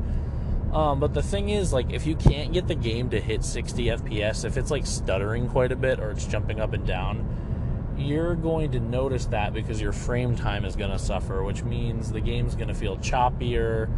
Um, 0.74 1.00
but 1.00 1.14
the 1.14 1.24
thing 1.24 1.50
is, 1.50 1.74
like, 1.74 1.92
if 1.92 2.06
you 2.06 2.16
can't 2.16 2.54
get 2.54 2.68
the 2.68 2.76
game 2.76 3.10
to 3.10 3.20
hit 3.20 3.44
60 3.44 3.86
FPS, 3.86 4.46
if 4.46 4.58
it's 4.58 4.72
like 4.72 4.86
stuttering 4.86 5.50
quite 5.50 5.72
a 5.72 5.76
bit 5.76 6.00
or 6.00 6.12
it's 6.12 6.26
jumping 6.26 6.60
up 6.60 6.74
and 6.74 6.86
down, 6.88 7.96
you're 7.98 8.36
going 8.36 8.72
to 8.72 8.80
notice 8.80 9.26
that 9.28 9.54
because 9.54 9.82
your 9.82 9.92
frame 9.92 10.36
time 10.36 10.66
is 10.66 10.76
going 10.76 10.92
to 10.92 11.00
suffer, 11.00 11.44
which 11.44 11.64
means 11.64 12.12
the 12.12 12.22
game's 12.22 12.56
going 12.56 12.70
to 12.70 12.74
feel 12.74 12.98
choppier, 12.98 13.90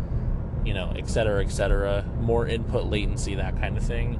you 0.65 0.73
know, 0.73 0.93
et 0.97 1.07
cetera, 1.07 1.43
et 1.43 1.51
cetera, 1.51 2.03
more 2.19 2.47
input 2.47 2.86
latency, 2.86 3.36
that 3.36 3.59
kind 3.59 3.77
of 3.77 3.83
thing. 3.83 4.19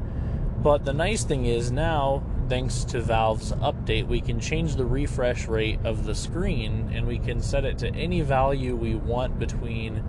But 0.64 0.86
the 0.86 0.94
nice 0.94 1.26
thing 1.26 1.46
is 1.46 1.74
now, 1.74 2.24
thanks 2.48 2.86
to 2.86 3.02
Valve's 3.02 3.52
update, 3.52 4.08
we 4.08 4.22
can 4.22 4.40
change 4.40 4.78
the 4.78 4.86
refresh 4.86 5.46
rate 5.46 5.80
of 5.84 6.06
the 6.06 6.16
screen 6.16 6.90
and 6.94 7.06
we 7.06 7.20
can 7.20 7.42
set 7.42 7.66
it 7.66 7.78
to 7.80 7.94
any 7.94 8.22
value 8.22 8.74
we 8.74 8.96
want 8.96 9.38
between 9.38 10.02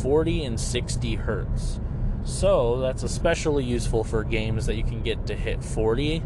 40 0.00 0.44
and 0.44 0.58
60 0.58 1.14
hertz. 1.16 1.78
So 2.24 2.80
that's 2.80 3.02
especially 3.02 3.64
useful 3.64 4.02
for 4.02 4.24
games 4.24 4.64
that 4.64 4.76
you 4.76 4.82
can 4.82 5.02
get 5.02 5.26
to 5.26 5.34
hit 5.34 5.62
40 5.62 6.22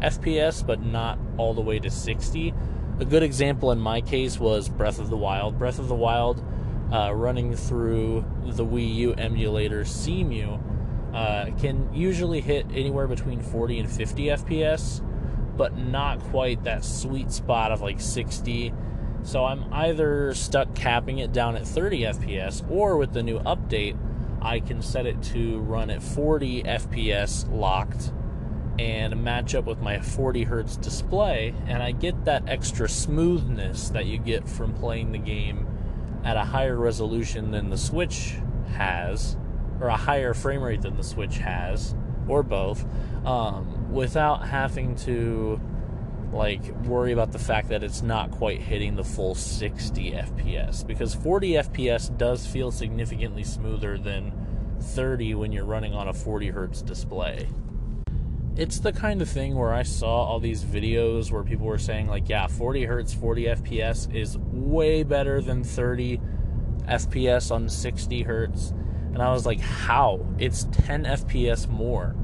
FPS 0.00 0.66
but 0.66 0.82
not 0.82 1.18
all 1.38 1.54
the 1.54 1.62
way 1.62 1.78
to 1.78 1.88
60. 1.88 2.52
A 3.00 3.04
good 3.06 3.22
example 3.22 3.72
in 3.72 3.80
my 3.80 4.02
case 4.02 4.38
was 4.38 4.68
Breath 4.68 4.98
of 4.98 5.08
the 5.08 5.16
Wild. 5.16 5.58
Breath 5.58 5.78
of 5.78 5.88
the 5.88 5.94
Wild, 5.94 6.44
uh, 6.92 7.14
running 7.14 7.56
through 7.56 8.26
the 8.44 8.64
Wii 8.64 8.94
U 8.96 9.14
emulator 9.14 9.84
Cemu 9.84 10.71
uh, 11.12 11.46
can 11.60 11.92
usually 11.92 12.40
hit 12.40 12.66
anywhere 12.72 13.06
between 13.06 13.40
40 13.40 13.80
and 13.80 13.90
50 13.90 14.24
FPS, 14.24 15.06
but 15.56 15.76
not 15.76 16.20
quite 16.20 16.64
that 16.64 16.84
sweet 16.84 17.30
spot 17.30 17.72
of 17.72 17.82
like 17.82 18.00
60. 18.00 18.72
So 19.22 19.44
I'm 19.44 19.72
either 19.72 20.34
stuck 20.34 20.74
capping 20.74 21.18
it 21.18 21.32
down 21.32 21.56
at 21.56 21.66
30 21.66 22.00
FPS, 22.02 22.68
or 22.70 22.96
with 22.96 23.12
the 23.12 23.22
new 23.22 23.38
update, 23.40 23.96
I 24.40 24.58
can 24.60 24.82
set 24.82 25.06
it 25.06 25.22
to 25.24 25.60
run 25.60 25.90
at 25.90 26.02
40 26.02 26.64
FPS 26.64 27.48
locked 27.52 28.12
and 28.78 29.22
match 29.22 29.54
up 29.54 29.66
with 29.66 29.80
my 29.80 30.00
40 30.00 30.44
hertz 30.44 30.76
display, 30.76 31.54
and 31.66 31.82
I 31.82 31.92
get 31.92 32.24
that 32.24 32.48
extra 32.48 32.88
smoothness 32.88 33.90
that 33.90 34.06
you 34.06 34.18
get 34.18 34.48
from 34.48 34.72
playing 34.72 35.12
the 35.12 35.18
game 35.18 35.66
at 36.24 36.36
a 36.36 36.44
higher 36.44 36.76
resolution 36.76 37.50
than 37.50 37.68
the 37.68 37.76
Switch 37.76 38.34
has 38.74 39.36
or 39.82 39.88
a 39.88 39.96
higher 39.96 40.32
frame 40.32 40.62
rate 40.62 40.82
than 40.82 40.96
the 40.96 41.02
Switch 41.02 41.38
has, 41.38 41.94
or 42.28 42.44
both, 42.44 42.86
um, 43.26 43.92
without 43.92 44.46
having 44.46 44.94
to 44.94 45.60
like 46.32 46.64
worry 46.86 47.12
about 47.12 47.32
the 47.32 47.38
fact 47.38 47.68
that 47.68 47.82
it's 47.82 48.00
not 48.00 48.30
quite 48.30 48.60
hitting 48.60 48.94
the 48.96 49.04
full 49.04 49.34
60 49.34 50.12
FPS 50.12 50.86
because 50.86 51.14
40 51.14 51.50
FPS 51.54 52.16
does 52.16 52.46
feel 52.46 52.70
significantly 52.70 53.44
smoother 53.44 53.98
than 53.98 54.32
30 54.80 55.34
when 55.34 55.52
you're 55.52 55.66
running 55.66 55.92
on 55.92 56.08
a 56.08 56.12
40 56.12 56.48
hertz 56.48 56.80
display. 56.80 57.48
It's 58.56 58.78
the 58.78 58.92
kind 58.92 59.20
of 59.20 59.28
thing 59.28 59.56
where 59.56 59.74
I 59.74 59.82
saw 59.82 60.24
all 60.24 60.40
these 60.40 60.64
videos 60.64 61.30
where 61.30 61.42
people 61.42 61.66
were 61.66 61.76
saying 61.76 62.06
like 62.06 62.28
yeah, 62.28 62.46
40 62.46 62.84
hertz 62.84 63.12
40 63.12 63.44
FPS 63.44 64.14
is 64.14 64.38
way 64.38 65.02
better 65.02 65.42
than 65.42 65.64
30 65.64 66.20
FPS 66.86 67.50
on 67.50 67.68
60 67.68 68.22
hertz 68.22 68.72
and 69.12 69.22
I 69.22 69.30
was 69.30 69.44
like, 69.44 69.60
how? 69.60 70.26
It's 70.38 70.64
10 70.72 71.04
FPS 71.04 71.68
more. 71.68 72.14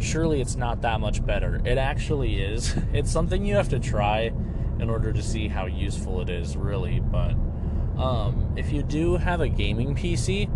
Surely 0.00 0.40
it's 0.40 0.56
not 0.56 0.80
that 0.82 1.00
much 1.00 1.24
better. 1.24 1.60
It 1.64 1.76
actually 1.76 2.40
is. 2.42 2.74
It's 2.92 3.10
something 3.10 3.44
you 3.44 3.56
have 3.56 3.68
to 3.70 3.78
try 3.78 4.32
in 4.78 4.88
order 4.88 5.12
to 5.12 5.22
see 5.22 5.48
how 5.48 5.66
useful 5.66 6.22
it 6.22 6.30
is, 6.30 6.56
really. 6.56 7.00
But 7.00 7.34
um, 7.98 8.54
if 8.56 8.72
you 8.72 8.82
do 8.82 9.16
have 9.16 9.42
a 9.42 9.48
gaming 9.48 9.94
PC, 9.94 10.50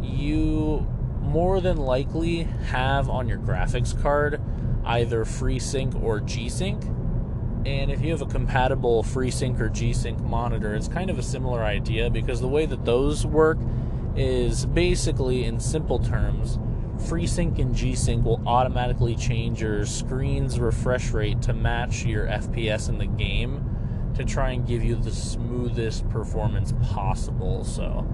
you 0.00 0.86
more 1.20 1.60
than 1.60 1.76
likely 1.76 2.44
have 2.68 3.10
on 3.10 3.28
your 3.28 3.38
graphics 3.38 4.00
card 4.00 4.40
either 4.84 5.24
FreeSync 5.24 6.00
or 6.02 6.20
G-Sync. 6.20 6.82
And 7.66 7.90
if 7.90 8.00
you 8.00 8.12
have 8.12 8.22
a 8.22 8.26
compatible 8.26 9.02
FreeSync 9.02 9.60
or 9.60 9.68
G-Sync 9.68 10.20
monitor, 10.20 10.74
it's 10.74 10.88
kind 10.88 11.10
of 11.10 11.18
a 11.18 11.22
similar 11.22 11.62
idea 11.62 12.08
because 12.08 12.40
the 12.40 12.48
way 12.48 12.64
that 12.64 12.84
those 12.84 13.26
work 13.26 13.58
is 14.18 14.66
basically, 14.66 15.44
in 15.44 15.60
simple 15.60 15.98
terms, 15.98 16.58
FreeSync 16.96 17.58
and 17.58 17.74
G-Sync 17.74 18.24
will 18.24 18.42
automatically 18.46 19.14
change 19.14 19.62
your 19.62 19.86
screen's 19.86 20.58
refresh 20.58 21.10
rate 21.12 21.40
to 21.42 21.52
match 21.52 22.04
your 22.04 22.26
FPS 22.26 22.88
in 22.88 22.98
the 22.98 23.06
game 23.06 23.64
to 24.16 24.24
try 24.24 24.50
and 24.50 24.66
give 24.66 24.82
you 24.82 24.96
the 24.96 25.12
smoothest 25.12 26.08
performance 26.10 26.72
possible. 26.82 27.62
So 27.62 28.06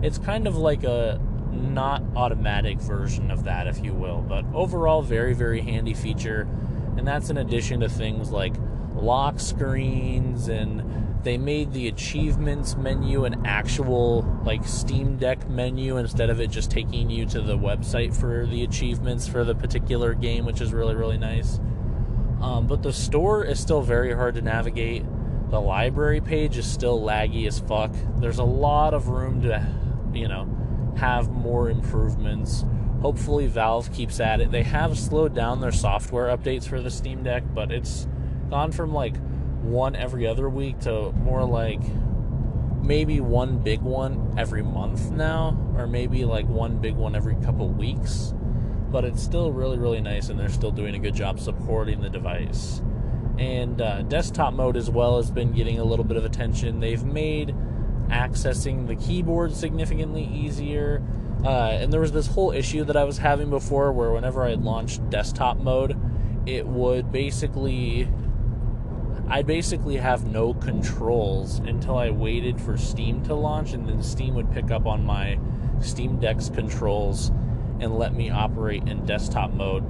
it's 0.00 0.18
kind 0.18 0.46
of 0.46 0.56
like 0.56 0.84
a 0.84 1.20
not 1.50 2.02
automatic 2.14 2.78
version 2.78 3.32
of 3.32 3.44
that, 3.44 3.66
if 3.66 3.82
you 3.82 3.92
will. 3.92 4.22
But 4.22 4.44
overall, 4.54 5.02
very, 5.02 5.34
very 5.34 5.60
handy 5.60 5.94
feature. 5.94 6.46
And 6.96 7.06
that's 7.06 7.30
in 7.30 7.38
addition 7.38 7.80
to 7.80 7.88
things 7.88 8.30
like 8.30 8.54
lock 8.94 9.40
screens 9.40 10.48
and 10.48 11.07
they 11.24 11.36
made 11.36 11.72
the 11.72 11.88
achievements 11.88 12.76
menu 12.76 13.24
an 13.24 13.44
actual 13.44 14.22
like 14.44 14.64
Steam 14.66 15.16
Deck 15.16 15.48
menu 15.48 15.96
instead 15.96 16.30
of 16.30 16.40
it 16.40 16.48
just 16.50 16.70
taking 16.70 17.10
you 17.10 17.26
to 17.26 17.40
the 17.40 17.56
website 17.56 18.14
for 18.14 18.46
the 18.46 18.62
achievements 18.62 19.26
for 19.26 19.44
the 19.44 19.54
particular 19.54 20.14
game, 20.14 20.44
which 20.44 20.60
is 20.60 20.72
really 20.72 20.94
really 20.94 21.18
nice. 21.18 21.60
Um, 22.40 22.66
but 22.66 22.82
the 22.82 22.92
store 22.92 23.44
is 23.44 23.58
still 23.58 23.82
very 23.82 24.14
hard 24.14 24.36
to 24.36 24.42
navigate. 24.42 25.04
The 25.50 25.60
library 25.60 26.20
page 26.20 26.56
is 26.56 26.70
still 26.70 27.00
laggy 27.00 27.46
as 27.46 27.58
fuck. 27.58 27.92
There's 28.18 28.38
a 28.38 28.44
lot 28.44 28.94
of 28.94 29.08
room 29.08 29.42
to, 29.42 29.66
you 30.12 30.28
know, 30.28 30.46
have 30.98 31.30
more 31.30 31.68
improvements. 31.70 32.64
Hopefully, 33.00 33.46
Valve 33.46 33.92
keeps 33.92 34.20
at 34.20 34.40
it. 34.40 34.50
They 34.50 34.62
have 34.62 34.98
slowed 34.98 35.34
down 35.34 35.60
their 35.60 35.72
software 35.72 36.26
updates 36.36 36.68
for 36.68 36.80
the 36.80 36.90
Steam 36.90 37.22
Deck, 37.22 37.42
but 37.54 37.72
it's 37.72 38.06
gone 38.50 38.72
from 38.72 38.92
like 38.92 39.14
one 39.62 39.96
every 39.96 40.26
other 40.26 40.48
week 40.48 40.78
to 40.80 41.12
more 41.12 41.44
like 41.44 41.80
maybe 42.82 43.20
one 43.20 43.58
big 43.58 43.80
one 43.80 44.34
every 44.38 44.62
month 44.62 45.10
now, 45.10 45.56
or 45.76 45.86
maybe 45.86 46.24
like 46.24 46.46
one 46.48 46.78
big 46.78 46.94
one 46.94 47.14
every 47.14 47.34
couple 47.36 47.68
weeks. 47.68 48.32
But 48.90 49.04
it's 49.04 49.22
still 49.22 49.52
really, 49.52 49.76
really 49.76 50.00
nice, 50.00 50.30
and 50.30 50.40
they're 50.40 50.48
still 50.48 50.70
doing 50.70 50.94
a 50.94 50.98
good 50.98 51.14
job 51.14 51.38
supporting 51.38 52.00
the 52.00 52.08
device. 52.08 52.80
And 53.38 53.80
uh, 53.80 54.02
desktop 54.02 54.54
mode 54.54 54.76
as 54.76 54.90
well 54.90 55.18
has 55.18 55.30
been 55.30 55.52
getting 55.52 55.78
a 55.78 55.84
little 55.84 56.04
bit 56.04 56.16
of 56.16 56.24
attention. 56.24 56.80
They've 56.80 57.04
made 57.04 57.54
accessing 58.08 58.86
the 58.86 58.96
keyboard 58.96 59.54
significantly 59.54 60.24
easier. 60.24 61.02
Uh, 61.44 61.70
and 61.70 61.92
there 61.92 62.00
was 62.00 62.12
this 62.12 62.26
whole 62.26 62.50
issue 62.50 62.84
that 62.84 62.96
I 62.96 63.04
was 63.04 63.18
having 63.18 63.50
before 63.50 63.92
where 63.92 64.10
whenever 64.10 64.42
I 64.44 64.54
launched 64.54 65.08
desktop 65.10 65.58
mode, 65.58 65.96
it 66.46 66.66
would 66.66 67.12
basically 67.12 68.08
I 69.30 69.42
basically 69.42 69.96
have 69.96 70.26
no 70.26 70.54
controls 70.54 71.58
until 71.58 71.98
I 71.98 72.08
waited 72.08 72.58
for 72.58 72.78
Steam 72.78 73.22
to 73.24 73.34
launch, 73.34 73.74
and 73.74 73.86
then 73.86 74.02
Steam 74.02 74.34
would 74.36 74.50
pick 74.50 74.70
up 74.70 74.86
on 74.86 75.04
my 75.04 75.38
Steam 75.80 76.18
Deck's 76.18 76.48
controls 76.48 77.30
and 77.78 77.98
let 77.98 78.14
me 78.14 78.30
operate 78.30 78.88
in 78.88 79.04
desktop 79.04 79.52
mode 79.52 79.82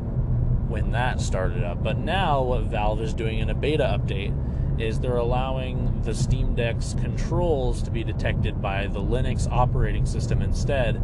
when 0.69 0.91
that 0.91 1.21
started 1.21 1.63
up. 1.63 1.85
But 1.85 1.99
now, 1.99 2.43
what 2.43 2.65
Valve 2.65 3.01
is 3.01 3.15
doing 3.15 3.39
in 3.39 3.49
a 3.49 3.55
beta 3.55 3.85
update 3.85 4.35
is 4.81 4.99
they're 4.99 5.17
allowing 5.17 6.03
the 6.03 6.15
Steam 6.15 6.57
Deck's 6.57 6.95
controls 6.95 7.81
to 7.83 7.93
be 7.93 8.03
detected 8.03 8.61
by 8.61 8.89
the 8.89 9.01
Linux 9.01 9.49
operating 9.51 10.05
system 10.05 10.43
instead, 10.43 11.01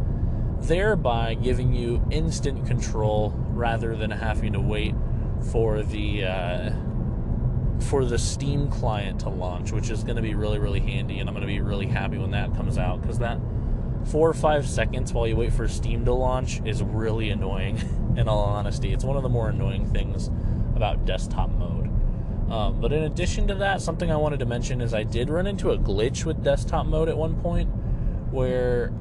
thereby 0.59 1.35
giving 1.35 1.73
you 1.73 2.05
instant 2.11 2.67
control 2.67 3.33
rather 3.51 3.95
than 3.95 4.11
having 4.11 4.51
to 4.51 4.59
wait 4.59 4.93
for 5.51 5.83
the. 5.83 6.25
Uh, 6.25 6.71
for 7.81 8.05
the 8.05 8.17
Steam 8.17 8.69
client 8.69 9.19
to 9.21 9.29
launch, 9.29 9.71
which 9.71 9.89
is 9.89 10.03
going 10.03 10.15
to 10.15 10.21
be 10.21 10.35
really, 10.35 10.59
really 10.59 10.79
handy, 10.79 11.19
and 11.19 11.29
I'm 11.29 11.35
going 11.35 11.47
to 11.47 11.53
be 11.53 11.61
really 11.61 11.87
happy 11.87 12.17
when 12.17 12.31
that 12.31 12.55
comes 12.55 12.77
out 12.77 13.01
because 13.01 13.19
that 13.19 13.39
four 14.05 14.29
or 14.29 14.33
five 14.33 14.67
seconds 14.67 15.13
while 15.13 15.27
you 15.27 15.35
wait 15.35 15.51
for 15.51 15.67
Steam 15.67 16.05
to 16.05 16.13
launch 16.13 16.61
is 16.65 16.83
really 16.83 17.29
annoying. 17.29 17.77
In 18.17 18.27
all 18.29 18.43
honesty, 18.43 18.93
it's 18.93 19.03
one 19.03 19.17
of 19.17 19.23
the 19.23 19.29
more 19.29 19.49
annoying 19.49 19.85
things 19.87 20.29
about 20.75 21.05
desktop 21.05 21.49
mode. 21.49 21.89
Um, 22.49 22.79
but 22.79 22.93
in 22.93 23.03
addition 23.03 23.47
to 23.47 23.55
that, 23.55 23.81
something 23.81 24.11
I 24.11 24.15
wanted 24.17 24.39
to 24.39 24.45
mention 24.45 24.79
is 24.79 24.93
I 24.93 25.03
did 25.03 25.29
run 25.29 25.47
into 25.47 25.71
a 25.71 25.77
glitch 25.77 26.25
with 26.25 26.43
desktop 26.43 26.85
mode 26.85 27.09
at 27.09 27.17
one 27.17 27.41
point 27.41 27.69
where 28.31 28.93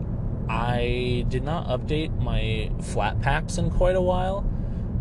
I 0.48 1.26
did 1.28 1.42
not 1.42 1.68
update 1.68 2.18
my 2.18 2.70
Flatpaks 2.78 3.58
in 3.58 3.70
quite 3.70 3.96
a 3.96 4.00
while. 4.00 4.48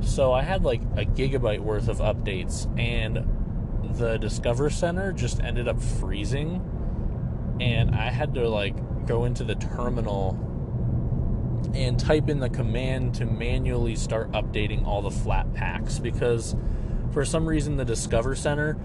So 0.01 0.33
I 0.33 0.41
had 0.41 0.63
like 0.63 0.81
a 0.97 1.05
gigabyte 1.05 1.61
worth 1.61 1.87
of 1.87 1.99
updates, 1.99 2.67
and 2.77 3.25
the 3.97 4.17
Discover 4.17 4.69
Center 4.69 5.11
just 5.11 5.41
ended 5.41 5.67
up 5.67 5.81
freezing, 5.81 6.61
and 7.59 7.95
I 7.95 8.09
had 8.09 8.33
to 8.35 8.49
like 8.49 8.75
go 9.05 9.25
into 9.25 9.43
the 9.43 9.55
terminal 9.55 10.39
and 11.73 11.99
type 11.99 12.29
in 12.29 12.39
the 12.39 12.49
command 12.49 13.15
to 13.15 13.25
manually 13.25 13.95
start 13.95 14.31
updating 14.31 14.85
all 14.85 15.01
the 15.01 15.09
Flatpaks 15.09 16.01
because 16.01 16.55
for 17.11 17.23
some 17.25 17.45
reason 17.45 17.77
the 17.77 17.85
Discover 17.85 18.35
Center 18.35 18.77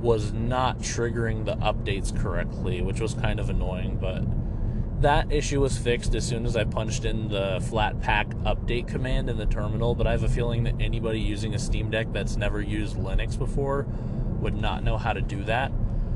was 0.00 0.32
not 0.32 0.78
triggering 0.80 1.44
the 1.44 1.56
updates 1.56 2.16
correctly, 2.16 2.82
which 2.82 3.00
was 3.00 3.14
kind 3.14 3.40
of 3.40 3.48
annoying, 3.48 3.98
but 4.00 4.22
that 5.00 5.32
issue 5.32 5.60
was 5.60 5.76
fixed 5.76 6.14
as 6.14 6.26
soon 6.26 6.46
as 6.46 6.56
I 6.56 6.64
punched 6.64 7.04
in 7.04 7.28
the 7.28 7.58
Flatpak 7.60 8.32
update 8.44 8.88
command 8.88 9.28
in 9.28 9.36
the 9.36 9.46
terminal, 9.46 9.94
but 9.94 10.06
I 10.06 10.12
have 10.12 10.22
a 10.22 10.28
feeling 10.28 10.64
that 10.64 10.74
anybody 10.80 11.20
using 11.20 11.54
a 11.54 11.58
Steam 11.58 11.90
Deck 11.90 12.08
that's 12.12 12.36
never 12.36 12.60
used 12.60 12.96
Linux 12.96 13.38
before 13.38 13.86
would 14.44 14.54
not 14.54 14.84
know 14.84 14.96
how 14.96 15.12
to 15.12 15.20
do 15.20 15.42
that. 15.44 15.72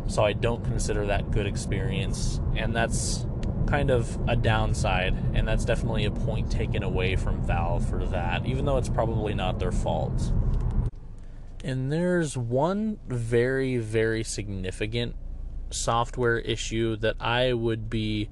So 0.07 0.25
I 0.25 0.33
don't 0.33 0.65
consider 0.65 1.07
that 1.07 1.33
good 1.33 1.47
experience, 1.47 2.41
and 2.57 2.75
that's 2.75 3.27
kind 3.67 3.91
of 3.91 4.19
a 4.29 4.37
downside, 4.37 5.15
and 5.35 5.47
that's 5.47 5.65
definitely 5.65 6.05
a 6.05 6.11
point 6.11 6.51
taken 6.51 6.83
away 6.83 7.17
from 7.17 7.43
Valve 7.43 7.87
for 7.89 8.07
that, 8.07 8.47
even 8.47 8.65
though 8.65 8.79
it's 8.79 8.89
probably 8.89 9.35
not 9.35 9.59
their 9.59 9.73
fault. 9.73 10.33
And 11.65 11.93
there's 11.93 12.39
one 12.39 12.99
very, 13.07 13.77
very 13.77 14.25
significant 14.25 15.17
software 15.71 16.39
issue 16.39 16.97
that 16.97 17.17
I 17.21 17.53
would 17.53 17.91
be 17.91 18.31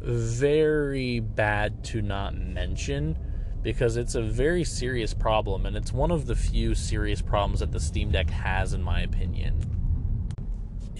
very 0.00 1.18
bad 1.20 1.82
to 1.84 2.02
not 2.02 2.36
mention 2.36 3.16
because 3.62 3.96
it's 3.96 4.14
a 4.14 4.22
very 4.22 4.64
serious 4.64 5.14
problem 5.14 5.66
and 5.66 5.76
it's 5.76 5.92
one 5.92 6.10
of 6.10 6.26
the 6.26 6.34
few 6.34 6.74
serious 6.74 7.20
problems 7.20 7.60
that 7.60 7.72
the 7.72 7.80
Steam 7.80 8.10
Deck 8.10 8.30
has, 8.30 8.72
in 8.72 8.82
my 8.82 9.00
opinion 9.02 9.70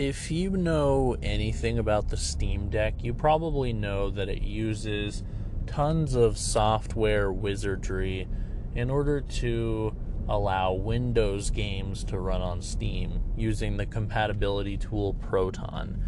if 0.01 0.31
you 0.31 0.49
know 0.51 1.15
anything 1.23 1.79
about 1.79 2.09
the 2.09 2.17
Steam 2.17 2.71
Deck, 2.71 3.05
you 3.05 3.13
probably 3.13 3.75
know 3.75 4.09
that 4.09 4.31
it 4.31 4.41
uses 4.41 5.23
tons 5.67 6.15
of 6.15 6.39
software 6.39 7.31
wizardry 7.31 8.27
in 8.75 8.89
order 8.89 9.21
to 9.21 9.95
allow 10.27 10.73
Windows 10.73 11.51
games 11.51 12.03
to 12.05 12.19
run 12.19 12.41
on 12.41 12.63
Steam 12.63 13.23
using 13.37 13.77
the 13.77 13.85
compatibility 13.85 14.79
tool 14.79 15.13
Proton. 15.13 16.03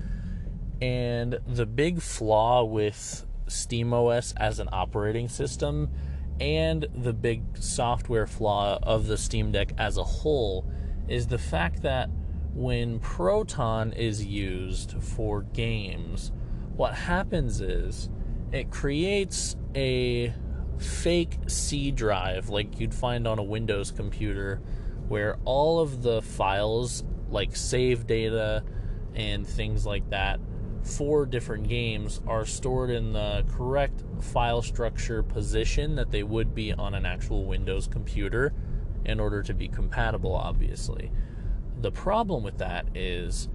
And 0.81 1.39
the 1.47 1.67
big 1.67 2.01
flaw 2.01 2.65
with 2.65 3.27
SteamOS 3.47 4.33
as 4.39 4.59
an 4.59 4.71
operating 4.73 5.29
system 5.29 5.91
and 6.43 6.89
the 6.93 7.13
big 7.13 7.45
software 7.57 8.27
flaw 8.27 8.77
of 8.83 9.07
the 9.07 9.17
Steam 9.17 9.53
Deck 9.53 9.73
as 9.79 9.97
a 9.97 10.03
whole 10.03 10.69
is 11.07 11.29
the 11.29 11.39
fact 11.39 11.83
that 11.83 12.11
when 12.53 12.99
Proton 12.99 13.93
is 13.93 14.25
used 14.25 15.01
for 15.01 15.43
games, 15.43 16.33
what 16.75 16.95
happens 16.95 17.61
is 17.61 18.11
it 18.51 18.73
creates 18.73 19.55
a 19.77 20.35
fake 20.79 21.39
C 21.47 21.93
drive 21.93 22.49
like 22.49 22.81
you'd 22.81 22.93
find 22.93 23.29
on 23.29 23.39
a 23.39 23.45
Windows 23.45 23.93
computer 23.93 24.61
where 25.07 25.39
all 25.45 25.79
of 25.79 26.03
the 26.03 26.23
files 26.23 27.05
like 27.31 27.55
save 27.55 28.09
data 28.09 28.65
and 29.15 29.47
things 29.47 29.87
like 29.87 30.11
that 30.11 30.41
for 30.83 31.25
different 31.27 31.69
games 31.69 32.21
are 32.27 32.45
stored 32.45 32.91
in 32.91 33.13
the 33.13 33.45
correct 33.49 34.03
file 34.21 34.63
structure 34.63 35.23
position 35.23 35.95
that 35.97 36.11
they 36.11 36.23
would 36.23 36.55
be 36.55 36.73
on 36.73 36.95
an 36.95 37.07
actual 37.07 37.45
Windows 37.45 37.87
computer 37.87 38.53
in 39.05 39.21
order 39.21 39.43
to 39.43 39.55
be 39.55 39.69
compatible 39.69 40.35
obviously. 40.35 41.11
The 41.81 41.93
problem 41.93 42.43
with 42.43 42.59
that 42.59 42.87
is 42.95 43.49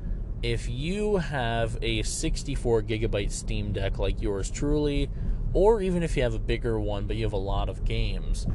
if 0.43 0.69
you 0.69 1.17
have 1.17 1.77
a 1.81 2.03
64 2.03 2.83
gigabyte 2.83 3.31
Steam 3.31 3.71
Deck 3.73 3.97
like 3.97 4.21
yours 4.21 4.51
truly, 4.51 5.09
or 5.53 5.81
even 5.81 6.03
if 6.03 6.15
you 6.15 6.23
have 6.23 6.33
a 6.35 6.39
bigger 6.39 6.79
one 6.79 7.07
but 7.07 7.15
you 7.15 7.23
have 7.23 7.33
a 7.33 7.37
lot 7.37 7.69
of 7.69 7.83
games, 7.83 8.47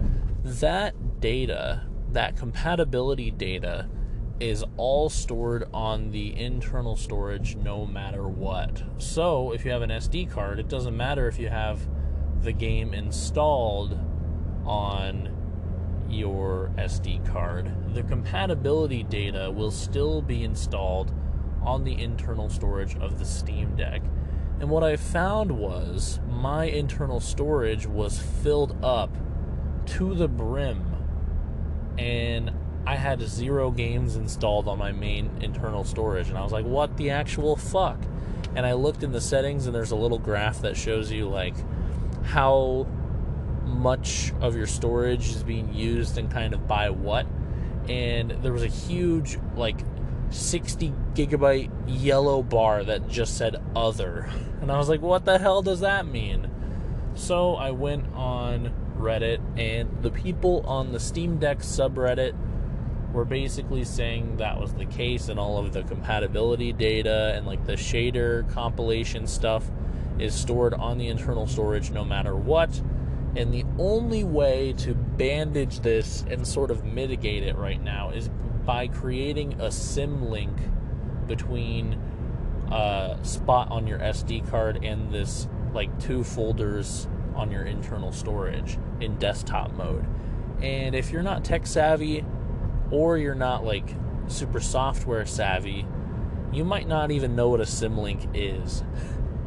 that 0.45 1.21
data, 1.21 1.83
that 2.11 2.37
compatibility 2.37 3.31
data, 3.31 3.89
is 4.41 4.65
all 4.77 5.09
stored 5.09 5.69
on 5.73 6.11
the 6.11 6.39
internal 6.39 6.97
storage 6.97 7.57
no 7.57 7.87
matter 7.87 8.27
what. 8.27 8.83
So 8.99 9.53
if 9.53 9.65
you 9.65 9.71
have 9.71 9.83
an 9.83 9.91
SD 9.91 10.31
card, 10.31 10.59
it 10.59 10.69
doesn't 10.69 10.97
matter 10.97 11.29
if 11.29 11.39
you 11.39 11.49
have 11.49 11.87
the 12.43 12.53
game 12.53 12.93
installed 12.93 13.99
on 14.65 15.29
your 16.11 16.71
SD 16.77 17.27
card, 17.31 17.95
the 17.95 18.03
compatibility 18.03 19.03
data 19.03 19.51
will 19.51 19.71
still 19.71 20.21
be 20.21 20.45
installed 20.45 21.13
on 21.63 21.85
the 21.85 22.01
internal 22.01 22.49
storage 22.49 22.97
of 22.97 23.19
the 23.19 23.25
Steam 23.25 23.77
Deck. 23.77 24.03
And 24.61 24.69
what 24.71 24.85
I 24.85 24.97
found 24.97 25.51
was 25.51 26.21
my 26.29 26.65
internal 26.65 27.21
storage 27.21 27.87
was 27.87 28.19
filled 28.19 28.77
up 28.85 29.17
to 29.87 30.15
the 30.15 30.29
brim, 30.29 30.85
and 31.99 32.53
I 32.87 32.97
had 32.97 33.21
zero 33.23 33.71
games 33.71 34.17
installed 34.17 34.67
on 34.67 34.79
my 34.79 34.93
main 34.93 35.31
internal 35.41 35.85
storage. 35.85 36.29
And 36.29 36.37
I 36.37 36.43
was 36.43 36.53
like, 36.53 36.65
what 36.65 36.97
the 36.97 37.11
actual 37.11 37.57
fuck? 37.57 37.99
And 38.55 38.67
I 38.67 38.73
looked 38.75 39.03
in 39.03 39.13
the 39.13 39.21
settings, 39.21 39.67
and 39.67 39.75
there's 39.75 39.93
a 39.93 39.97
little 39.97 40.19
graph 40.19 40.61
that 40.63 40.77
shows 40.77 41.11
you, 41.11 41.29
like, 41.29 41.55
how 42.25 42.87
much 43.65 44.33
of 44.41 44.57
your 44.57 44.67
storage 44.67 45.29
is 45.29 45.43
being 45.43 45.73
used 45.73 46.19
and 46.19 46.31
kind 46.31 46.53
of 46.53 46.67
by 46.67 46.91
what. 46.91 47.27
And 47.89 48.31
there 48.43 48.53
was 48.53 48.63
a 48.63 48.69
huge, 48.69 49.39
like, 49.57 49.79
60 50.31 50.93
gigabyte 51.15 51.71
yellow 51.87 52.43
bar 52.43 52.85
that 52.85 53.09
just 53.09 53.37
said 53.37 53.63
other. 53.77 54.29
And 54.61 54.71
I 54.73 54.77
was 54.77 54.89
like, 54.89 55.03
what 55.03 55.25
the 55.25 55.39
hell 55.39 55.63
does 55.63 55.81
that 55.81 56.07
mean? 56.07 56.51
So 57.15 57.55
I 57.55 57.71
went 57.71 58.13
on 58.15 58.73
Reddit, 58.99 59.41
and 59.59 60.03
the 60.03 60.11
people 60.11 60.63
on 60.67 60.93
the 60.93 61.01
Steam 61.01 61.39
Deck 61.39 61.59
subreddit 61.59 62.35
were 63.13 63.25
basically 63.25 63.85
saying 63.85 64.39
that 64.39 64.61
was 64.61 64.73
the 64.75 64.87
case, 64.87 65.29
and 65.29 65.39
all 65.39 65.59
of 65.59 65.73
the 65.73 65.83
compatibility 65.83 66.73
data 66.73 67.33
and 67.37 67.47
like 67.47 67.65
the 67.67 67.75
shader 67.75 68.49
compilation 68.53 69.27
stuff 69.27 69.71
is 70.19 70.35
stored 70.35 70.75
on 70.75 70.99
the 70.99 71.09
internal 71.09 71.47
storage 71.47 71.91
no 71.91 72.05
matter 72.05 72.37
what. 72.37 72.81
And 73.35 73.53
the 73.53 73.65
only 73.79 74.25
way 74.25 74.75
to 74.79 74.95
bandage 74.95 75.81
this 75.81 76.25
and 76.29 76.47
sort 76.47 76.71
of 76.71 76.85
mitigate 76.85 77.43
it 77.43 77.57
right 77.57 77.83
now 77.83 78.11
is 78.11 78.29
by 78.67 78.89
creating 78.89 79.55
a 79.55 79.69
symlink 79.69 80.57
between 81.27 81.99
a 82.71 82.75
uh, 82.75 83.23
spot 83.23 83.71
on 83.71 83.87
your 83.87 83.99
SD 83.99 84.49
card 84.51 84.85
and 84.85 85.13
this 85.13 85.49
like 85.75 85.99
two 85.99 86.23
folders 86.23 87.09
on 87.35 87.51
your 87.51 87.65
internal 87.65 88.13
storage 88.13 88.79
in 89.01 89.17
desktop 89.19 89.73
mode. 89.73 90.07
And 90.63 90.95
if 90.95 91.11
you're 91.11 91.23
not 91.23 91.45
tech 91.45 91.67
savvy 91.67 92.25
or 92.93 93.19
you're 93.19 93.35
not 93.35 93.65
like 93.65 93.97
super 94.29 94.61
software 94.61 95.27
savvy, 95.27 95.85
you 96.53 96.65
might 96.65 96.87
not 96.87 97.11
even 97.11 97.35
know 97.35 97.49
what 97.49 97.61
a 97.61 97.65
symlink 97.65 98.29
is. 98.35 98.85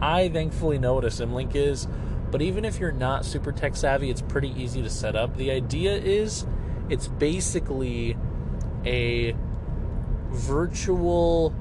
I 0.02 0.28
thankfully 0.28 0.78
know 0.78 0.96
what 0.96 1.06
a 1.06 1.10
symlink 1.10 1.56
is 1.56 1.88
but 2.36 2.42
even 2.42 2.66
if 2.66 2.80
you're 2.80 2.92
not 2.92 3.24
super 3.24 3.54
tech 3.54 3.78
savvy, 3.78 4.10
it's 4.10 4.22
pretty 4.22 4.50
easy 4.62 4.82
to 4.82 4.90
set 4.90 5.16
up. 5.16 5.38
The 5.38 5.52
idea 5.52 5.96
is 5.96 6.46
it's 6.90 7.08
basically 7.08 8.18
a 8.86 9.34
virtual 10.32 11.56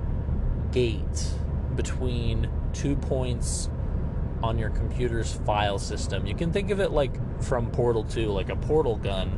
gate 0.73 1.29
between 1.77 2.51
two 2.73 2.97
points 2.97 3.71
on 4.43 4.59
your 4.59 4.71
computer's 4.71 5.33
file 5.47 5.79
system. 5.79 6.27
You 6.27 6.35
can 6.35 6.53
think 6.53 6.71
of 6.71 6.81
it 6.81 6.91
like 6.91 7.43
from 7.43 7.71
Portal 7.71 8.03
2, 8.03 8.33
like 8.33 8.49
a 8.49 8.57
portal 8.57 8.97
gun, 8.97 9.29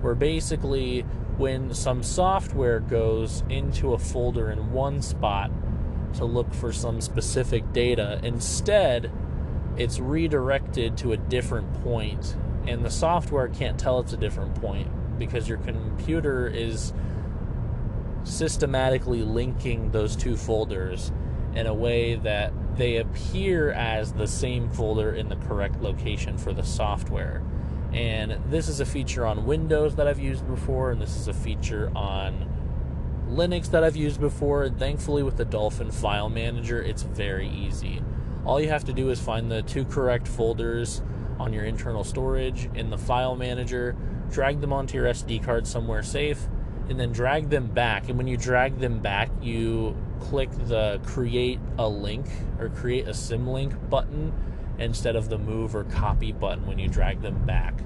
where 0.00 0.14
basically 0.14 1.04
when 1.38 1.72
some 1.72 2.02
software 2.02 2.80
goes 2.80 3.44
into 3.48 3.94
a 3.94 3.98
folder 3.98 4.50
in 4.50 4.72
one 4.72 5.00
spot 5.00 5.50
to 6.14 6.24
look 6.24 6.52
for 6.52 6.72
some 6.72 7.00
specific 7.00 7.72
data, 7.72 8.20
instead 8.24 9.10
it's 9.76 10.00
redirected 10.00 10.96
to 10.98 11.12
a 11.12 11.16
different 11.16 11.72
point, 11.84 12.36
and 12.66 12.84
the 12.84 12.90
software 12.90 13.48
can't 13.48 13.78
tell 13.78 14.00
it's 14.00 14.12
a 14.12 14.16
different 14.16 14.54
point 14.56 14.88
because 15.16 15.48
your 15.48 15.58
computer 15.58 16.48
is 16.48 16.92
systematically 18.24 19.22
linking 19.22 19.92
those 19.92 20.16
two 20.16 20.36
folders 20.36 21.12
in 21.54 21.66
a 21.66 21.74
way 21.74 22.16
that 22.16 22.52
they 22.76 22.96
appear 22.96 23.70
as 23.70 24.12
the 24.12 24.26
same 24.26 24.68
folder 24.70 25.12
in 25.12 25.28
the 25.28 25.36
correct 25.36 25.80
location 25.80 26.36
for 26.36 26.52
the 26.52 26.64
software. 26.64 27.42
And 27.98 28.38
this 28.48 28.68
is 28.68 28.78
a 28.78 28.86
feature 28.86 29.26
on 29.26 29.44
Windows 29.44 29.96
that 29.96 30.06
I've 30.06 30.20
used 30.20 30.46
before, 30.46 30.92
and 30.92 31.02
this 31.02 31.16
is 31.16 31.26
a 31.26 31.32
feature 31.32 31.90
on 31.96 32.48
Linux 33.28 33.68
that 33.72 33.82
I've 33.82 33.96
used 33.96 34.20
before. 34.20 34.62
And 34.62 34.78
thankfully, 34.78 35.24
with 35.24 35.36
the 35.36 35.44
Dolphin 35.44 35.90
File 35.90 36.28
Manager, 36.28 36.80
it's 36.80 37.02
very 37.02 37.48
easy. 37.48 38.00
All 38.44 38.60
you 38.60 38.68
have 38.68 38.84
to 38.84 38.92
do 38.92 39.10
is 39.10 39.18
find 39.18 39.50
the 39.50 39.62
two 39.62 39.84
correct 39.84 40.28
folders 40.28 41.02
on 41.40 41.52
your 41.52 41.64
internal 41.64 42.04
storage 42.04 42.70
in 42.72 42.88
the 42.88 42.96
file 42.96 43.34
manager, 43.34 43.96
drag 44.30 44.60
them 44.60 44.72
onto 44.72 44.96
your 44.96 45.06
SD 45.06 45.42
card 45.42 45.66
somewhere 45.66 46.04
safe, 46.04 46.46
and 46.88 47.00
then 47.00 47.10
drag 47.10 47.50
them 47.50 47.66
back. 47.66 48.08
And 48.08 48.16
when 48.16 48.28
you 48.28 48.36
drag 48.36 48.78
them 48.78 49.00
back, 49.00 49.28
you 49.42 49.96
click 50.20 50.52
the 50.52 51.00
create 51.04 51.58
a 51.78 51.88
link 51.88 52.26
or 52.60 52.68
create 52.68 53.08
a 53.08 53.12
symlink 53.12 53.90
button, 53.90 54.32
instead 54.78 55.16
of 55.16 55.28
the 55.28 55.38
move 55.38 55.74
or 55.74 55.84
copy 55.84 56.32
button 56.32 56.66
when 56.66 56.78
you 56.78 56.88
drag 56.88 57.20
them 57.22 57.44
back. 57.44 57.80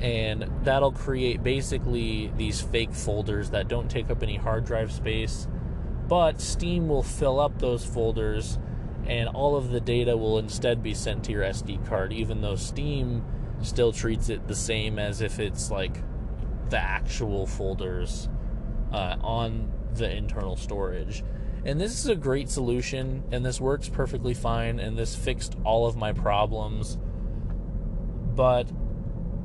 And 0.00 0.50
that'll 0.62 0.92
create 0.92 1.42
basically 1.42 2.32
these 2.36 2.60
fake 2.60 2.92
folders 2.92 3.50
that 3.50 3.68
don't 3.68 3.90
take 3.90 4.10
up 4.10 4.22
any 4.22 4.36
hard 4.36 4.64
drive 4.64 4.92
space, 4.92 5.46
but 6.08 6.40
Steam 6.40 6.88
will 6.88 7.02
fill 7.02 7.38
up 7.38 7.58
those 7.58 7.84
folders 7.84 8.58
and 9.06 9.28
all 9.28 9.56
of 9.56 9.70
the 9.70 9.80
data 9.80 10.16
will 10.16 10.38
instead 10.38 10.82
be 10.82 10.94
sent 10.94 11.24
to 11.24 11.32
your 11.32 11.42
SD 11.42 11.86
card, 11.88 12.12
even 12.12 12.40
though 12.40 12.56
Steam 12.56 13.24
still 13.62 13.92
treats 13.92 14.28
it 14.28 14.46
the 14.46 14.54
same 14.54 14.98
as 14.98 15.20
if 15.20 15.38
it's 15.38 15.70
like 15.70 15.96
the 16.70 16.78
actual 16.78 17.46
folders 17.46 18.28
uh, 18.92 19.16
on 19.20 19.72
the 19.94 20.10
internal 20.10 20.56
storage. 20.56 21.22
And 21.64 21.80
this 21.80 21.92
is 21.92 22.06
a 22.06 22.14
great 22.14 22.48
solution, 22.48 23.22
and 23.32 23.44
this 23.44 23.60
works 23.60 23.88
perfectly 23.88 24.34
fine, 24.34 24.80
and 24.80 24.96
this 24.96 25.14
fixed 25.14 25.56
all 25.64 25.86
of 25.86 25.96
my 25.96 26.12
problems. 26.12 26.96
But 28.34 28.70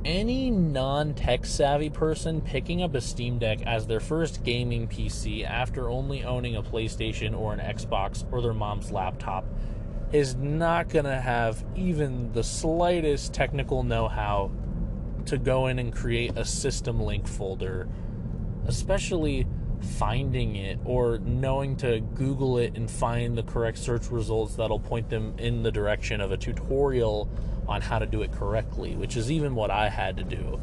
any 0.06 0.52
non 0.52 1.14
tech 1.16 1.46
savvy 1.46 1.90
person 1.90 2.40
picking 2.40 2.84
up 2.84 2.94
a 2.94 3.02
Steam 3.02 3.40
Deck 3.40 3.64
as 3.64 3.88
their 3.88 4.00
first 4.00 4.44
gaming 4.44 4.88
PC 4.88 5.44
after 5.44 5.90
only 5.90 6.24
owning 6.24 6.56
a 6.56 6.64
PlayStation 6.64 7.38
or 7.38 7.52
an 7.52 7.60
Xbox 7.60 8.24
or 8.32 8.42
their 8.42 8.54
mom's 8.54 8.92
laptop 8.92 9.46
is 10.14 10.36
not 10.36 10.88
going 10.90 11.06
to 11.06 11.20
have 11.20 11.66
even 11.76 12.32
the 12.32 12.44
slightest 12.44 13.34
technical 13.34 13.84
know 13.84 14.08
how 14.08 14.52
to 15.26 15.38
go 15.38 15.68
in 15.68 15.80
and 15.80 15.92
create 15.92 16.38
a 16.38 16.46
system 16.46 17.02
link 17.02 17.28
folder, 17.28 17.90
especially 18.68 19.48
finding 19.86 20.56
it 20.56 20.80
or 20.84 21.20
knowing 21.20 21.76
to 21.78 22.00
Google 22.00 22.58
it 22.58 22.76
and 22.76 22.90
find 22.90 23.38
the 23.38 23.44
correct 23.44 23.78
search 23.78 24.10
results 24.10 24.56
that'll 24.56 24.80
point 24.80 25.10
them 25.10 25.36
in 25.38 25.64
the 25.64 25.72
direction 25.72 26.22
of 26.22 26.32
a 26.32 26.38
tutorial 26.38 27.30
on 27.68 27.82
how 27.82 28.00
to 28.00 28.06
do 28.06 28.22
it 28.22 28.32
correctly, 28.32 28.96
which 28.96 29.18
is 29.18 29.32
even 29.32 29.56
what 29.56 29.72
I 29.72 29.90
had 29.90 30.18
to 30.18 30.24
do. 30.24 30.60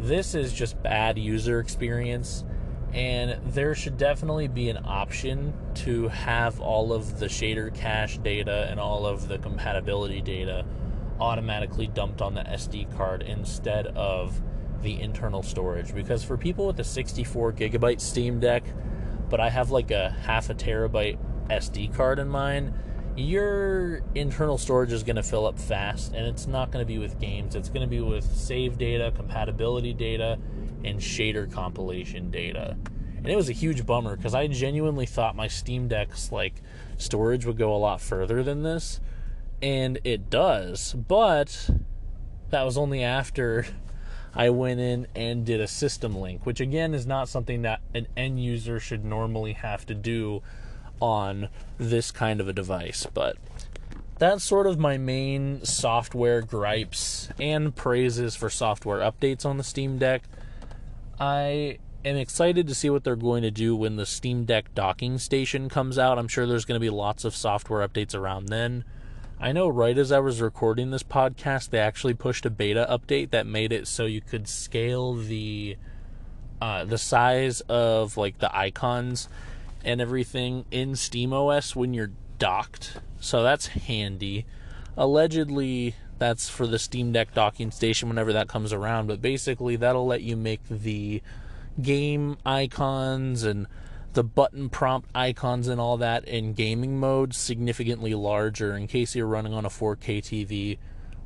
This 0.00 0.34
is 0.34 0.52
just 0.52 0.82
bad 0.82 1.18
user 1.18 1.60
experience, 1.60 2.44
and 2.92 3.40
there 3.52 3.74
should 3.74 3.96
definitely 3.96 4.48
be 4.48 4.68
an 4.68 4.78
option 4.84 5.54
to 5.76 6.08
have 6.08 6.60
all 6.60 6.92
of 6.92 7.18
the 7.18 7.26
shader 7.26 7.74
cache 7.74 8.18
data 8.18 8.66
and 8.70 8.80
all 8.80 9.06
of 9.06 9.28
the 9.28 9.38
compatibility 9.38 10.20
data 10.20 10.64
automatically 11.20 11.86
dumped 11.86 12.20
on 12.20 12.34
the 12.34 12.42
SD 12.42 12.94
card 12.96 13.22
instead 13.22 13.86
of 13.88 14.40
the 14.82 15.00
internal 15.00 15.42
storage 15.42 15.94
because 15.94 16.24
for 16.24 16.36
people 16.36 16.66
with 16.66 16.80
a 16.80 16.84
64 16.84 17.52
gigabyte 17.52 18.00
Steam 18.00 18.40
Deck, 18.40 18.64
but 19.28 19.40
I 19.40 19.50
have 19.50 19.70
like 19.70 19.90
a 19.90 20.10
half 20.10 20.50
a 20.50 20.54
terabyte 20.54 21.18
SD 21.48 21.94
card 21.94 22.18
in 22.18 22.28
mine, 22.28 22.74
your 23.16 24.02
internal 24.14 24.56
storage 24.56 24.92
is 24.92 25.02
going 25.02 25.16
to 25.16 25.22
fill 25.22 25.46
up 25.46 25.58
fast 25.58 26.12
and 26.14 26.26
it's 26.26 26.46
not 26.46 26.70
going 26.70 26.82
to 26.82 26.86
be 26.86 26.98
with 26.98 27.18
games. 27.20 27.54
It's 27.54 27.68
going 27.68 27.82
to 27.82 27.86
be 27.86 28.00
with 28.00 28.24
save 28.24 28.78
data, 28.78 29.12
compatibility 29.14 29.92
data, 29.92 30.38
and 30.84 30.98
shader 30.98 31.50
compilation 31.50 32.30
data. 32.30 32.76
And 33.18 33.28
it 33.28 33.36
was 33.36 33.48
a 33.48 33.52
huge 33.52 33.86
bummer 33.86 34.16
because 34.16 34.34
I 34.34 34.46
genuinely 34.48 35.06
thought 35.06 35.36
my 35.36 35.46
Steam 35.46 35.88
Deck's 35.88 36.32
like 36.32 36.54
storage 36.96 37.46
would 37.46 37.56
go 37.56 37.74
a 37.74 37.78
lot 37.78 38.00
further 38.00 38.42
than 38.42 38.62
this. 38.62 39.00
And 39.60 40.00
it 40.02 40.28
does, 40.28 40.94
but 40.94 41.70
that 42.50 42.64
was 42.64 42.76
only 42.76 43.04
after 43.04 43.66
I 44.34 44.50
went 44.50 44.80
in 44.80 45.06
and 45.14 45.44
did 45.44 45.60
a 45.60 45.68
system 45.68 46.16
link, 46.16 46.46
which 46.46 46.60
again 46.60 46.94
is 46.94 47.06
not 47.06 47.28
something 47.28 47.62
that 47.62 47.80
an 47.94 48.06
end 48.16 48.42
user 48.42 48.80
should 48.80 49.04
normally 49.04 49.52
have 49.52 49.84
to 49.86 49.94
do 49.94 50.42
on 51.00 51.48
this 51.78 52.10
kind 52.10 52.40
of 52.40 52.48
a 52.48 52.52
device. 52.52 53.06
But 53.12 53.36
that's 54.18 54.44
sort 54.44 54.66
of 54.66 54.78
my 54.78 54.96
main 54.96 55.64
software 55.64 56.40
gripes 56.42 57.28
and 57.40 57.74
praises 57.74 58.36
for 58.36 58.48
software 58.48 59.00
updates 59.00 59.44
on 59.44 59.58
the 59.58 59.64
Steam 59.64 59.98
Deck. 59.98 60.22
I 61.20 61.78
am 62.04 62.16
excited 62.16 62.66
to 62.68 62.74
see 62.74 62.88
what 62.88 63.04
they're 63.04 63.16
going 63.16 63.42
to 63.42 63.50
do 63.50 63.76
when 63.76 63.96
the 63.96 64.06
Steam 64.06 64.44
Deck 64.44 64.74
docking 64.74 65.18
station 65.18 65.68
comes 65.68 65.98
out. 65.98 66.18
I'm 66.18 66.28
sure 66.28 66.46
there's 66.46 66.64
going 66.64 66.80
to 66.80 66.84
be 66.84 66.90
lots 66.90 67.24
of 67.24 67.34
software 67.34 67.86
updates 67.86 68.14
around 68.14 68.46
then. 68.46 68.84
I 69.42 69.50
know 69.50 69.68
right 69.68 69.98
as 69.98 70.12
I 70.12 70.20
was 70.20 70.40
recording 70.40 70.92
this 70.92 71.02
podcast, 71.02 71.70
they 71.70 71.80
actually 71.80 72.14
pushed 72.14 72.46
a 72.46 72.50
beta 72.50 72.86
update 72.88 73.30
that 73.30 73.44
made 73.44 73.72
it 73.72 73.88
so 73.88 74.06
you 74.06 74.20
could 74.20 74.46
scale 74.46 75.14
the 75.14 75.76
uh, 76.60 76.84
the 76.84 76.96
size 76.96 77.60
of 77.62 78.16
like 78.16 78.38
the 78.38 78.56
icons 78.56 79.28
and 79.84 80.00
everything 80.00 80.64
in 80.70 80.92
SteamOS 80.92 81.74
when 81.74 81.92
you're 81.92 82.12
docked. 82.38 82.98
So 83.18 83.42
that's 83.42 83.66
handy. 83.66 84.46
Allegedly, 84.96 85.96
that's 86.20 86.48
for 86.48 86.68
the 86.68 86.78
Steam 86.78 87.10
Deck 87.10 87.34
docking 87.34 87.72
station 87.72 88.08
whenever 88.08 88.32
that 88.34 88.46
comes 88.46 88.72
around, 88.72 89.08
but 89.08 89.20
basically 89.20 89.74
that'll 89.74 90.06
let 90.06 90.22
you 90.22 90.36
make 90.36 90.60
the 90.70 91.20
game 91.82 92.36
icons 92.46 93.42
and 93.42 93.66
the 94.12 94.24
button 94.24 94.68
prompt 94.68 95.08
icons 95.14 95.68
and 95.68 95.80
all 95.80 95.96
that 95.96 96.26
in 96.26 96.52
gaming 96.52 96.98
mode 96.98 97.34
significantly 97.34 98.14
larger 98.14 98.76
in 98.76 98.86
case 98.86 99.14
you're 99.14 99.26
running 99.26 99.54
on 99.54 99.64
a 99.64 99.70
4K 99.70 100.18
TV 100.18 100.78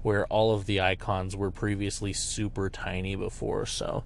where 0.02 0.24
all 0.26 0.54
of 0.54 0.66
the 0.66 0.80
icons 0.80 1.34
were 1.34 1.50
previously 1.50 2.12
super 2.12 2.70
tiny 2.70 3.16
before. 3.16 3.66
So, 3.66 4.04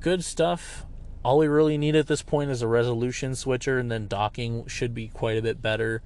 good 0.00 0.24
stuff. 0.24 0.86
All 1.22 1.38
we 1.38 1.46
really 1.46 1.76
need 1.76 1.94
at 1.94 2.06
this 2.06 2.22
point 2.22 2.50
is 2.50 2.62
a 2.62 2.68
resolution 2.68 3.34
switcher, 3.34 3.78
and 3.78 3.90
then 3.90 4.06
docking 4.06 4.66
should 4.66 4.94
be 4.94 5.08
quite 5.08 5.36
a 5.36 5.42
bit 5.42 5.60
better. 5.60 6.00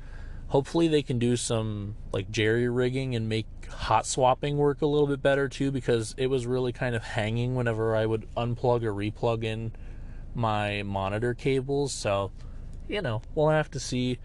Hopefully, 0.48 0.88
they 0.88 1.02
can 1.02 1.20
do 1.20 1.36
some 1.36 1.94
like 2.12 2.28
jerry 2.32 2.68
rigging 2.68 3.14
and 3.14 3.28
make 3.28 3.46
hot 3.70 4.04
swapping 4.04 4.56
work 4.56 4.82
a 4.82 4.86
little 4.86 5.06
bit 5.06 5.22
better 5.22 5.48
too, 5.48 5.70
because 5.70 6.12
it 6.18 6.26
was 6.26 6.44
really 6.44 6.72
kind 6.72 6.96
of 6.96 7.04
hanging 7.04 7.54
whenever 7.54 7.94
I 7.94 8.06
would 8.06 8.26
unplug 8.36 8.82
or 8.82 8.92
replug 8.92 9.44
in 9.44 9.70
my 10.35 10.83
monitor 10.83 11.35
cables. 11.35 11.93
So, 11.93 12.33
you 12.89 13.03
know, 13.03 13.22
we'll 13.35 13.51
have 13.51 13.70
to 13.72 13.81
see. 13.81 14.18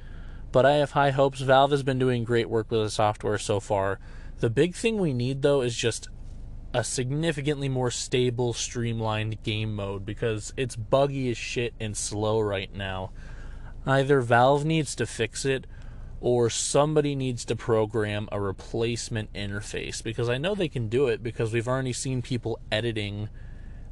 But 0.52 0.66
I 0.66 0.74
have 0.74 0.92
high 0.92 1.12
hopes. 1.12 1.42
Valve 1.42 1.72
has 1.72 1.84
been 1.84 2.00
doing 2.00 2.24
great 2.24 2.50
work 2.50 2.72
with 2.72 2.82
the 2.82 2.90
software 2.90 3.38
so 3.38 3.60
far. 3.60 4.00
The 4.40 4.50
big 4.50 4.76
thing 4.76 4.98
we 4.98 5.14
need, 5.14 5.42
though, 5.42 5.62
is 5.62 5.76
just 5.76 6.10
a 6.74 6.84
significantly 6.84 7.70
more 7.70 7.90
stable, 7.90 8.54
streamlined 8.54 9.42
game 9.44 9.74
mode 9.74 10.06
because 10.06 10.54
it's 10.58 10.76
buggy 10.76 11.32
as 11.32 11.38
shit 11.38 11.74
and 11.80 11.96
slow 11.96 12.40
right 12.40 12.74
now. 12.74 13.12
Either 13.86 14.20
Valve 14.20 14.66
needs 14.66 14.94
to 14.96 15.06
fix 15.06 15.46
it 15.46 15.68
or 16.20 16.50
somebody 16.50 17.16
needs 17.16 17.46
to 17.46 17.56
program 17.56 18.28
a 18.32 18.42
replacement 18.42 19.32
interface 19.34 20.04
because 20.04 20.28
I 20.28 20.38
know 20.38 20.56
they 20.56 20.68
can 20.68 20.90
do 20.90 21.08
it 21.08 21.24
because 21.24 21.54
we've 21.54 21.68
already 21.68 21.94
seen 21.94 22.22
people 22.22 22.60
editing 22.72 23.30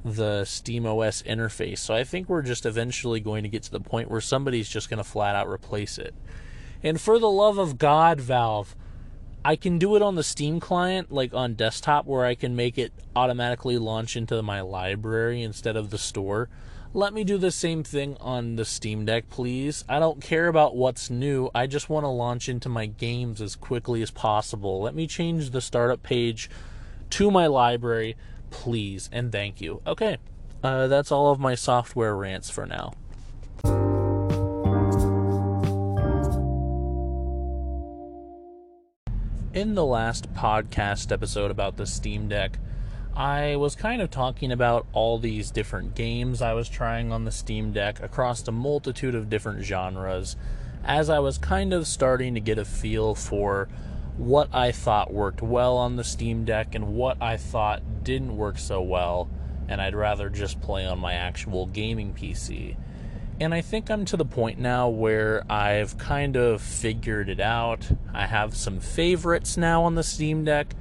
the 0.04 0.46
Steam 0.46 0.86
OS 0.86 1.22
interface. 1.24 1.80
So 1.80 1.94
I 1.94 2.04
think 2.04 2.28
we're 2.28 2.42
just 2.42 2.66
eventually 2.66 3.20
going 3.20 3.44
to 3.44 3.50
get 3.50 3.64
to 3.64 3.72
the 3.72 3.80
point 3.80 4.12
where 4.12 4.22
somebody's 4.22 4.70
just 4.70 4.90
going 4.90 4.98
to 4.98 5.04
flat 5.04 5.36
out 5.36 5.48
replace 5.48 5.98
it. 5.98 6.14
And 6.82 7.00
for 7.00 7.18
the 7.18 7.30
love 7.30 7.58
of 7.58 7.78
God, 7.78 8.20
Valve, 8.20 8.76
I 9.46 9.56
can 9.56 9.78
do 9.78 9.96
it 9.96 10.02
on 10.02 10.16
the 10.16 10.24
Steam 10.24 10.60
client, 10.60 11.12
like 11.12 11.34
on 11.34 11.54
desktop, 11.56 12.06
where 12.06 12.26
I 12.26 12.36
can 12.36 12.56
make 12.56 12.78
it 12.78 12.94
automatically 13.16 13.78
launch 13.78 14.16
into 14.16 14.42
my 14.42 14.62
library 14.62 15.42
instead 15.42 15.76
of 15.76 15.90
the 15.90 15.98
store. 15.98 16.50
Let 16.94 17.14
me 17.14 17.24
do 17.24 17.38
the 17.38 17.52
same 17.52 17.84
thing 17.84 18.18
on 18.22 18.56
the 18.56 18.66
Steam 18.66 19.06
Deck, 19.06 19.30
please. 19.30 19.84
I 19.90 20.00
don't 20.00 20.22
care 20.22 20.48
about 20.48 20.76
what's 20.76 21.10
new. 21.10 21.50
I 21.56 21.66
just 21.66 21.90
want 21.90 22.04
to 22.04 22.10
launch 22.10 22.48
into 22.48 22.70
my 22.70 22.86
games 22.86 23.42
as 23.42 23.56
quickly 23.56 24.02
as 24.02 24.12
possible. 24.12 24.82
Let 24.82 24.94
me 24.94 25.08
change 25.08 25.50
the 25.50 25.62
startup 25.62 26.04
page 26.04 26.50
to 27.12 27.32
my 27.32 27.48
library 27.48 28.16
please, 28.54 29.10
and 29.12 29.32
thank 29.32 29.60
you. 29.60 29.82
Okay, 29.86 30.18
uh, 30.64 30.88
that's 30.88 31.12
all 31.12 31.32
of 31.32 31.40
my 31.40 31.56
software 31.56 32.16
rants 32.16 32.50
for 32.50 32.66
now. 32.66 32.94
In 39.54 39.76
the 39.76 39.86
last 39.86 40.34
podcast 40.34 41.12
episode 41.12 41.52
about 41.52 41.78
the 41.78 41.86
Steam 41.86 42.30
Deck, 42.30 42.58
I 43.16 43.56
was 43.56 43.76
kind 43.76 44.02
of 44.02 44.10
talking 44.10 44.52
about 44.52 44.86
all 44.94 45.18
these 45.18 45.52
different 45.52 45.96
games 45.96 46.42
I 46.42 46.54
was 46.54 46.70
trying 46.70 47.12
on 47.12 47.26
the 47.26 47.32
Steam 47.32 47.72
Deck 47.72 48.02
across 48.02 48.48
a 48.48 48.52
multitude 48.52 49.16
of 49.16 49.30
different 49.30 49.64
genres 49.64 50.36
as 50.84 51.10
I 51.10 51.20
was 51.20 51.38
kind 51.38 51.74
of 51.74 51.88
starting 51.88 52.34
to 52.36 52.40
get 52.40 52.58
a 52.58 52.66
feel 52.66 53.16
for 53.16 53.68
what 54.18 54.50
I 54.54 54.72
thought 54.72 55.14
worked 55.14 55.42
well 55.42 55.78
on 55.78 55.96
the 55.96 56.04
Steam 56.04 56.46
Deck 56.46 56.76
and 56.76 56.94
what 56.94 57.22
I 57.22 57.38
thought 57.38 58.04
didn't 58.04 58.38
work 58.38 58.58
so 58.58 58.82
well, 58.82 59.30
and 59.68 59.82
I'd 59.82 59.96
rather 59.96 60.30
just 60.30 60.62
play 60.62 60.86
on 60.86 61.00
my 61.00 61.14
actual 61.14 61.66
gaming 61.66 62.14
PC. 62.14 62.78
And 63.40 63.54
I 63.54 63.62
think 63.62 63.90
I'm 63.90 64.06
to 64.06 64.18
the 64.18 64.26
point 64.26 64.60
now 64.60 64.88
where 64.88 65.44
I've 65.52 65.98
kind 65.98 66.36
of 66.36 66.62
figured 66.62 67.30
it 67.30 67.40
out. 67.40 67.90
I 68.14 68.28
have 68.28 68.56
some 68.56 68.80
favorites 68.80 69.58
now 69.58 69.84
on 69.84 69.96
the 69.96 70.04
Steam 70.04 70.44
Deck, 70.46 70.76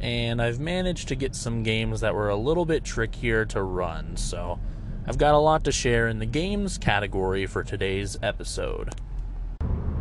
and 0.00 0.40
I've 0.40 0.58
managed 0.58 1.08
to 1.08 1.14
get 1.14 1.34
some 1.34 1.62
games 1.62 2.00
that 2.00 2.14
were 2.14 2.30
a 2.30 2.36
little 2.36 2.64
bit 2.64 2.84
trickier 2.84 3.44
to 3.46 3.62
run. 3.62 4.16
So 4.16 4.58
I've 5.06 5.18
got 5.18 5.34
a 5.34 5.38
lot 5.38 5.64
to 5.64 5.72
share 5.72 6.08
in 6.08 6.18
the 6.18 6.26
games 6.26 6.78
category 6.78 7.44
for 7.44 7.62
today's 7.62 8.16
episode. 8.22 8.94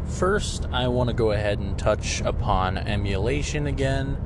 First, 0.09 0.67
I 0.71 0.87
want 0.87 1.09
to 1.09 1.13
go 1.13 1.31
ahead 1.31 1.59
and 1.59 1.77
touch 1.77 2.21
upon 2.21 2.77
emulation 2.77 3.67
again. 3.67 4.17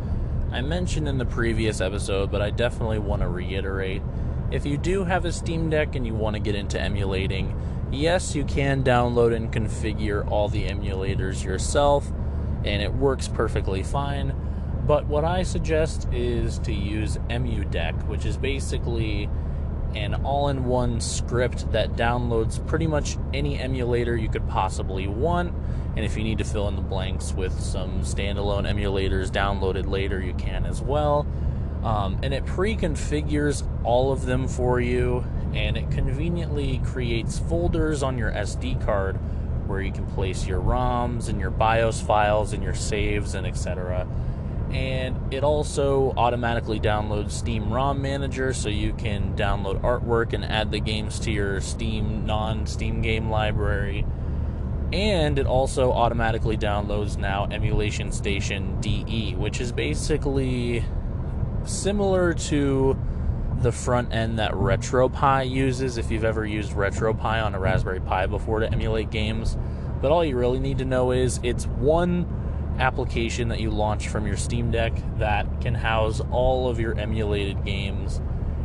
I 0.52 0.62
mentioned 0.62 1.08
in 1.08 1.18
the 1.18 1.26
previous 1.26 1.82
episode, 1.82 2.32
but 2.32 2.42
I 2.42 2.50
definitely 2.50 3.00
want 3.00 3.22
to 3.22 3.28
reiterate. 3.28 4.02
If 4.50 4.66
you 4.66 4.78
do 4.78 5.04
have 5.04 5.26
a 5.26 5.32
Steam 5.32 5.70
Deck 5.70 5.96
and 5.96 6.08
you 6.08 6.16
want 6.16 6.36
to 6.36 6.40
get 6.40 6.56
into 6.56 6.80
emulating, 6.80 7.60
yes, 7.92 8.34
you 8.34 8.46
can 8.46 8.84
download 8.84 9.36
and 9.36 9.52
configure 9.52 10.30
all 10.32 10.48
the 10.48 10.68
emulators 10.68 11.44
yourself, 11.44 12.10
and 12.64 12.82
it 12.82 12.94
works 12.94 13.28
perfectly 13.28 13.84
fine. 13.84 14.34
But 14.88 15.06
what 15.08 15.26
I 15.26 15.44
suggest 15.44 16.08
is 16.12 16.60
to 16.60 16.74
use 16.74 17.18
EmuDeck, 17.30 18.08
which 18.08 18.26
is 18.26 18.38
basically 18.38 19.30
an 19.96 20.14
all 20.26 20.50
in 20.50 20.66
one 20.66 21.00
script 21.00 21.72
that 21.72 21.94
downloads 21.94 22.66
pretty 22.68 22.88
much 22.88 23.18
any 23.34 23.60
emulator 23.60 24.16
you 24.16 24.30
could 24.30 24.48
possibly 24.50 25.08
want. 25.08 25.54
And 25.96 26.04
if 26.04 26.18
you 26.18 26.24
need 26.24 26.40
to 26.40 26.44
fill 26.44 26.68
in 26.68 26.76
the 26.76 26.82
blanks 26.82 27.34
with 27.34 27.60
some 27.60 28.02
standalone 28.02 28.70
emulators 28.70 29.30
downloaded 29.30 29.88
later, 29.88 30.20
you 30.20 30.34
can 30.34 30.66
as 30.66 30.82
well. 30.82 31.28
Um, 31.84 32.20
and 32.24 32.34
it 32.34 32.46
pre 32.46 32.76
configures 32.76 33.68
all 33.84 34.12
of 34.12 34.26
them 34.26 34.48
for 34.48 34.80
you, 34.80 35.26
and 35.54 35.78
it 35.78 35.92
conveniently 35.92 36.80
creates 36.86 37.40
folders 37.40 38.02
on 38.02 38.18
your 38.18 38.32
SD 38.32 38.84
card 38.86 39.18
where 39.68 39.82
you 39.82 39.92
can 39.92 40.06
place 40.08 40.48
your 40.48 40.62
ROMs 40.62 41.30
and 41.30 41.40
your 41.40 41.52
BIOS 41.52 42.02
files 42.02 42.54
and 42.54 42.64
your 42.64 42.74
saves 42.74 43.34
and 43.34 43.46
etc 43.46 44.08
and 44.74 45.34
it 45.34 45.44
also 45.44 46.14
automatically 46.18 46.80
downloads 46.80 47.32
Steam 47.32 47.72
ROM 47.72 48.02
Manager 48.02 48.54
so 48.54 48.70
you 48.70 48.94
can 48.94 49.36
download 49.36 49.82
artwork 49.82 50.34
and 50.34 50.44
add 50.44 50.72
the 50.72 50.80
games 50.80 51.20
to 51.20 51.32
your 51.32 51.62
Steam 51.62 52.26
non 52.26 52.66
Steam 52.66 53.02
game 53.02 53.30
library. 53.30 54.06
And 54.92 55.38
it 55.38 55.46
also 55.46 55.92
automatically 55.92 56.58
downloads 56.58 57.18
now 57.18 57.46
EmulationStation 57.48 58.82
DE, 58.82 59.36
which 59.36 59.62
is 59.62 59.72
basically 59.72 60.84
similar 61.66 62.34
to 62.34 62.98
the 63.62 63.72
front 63.72 64.14
end 64.14 64.40
that 64.40 64.52
RetroPie 64.52 65.50
uses 65.50 65.98
if 65.98 66.12
you've 66.12 66.24
ever 66.24 66.46
used 66.46 66.74
RetroPie 66.74 67.44
on 67.44 67.56
a 67.56 67.60
Raspberry 67.60 68.02
Pi 68.02 68.26
before 68.26 68.60
to 68.60 68.72
emulate 68.72 69.10
games. 69.10 69.58
But 70.02 70.12
all 70.12 70.26
you 70.26 70.38
really 70.38 70.60
need 70.60 70.80
to 70.80 70.86
know 70.86 71.12
is 71.12 71.40
it's 71.44 71.66
one 71.66 72.43
application 72.80 73.50
that 73.50 73.60
you 73.60 73.70
launch 73.70 74.08
from 74.08 74.26
your 74.26 74.38
Steam 74.38 74.72
Deck 74.72 74.94
that 75.18 75.62
can 75.62 75.76
house 75.76 76.22
all 76.32 76.68
of 76.68 76.80
your 76.80 76.98
emulated 76.98 77.64
games 77.64 78.22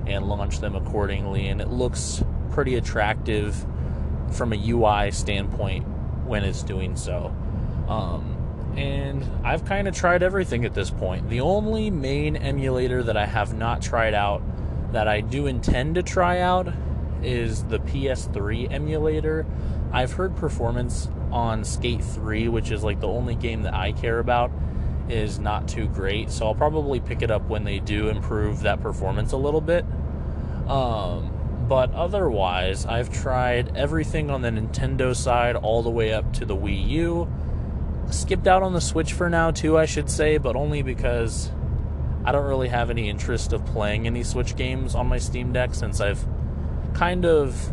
and 0.07 0.27
launch 0.27 0.61
them 0.61 0.75
accordingly. 0.75 1.49
And 1.49 1.61
it 1.61 1.69
looks 1.69 2.23
pretty 2.51 2.77
attractive 2.77 3.67
from 4.33 4.53
a 4.53 4.71
UI 4.71 5.11
standpoint 5.11 5.87
when 6.27 6.45
it's 6.45 6.63
doing 6.63 6.97
so. 6.97 7.35
Um, 7.89 8.35
and 8.77 9.25
I've 9.45 9.65
kind 9.65 9.89
of 9.89 9.95
tried 9.95 10.23
everything 10.23 10.65
at 10.65 10.75
this 10.75 10.91
point. 10.91 11.29
The 11.29 11.41
only 11.41 11.91
main 11.91 12.37
emulator 12.37 13.03
that 13.03 13.17
I 13.17 13.27
have 13.27 13.55
not 13.55 13.83
tried 13.83 14.15
out 14.15 14.43
that 14.93 15.09
I 15.09 15.21
do 15.21 15.47
intend 15.47 15.97
to 15.97 16.03
try 16.03 16.41
out 16.41 16.73
is 17.23 17.65
the 17.65 17.79
PS3 17.79 18.73
emulator. 18.73 19.47
I've 19.93 20.13
heard 20.13 20.37
performance 20.37 21.09
on 21.33 21.65
Skate 21.65 22.03
3, 22.03 22.49
which 22.49 22.71
is 22.71 22.83
like 22.83 23.01
the 23.01 23.09
only 23.09 23.35
game 23.35 23.63
that 23.63 23.75
I 23.75 23.93
care 23.93 24.19
about, 24.19 24.51
is 25.09 25.39
not 25.39 25.69
too 25.69 25.87
great. 25.89 26.31
So 26.31 26.47
I'll 26.47 26.55
probably 26.55 27.01
pick 27.01 27.23
it 27.23 27.31
up 27.31 27.49
when 27.49 27.65
they 27.65 27.79
do 27.79 28.09
improve 28.09 28.61
that 28.63 28.81
performance 28.81 29.33
a 29.33 29.37
little 29.37 29.61
bit. 29.61 29.85
Um, 30.69 31.67
but 31.69 31.93
otherwise, 31.93 32.87
I've 32.87 33.13
tried 33.13 33.77
everything 33.77 34.31
on 34.31 34.43
the 34.43 34.51
Nintendo 34.51 35.15
side 35.15 35.57
all 35.57 35.83
the 35.83 35.91
way 35.91 36.13
up 36.13 36.33
to 36.35 36.45
the 36.45 36.57
Wii 36.57 36.89
U. 36.89 37.33
Skipped 38.11 38.47
out 38.47 38.63
on 38.63 38.73
the 38.73 38.81
Switch 38.81 39.13
for 39.13 39.29
now, 39.29 39.51
too, 39.51 39.77
I 39.77 39.85
should 39.85 40.09
say, 40.09 40.39
but 40.39 40.57
only 40.57 40.83
because 40.83 41.51
I 42.25 42.33
don't 42.33 42.47
really 42.47 42.69
have 42.69 42.91
any 42.91 43.09
interest 43.11 43.53
of 43.53 43.65
playing 43.67 44.07
any 44.07 44.23
Switch 44.23 44.57
games 44.57 44.95
on 44.95 45.07
my 45.07 45.19
Steam 45.19 45.53
Deck 45.53 45.75
since 45.75 46.01
I've 46.01 46.27
kind 46.95 47.25
of 47.25 47.73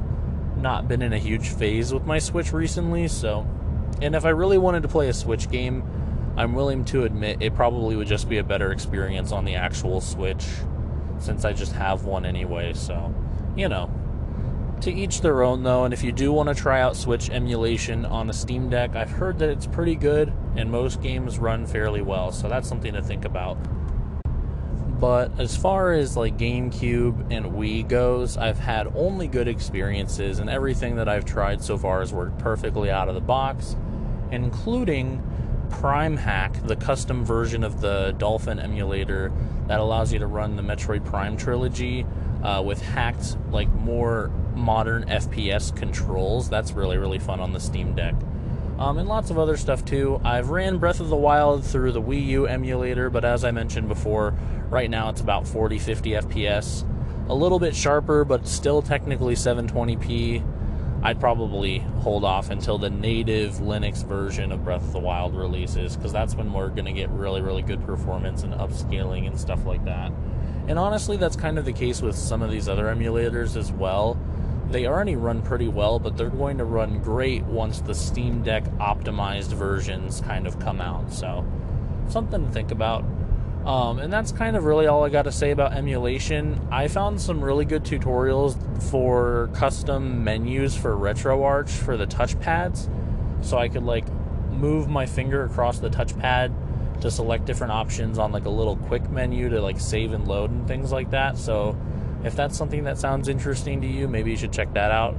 not 0.57 0.87
been 0.87 1.01
in 1.01 1.13
a 1.13 1.17
huge 1.17 1.49
phase 1.49 1.93
with 1.93 2.05
my 2.05 2.19
Switch 2.19 2.53
recently, 2.53 3.07
so. 3.07 3.47
And 4.01 4.15
if 4.15 4.25
I 4.25 4.29
really 4.29 4.57
wanted 4.57 4.83
to 4.83 4.89
play 4.89 5.09
a 5.09 5.13
Switch 5.13 5.49
game, 5.49 5.83
I'm 6.37 6.53
willing 6.53 6.83
to 6.85 7.05
admit 7.05 7.41
it 7.41 7.55
probably 7.55 7.95
would 7.95 8.07
just 8.07 8.27
be 8.27 8.39
a 8.39 8.43
better 8.43 8.71
experience 8.71 9.31
on 9.31 9.45
the 9.45 9.55
actual 9.55 10.01
Switch, 10.01 10.45
since 11.19 11.45
I 11.45 11.53
just 11.53 11.71
have 11.73 12.05
one 12.05 12.25
anyway, 12.25 12.73
so. 12.73 13.13
You 13.55 13.69
know. 13.69 13.89
To 14.81 14.91
each 14.91 15.21
their 15.21 15.41
own, 15.43 15.63
though, 15.63 15.85
and 15.85 15.93
if 15.93 16.03
you 16.03 16.11
do 16.11 16.33
want 16.33 16.49
to 16.49 16.55
try 16.55 16.81
out 16.81 16.97
Switch 16.97 17.29
emulation 17.29 18.05
on 18.05 18.29
a 18.29 18.33
Steam 18.33 18.69
Deck, 18.69 18.95
I've 18.95 19.09
heard 19.09 19.39
that 19.39 19.49
it's 19.49 19.65
pretty 19.65 19.95
good, 19.95 20.33
and 20.57 20.69
most 20.69 21.01
games 21.01 21.39
run 21.39 21.65
fairly 21.65 22.01
well, 22.01 22.31
so 22.31 22.49
that's 22.49 22.67
something 22.67 22.93
to 22.93 23.01
think 23.01 23.23
about. 23.23 23.57
But 24.99 25.39
as 25.39 25.57
far 25.57 25.91
as 25.91 26.15
like 26.15 26.37
GameCube 26.37 27.31
and 27.31 27.47
Wii 27.47 27.87
goes, 27.87 28.37
I've 28.37 28.59
had 28.59 28.87
only 28.95 29.27
good 29.27 29.47
experiences, 29.47 30.39
and 30.39 30.49
everything 30.49 30.95
that 30.95 31.09
I've 31.09 31.25
tried 31.25 31.61
so 31.61 31.77
far 31.77 31.99
has 31.99 32.13
worked 32.13 32.39
perfectly 32.39 32.89
out 32.89 33.09
of 33.09 33.15
the 33.15 33.21
box, 33.21 33.75
including 34.31 35.21
PrimeHack, 35.69 36.65
the 36.67 36.75
custom 36.75 37.25
version 37.25 37.63
of 37.63 37.81
the 37.81 38.15
Dolphin 38.17 38.59
emulator 38.59 39.33
that 39.67 39.79
allows 39.79 40.13
you 40.13 40.19
to 40.19 40.27
run 40.27 40.55
the 40.55 40.61
Metroid 40.61 41.03
Prime 41.03 41.35
trilogy 41.35 42.05
uh, 42.43 42.61
with 42.61 42.81
hacked, 42.81 43.35
like 43.51 43.67
more 43.69 44.31
modern 44.53 45.03
FPS 45.05 45.75
controls. 45.75 46.49
That's 46.49 46.71
really, 46.71 46.97
really 46.97 47.19
fun 47.19 47.41
on 47.41 47.51
the 47.51 47.59
Steam 47.59 47.95
Deck 47.95 48.15
um, 48.77 48.97
and 48.97 49.07
lots 49.07 49.29
of 49.29 49.39
other 49.39 49.57
stuff 49.57 49.85
too. 49.85 50.19
I've 50.23 50.49
ran 50.49 50.77
Breath 50.77 50.99
of 50.99 51.09
the 51.09 51.15
Wild 51.15 51.63
through 51.63 51.93
the 51.93 52.01
Wii 52.01 52.25
U 52.27 52.47
emulator, 52.47 53.09
but 53.09 53.23
as 53.23 53.45
I 53.45 53.51
mentioned 53.51 53.87
before, 53.87 54.33
right 54.69 54.89
now 54.89 55.09
it's 55.09 55.21
about 55.21 55.47
40 55.47 55.79
50 55.79 56.11
FPS. 56.11 56.89
A 57.29 57.33
little 57.33 57.59
bit 57.59 57.75
sharper, 57.75 58.25
but 58.25 58.47
still 58.47 58.81
technically 58.81 59.35
720p. 59.35 60.43
I'd 61.03 61.19
probably 61.19 61.79
hold 61.99 62.25
off 62.25 62.49
until 62.49 62.77
the 62.77 62.89
native 62.89 63.53
Linux 63.55 64.03
version 64.05 64.51
of 64.51 64.63
Breath 64.63 64.81
of 64.81 64.91
the 64.91 64.99
Wild 64.99 65.35
releases, 65.35 65.95
because 65.95 66.11
that's 66.11 66.35
when 66.35 66.51
we're 66.51 66.69
going 66.69 66.85
to 66.85 66.91
get 66.91 67.09
really, 67.11 67.41
really 67.41 67.61
good 67.61 67.83
performance 67.85 68.43
and 68.43 68.53
upscaling 68.55 69.27
and 69.27 69.39
stuff 69.39 69.65
like 69.65 69.85
that. 69.85 70.11
And 70.67 70.79
honestly, 70.79 71.15
that's 71.15 71.35
kind 71.35 71.59
of 71.59 71.65
the 71.65 71.73
case 71.73 72.01
with 72.01 72.15
some 72.15 72.41
of 72.41 72.49
these 72.49 72.67
other 72.67 72.85
emulators 72.85 73.55
as 73.55 73.71
well 73.71 74.17
they 74.69 74.87
already 74.87 75.15
run 75.15 75.41
pretty 75.41 75.67
well, 75.67 75.99
but 75.99 76.17
they're 76.17 76.29
going 76.29 76.57
to 76.57 76.65
run 76.65 76.99
great 77.01 77.43
once 77.43 77.81
the 77.81 77.93
Steam 77.93 78.41
Deck 78.43 78.63
optimized 78.79 79.53
versions 79.53 80.21
kind 80.21 80.47
of 80.47 80.59
come 80.59 80.81
out. 80.81 81.13
So, 81.13 81.45
something 82.09 82.45
to 82.45 82.51
think 82.51 82.71
about. 82.71 83.05
Um, 83.65 83.97
and 83.97 84.13
that's 84.13 84.31
kind 84.31 84.55
of 84.55 84.65
really 84.65 84.85
all 84.85 85.03
I 85.03 85.09
got 85.09 85.23
to 85.23 85.31
say 85.31 85.49
about 85.49 85.73
emulation. 85.73 86.67
I 86.71 86.87
found 86.87 87.19
some 87.19 87.41
really 87.41 87.65
good 87.65 87.83
tutorials 87.83 88.55
for 88.91 89.49
custom 89.55 90.23
menus 90.23 90.77
for 90.77 90.95
RetroArch 90.95 91.69
for 91.69 91.97
the 91.97 92.05
touchpads. 92.05 92.87
So 93.43 93.57
I 93.57 93.67
could 93.67 93.83
like 93.83 94.07
move 94.51 94.87
my 94.87 95.07
finger 95.07 95.43
across 95.43 95.79
the 95.79 95.89
touchpad 95.89 97.01
to 97.01 97.09
select 97.09 97.45
different 97.45 97.73
options 97.73 98.19
on 98.19 98.31
like 98.31 98.45
a 98.45 98.49
little 98.49 98.77
quick 98.77 99.09
menu 99.09 99.49
to 99.49 99.59
like 99.61 99.79
save 99.79 100.13
and 100.13 100.27
load 100.27 100.51
and 100.51 100.67
things 100.67 100.91
like 100.91 101.09
that. 101.09 101.35
So 101.37 101.75
if 102.25 102.35
that's 102.35 102.57
something 102.57 102.83
that 102.85 102.97
sounds 102.97 103.29
interesting 103.29 103.81
to 103.81 103.87
you, 103.87 104.07
maybe 104.07 104.31
you 104.31 104.37
should 104.37 104.51
check 104.51 104.73
that 104.73 104.89
out. 104.91 105.15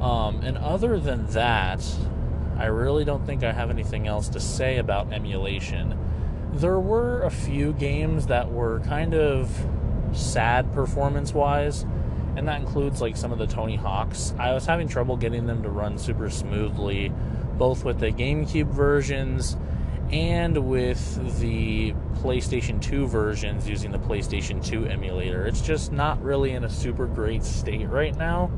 Um, 0.00 0.40
and 0.42 0.58
other 0.58 0.98
than 0.98 1.24
that, 1.28 1.86
I 2.58 2.66
really 2.66 3.04
don't 3.04 3.24
think 3.24 3.44
I 3.44 3.52
have 3.52 3.70
anything 3.70 4.08
else 4.08 4.28
to 4.30 4.40
say 4.40 4.78
about 4.78 5.12
emulation. 5.12 5.96
There 6.52 6.80
were 6.80 7.22
a 7.22 7.30
few 7.30 7.72
games 7.72 8.26
that 8.26 8.50
were 8.50 8.80
kind 8.80 9.14
of 9.14 9.66
sad 10.12 10.74
performance 10.74 11.32
wise, 11.32 11.86
and 12.36 12.48
that 12.48 12.60
includes 12.60 13.00
like 13.00 13.16
some 13.16 13.30
of 13.30 13.38
the 13.38 13.46
Tony 13.46 13.76
Hawks. 13.76 14.34
I 14.36 14.52
was 14.52 14.66
having 14.66 14.88
trouble 14.88 15.16
getting 15.16 15.46
them 15.46 15.62
to 15.62 15.70
run 15.70 15.96
super 15.96 16.28
smoothly, 16.28 17.12
both 17.56 17.84
with 17.84 18.00
the 18.00 18.10
GameCube 18.10 18.66
versions 18.66 19.56
and 20.10 20.68
with 20.68 21.38
the 21.40 21.94
PlayStation 22.22 22.80
2 22.80 23.08
versions 23.08 23.68
using 23.68 23.90
the 23.90 23.98
PlayStation 23.98 24.64
2 24.64 24.86
emulator. 24.86 25.44
It's 25.46 25.60
just 25.60 25.90
not 25.90 26.22
really 26.22 26.52
in 26.52 26.62
a 26.62 26.70
super 26.70 27.06
great 27.06 27.42
state 27.42 27.88
right 27.88 28.16
now, 28.16 28.50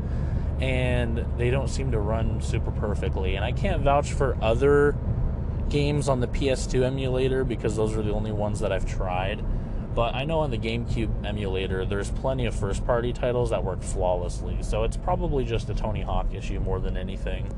and 0.60 1.24
they 1.38 1.50
don't 1.50 1.68
seem 1.68 1.90
to 1.92 1.98
run 1.98 2.42
super 2.42 2.70
perfectly. 2.70 3.36
And 3.36 3.44
I 3.44 3.52
can't 3.52 3.82
vouch 3.82 4.12
for 4.12 4.36
other 4.42 4.94
games 5.70 6.10
on 6.10 6.20
the 6.20 6.28
PS2 6.28 6.84
emulator 6.84 7.42
because 7.42 7.74
those 7.74 7.96
are 7.96 8.02
the 8.02 8.12
only 8.12 8.32
ones 8.32 8.60
that 8.60 8.70
I've 8.70 8.86
tried. 8.86 9.42
But 9.94 10.14
I 10.14 10.24
know 10.24 10.40
on 10.40 10.50
the 10.50 10.58
GameCube 10.58 11.24
emulator, 11.24 11.86
there's 11.86 12.10
plenty 12.10 12.46
of 12.46 12.54
first 12.54 12.84
party 12.84 13.12
titles 13.12 13.50
that 13.50 13.64
work 13.64 13.80
flawlessly, 13.80 14.58
so 14.60 14.82
it's 14.82 14.96
probably 14.96 15.44
just 15.44 15.70
a 15.70 15.74
Tony 15.74 16.02
Hawk 16.02 16.34
issue 16.34 16.60
more 16.60 16.80
than 16.80 16.96
anything. 16.96 17.48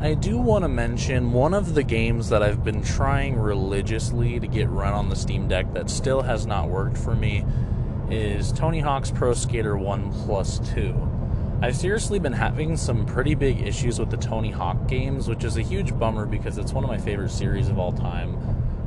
I 0.00 0.12
do 0.14 0.36
want 0.36 0.64
to 0.64 0.68
mention 0.68 1.32
one 1.32 1.54
of 1.54 1.74
the 1.74 1.82
games 1.82 2.28
that 2.28 2.42
I've 2.42 2.62
been 2.62 2.82
trying 2.82 3.36
religiously 3.36 4.38
to 4.38 4.46
get 4.46 4.68
run 4.68 4.92
on 4.92 5.08
the 5.08 5.16
Steam 5.16 5.48
Deck 5.48 5.72
that 5.72 5.88
still 5.88 6.20
has 6.22 6.46
not 6.46 6.68
worked 6.68 6.98
for 6.98 7.14
me 7.14 7.44
is 8.10 8.52
Tony 8.52 8.80
Hawk's 8.80 9.10
Pro 9.10 9.32
Skater 9.32 9.78
1 9.78 10.12
Plus 10.24 10.58
2. 10.74 11.58
I've 11.62 11.76
seriously 11.76 12.18
been 12.18 12.34
having 12.34 12.76
some 12.76 13.06
pretty 13.06 13.34
big 13.34 13.62
issues 13.62 13.98
with 13.98 14.10
the 14.10 14.18
Tony 14.18 14.50
Hawk 14.50 14.88
games, 14.88 15.26
which 15.28 15.44
is 15.44 15.56
a 15.56 15.62
huge 15.62 15.98
bummer 15.98 16.26
because 16.26 16.58
it's 16.58 16.72
one 16.72 16.84
of 16.84 16.90
my 16.90 16.98
favorite 16.98 17.30
series 17.30 17.68
of 17.68 17.78
all 17.78 17.92
time. 17.92 18.36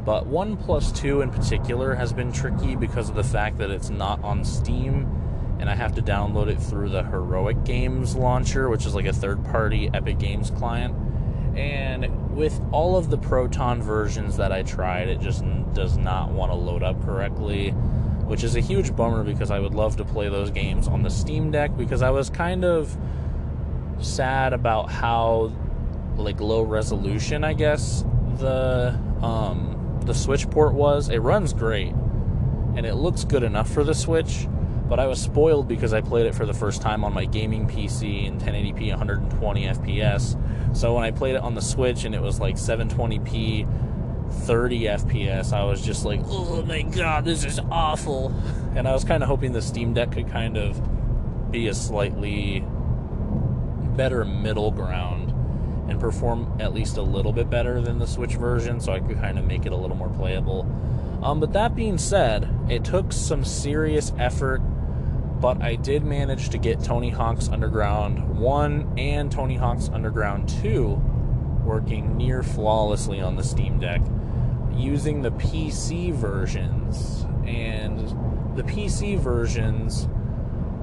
But 0.05 0.27
1 0.27 0.57
plus 0.57 0.91
2 0.91 1.21
in 1.21 1.31
particular 1.31 1.95
has 1.95 2.13
been 2.13 2.31
tricky 2.31 2.75
because 2.75 3.09
of 3.09 3.15
the 3.15 3.23
fact 3.23 3.57
that 3.57 3.71
it's 3.71 3.89
not 3.89 4.23
on 4.23 4.45
Steam 4.45 5.26
and 5.59 5.69
I 5.69 5.75
have 5.75 5.95
to 5.95 6.01
download 6.01 6.47
it 6.47 6.59
through 6.59 6.89
the 6.89 7.03
Heroic 7.03 7.63
Games 7.63 8.15
launcher, 8.15 8.69
which 8.69 8.85
is 8.85 8.95
like 8.95 9.05
a 9.05 9.13
third 9.13 9.43
party 9.45 9.89
Epic 9.93 10.19
Games 10.19 10.51
client. 10.51 10.95
And 11.57 12.35
with 12.35 12.61
all 12.71 12.95
of 12.95 13.09
the 13.09 13.17
Proton 13.17 13.81
versions 13.81 14.37
that 14.37 14.51
I 14.51 14.61
tried, 14.61 15.07
it 15.07 15.19
just 15.19 15.43
does 15.73 15.97
not 15.97 16.31
want 16.31 16.51
to 16.51 16.55
load 16.55 16.83
up 16.83 17.03
correctly 17.03 17.73
which 18.27 18.43
is 18.43 18.57
a 18.57 18.59
huge 18.59 18.93
bummer 18.93 19.23
because 19.23 19.51
I 19.51 19.59
would 19.59 19.73
love 19.73 19.95
to 19.97 20.03
play 20.03 20.27
those 20.27 20.51
games 20.51 20.87
on 20.87 21.01
the 21.01 21.09
Steam 21.09 21.49
Deck 21.49 21.75
because 21.77 22.01
I 22.01 22.09
was 22.09 22.29
kind 22.29 22.65
of 22.65 22.95
sad 23.99 24.51
about 24.51 24.91
how 24.91 25.53
like 26.17 26.41
low 26.41 26.61
resolution 26.61 27.43
I 27.43 27.53
guess 27.53 28.03
the 28.37 28.99
um, 29.21 30.01
the 30.05 30.13
Switch 30.13 30.49
port 30.49 30.73
was. 30.73 31.09
It 31.09 31.19
runs 31.19 31.53
great 31.53 31.93
and 32.75 32.85
it 32.85 32.95
looks 32.95 33.23
good 33.23 33.43
enough 33.43 33.71
for 33.71 33.83
the 33.83 33.95
Switch, 33.95 34.47
but 34.87 34.99
I 34.99 35.07
was 35.07 35.21
spoiled 35.21 35.67
because 35.67 35.93
I 35.93 36.01
played 36.01 36.25
it 36.25 36.35
for 36.35 36.45
the 36.45 36.53
first 36.53 36.81
time 36.81 37.03
on 37.03 37.13
my 37.13 37.25
gaming 37.25 37.67
PC 37.67 38.25
in 38.25 38.39
1080p 38.39 38.89
120 38.89 39.65
FPS. 39.65 40.75
So 40.75 40.95
when 40.95 41.03
I 41.03 41.11
played 41.11 41.35
it 41.35 41.41
on 41.41 41.55
the 41.55 41.61
Switch 41.61 42.05
and 42.05 42.15
it 42.15 42.21
was 42.21 42.39
like 42.39 42.55
720p 42.55 43.67
30 44.31 44.81
FPS, 44.81 45.53
I 45.53 45.63
was 45.63 45.81
just 45.81 46.05
like, 46.05 46.21
oh 46.25 46.61
my 46.63 46.83
god, 46.83 47.25
this 47.25 47.43
is 47.43 47.59
awful. 47.71 48.33
And 48.75 48.87
I 48.87 48.93
was 48.93 49.03
kind 49.03 49.23
of 49.23 49.29
hoping 49.29 49.53
the 49.53 49.61
Steam 49.61 49.93
Deck 49.93 50.11
could 50.11 50.29
kind 50.29 50.57
of 50.57 51.51
be 51.51 51.67
a 51.67 51.73
slightly 51.73 52.63
better 53.95 54.23
middle 54.23 54.71
ground 54.71 55.31
and 55.89 55.99
perform 55.99 56.57
at 56.59 56.73
least 56.73 56.97
a 56.97 57.01
little 57.01 57.31
bit 57.31 57.49
better 57.49 57.81
than 57.81 57.99
the 57.99 58.07
Switch 58.07 58.35
version 58.35 58.79
so 58.79 58.91
I 58.91 58.99
could 58.99 59.17
kind 59.17 59.39
of 59.39 59.45
make 59.45 59.65
it 59.65 59.71
a 59.71 59.75
little 59.75 59.95
more 59.95 60.09
playable. 60.09 60.61
Um, 61.23 61.39
but 61.39 61.53
that 61.53 61.75
being 61.75 61.97
said, 61.97 62.47
it 62.69 62.83
took 62.83 63.11
some 63.11 63.43
serious 63.43 64.11
effort, 64.19 64.61
but 65.39 65.61
I 65.61 65.75
did 65.75 66.03
manage 66.03 66.49
to 66.49 66.57
get 66.57 66.83
Tony 66.83 67.09
Hawk's 67.09 67.49
Underground 67.49 68.37
1 68.37 68.93
and 68.97 69.31
Tony 69.31 69.55
Hawk's 69.55 69.89
Underground 69.89 70.49
2 70.61 70.89
working 71.63 72.17
near 72.17 72.41
flawlessly 72.43 73.21
on 73.21 73.35
the 73.35 73.43
Steam 73.43 73.79
Deck 73.79 74.01
using 74.73 75.21
the 75.21 75.31
PC 75.31 76.13
versions. 76.13 77.25
And 77.45 77.99
the 78.57 78.63
PC 78.63 79.19
versions 79.19 80.07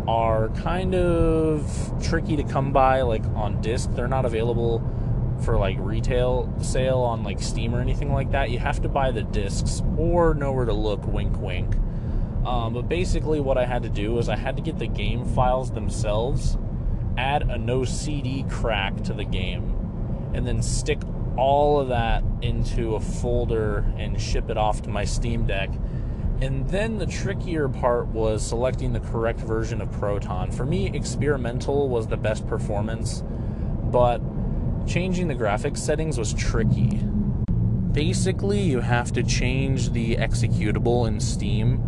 are 0.07 0.49
kind 0.51 0.95
of 0.95 1.93
tricky 2.03 2.37
to 2.37 2.45
come 2.45 2.73
by 2.73 3.03
like 3.03 3.25
on 3.35 3.61
disc. 3.61 3.91
They're 3.95 4.09
not 4.09 4.25
available 4.25 4.83
for 5.43 5.59
like 5.59 5.77
retail 5.81 6.53
sale 6.63 6.99
on 6.99 7.23
like 7.23 7.41
Steam 7.41 7.75
or 7.75 7.81
anything 7.81 8.13
like 8.13 8.31
that. 8.33 8.51
You 8.51 8.59
have 8.59 8.81
to 8.83 8.89
buy 8.89 9.11
the 9.11 9.23
discs 9.23 9.83
or 9.99 10.35
nowhere 10.35 10.67
to 10.67 10.73
look, 10.73 11.07
wink 11.07 11.39
wink. 11.41 11.75
Um, 12.45 12.75
but 12.75 12.89
basically, 12.89 13.41
what 13.41 13.57
I 13.57 13.65
had 13.65 13.83
to 13.85 13.89
do 13.89 14.13
was 14.13 14.29
I 14.29 14.37
had 14.37 14.57
to 14.57 14.63
get 14.63 14.79
the 14.79 14.87
game 14.87 15.25
files 15.25 15.71
themselves, 15.71 16.59
add 17.17 17.43
a 17.43 17.57
no 17.57 17.85
CD 17.85 18.45
crack 18.51 19.03
to 19.05 19.15
the 19.15 19.25
game, 19.25 20.31
and 20.35 20.47
then 20.47 20.63
stick 20.63 21.01
all 21.37 21.81
of 21.81 21.89
that 21.89 22.23
into 22.43 22.95
a 22.95 23.01
folder 23.01 23.79
and 23.97 24.21
ship 24.21 24.51
it 24.51 24.57
off 24.57 24.83
to 24.83 24.91
my 24.91 25.05
Steam 25.05 25.47
Deck. 25.47 25.71
And 26.41 26.69
then 26.69 26.99
the 26.99 27.07
trickier 27.07 27.69
part 27.69 28.09
was 28.09 28.47
selecting 28.47 28.93
the 28.93 29.01
correct 29.01 29.41
version 29.41 29.81
of 29.81 29.91
Proton. 29.93 30.51
For 30.51 30.67
me, 30.67 30.91
experimental 30.95 31.89
was 31.89 32.09
the 32.09 32.17
best 32.17 32.47
performance, 32.47 33.23
but 33.85 34.21
changing 34.87 35.29
the 35.29 35.35
graphics 35.35 35.79
settings 35.79 36.19
was 36.19 36.35
tricky. 36.35 37.01
Basically, 37.93 38.61
you 38.61 38.81
have 38.81 39.13
to 39.13 39.23
change 39.23 39.91
the 39.91 40.17
executable 40.17 41.07
in 41.07 41.21
Steam 41.21 41.81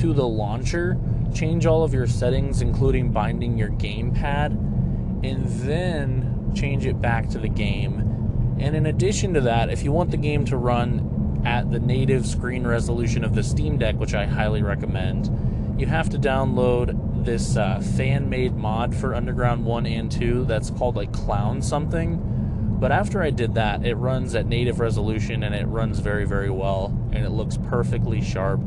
to 0.00 0.12
the 0.12 0.26
launcher, 0.26 0.98
change 1.34 1.66
all 1.66 1.82
of 1.82 1.94
your 1.94 2.06
settings, 2.06 2.60
including 2.60 3.12
binding 3.12 3.56
your 3.56 3.70
gamepad, 3.70 4.52
and 5.24 5.46
then 5.62 6.52
change 6.54 6.86
it 6.86 7.00
back 7.00 7.28
to 7.30 7.38
the 7.38 7.48
game 7.48 8.10
and 8.60 8.76
in 8.76 8.86
addition 8.86 9.32
to 9.34 9.40
that, 9.42 9.70
if 9.70 9.82
you 9.82 9.90
want 9.90 10.10
the 10.10 10.18
game 10.18 10.44
to 10.44 10.56
run 10.58 11.42
at 11.46 11.70
the 11.70 11.78
native 11.78 12.26
screen 12.26 12.66
resolution 12.66 13.24
of 13.24 13.34
the 13.34 13.42
Steam 13.42 13.78
Deck, 13.78 13.96
which 13.96 14.12
I 14.12 14.26
highly 14.26 14.62
recommend, 14.62 15.80
you 15.80 15.86
have 15.86 16.10
to 16.10 16.18
download 16.18 17.24
this 17.24 17.56
uh, 17.56 17.80
fan 17.80 18.28
made 18.28 18.54
mod 18.54 18.94
for 18.94 19.14
Underground 19.14 19.64
1 19.64 19.86
and 19.86 20.12
2 20.12 20.44
that's 20.44 20.68
called 20.68 20.94
like 20.94 21.10
Clown 21.10 21.62
something. 21.62 22.20
But 22.78 22.92
after 22.92 23.22
I 23.22 23.30
did 23.30 23.54
that, 23.54 23.84
it 23.84 23.94
runs 23.94 24.34
at 24.34 24.44
native 24.44 24.78
resolution 24.78 25.42
and 25.42 25.54
it 25.54 25.66
runs 25.66 25.98
very, 25.98 26.26
very 26.26 26.50
well 26.50 26.94
and 27.12 27.24
it 27.24 27.30
looks 27.30 27.56
perfectly 27.56 28.20
sharp. 28.20 28.60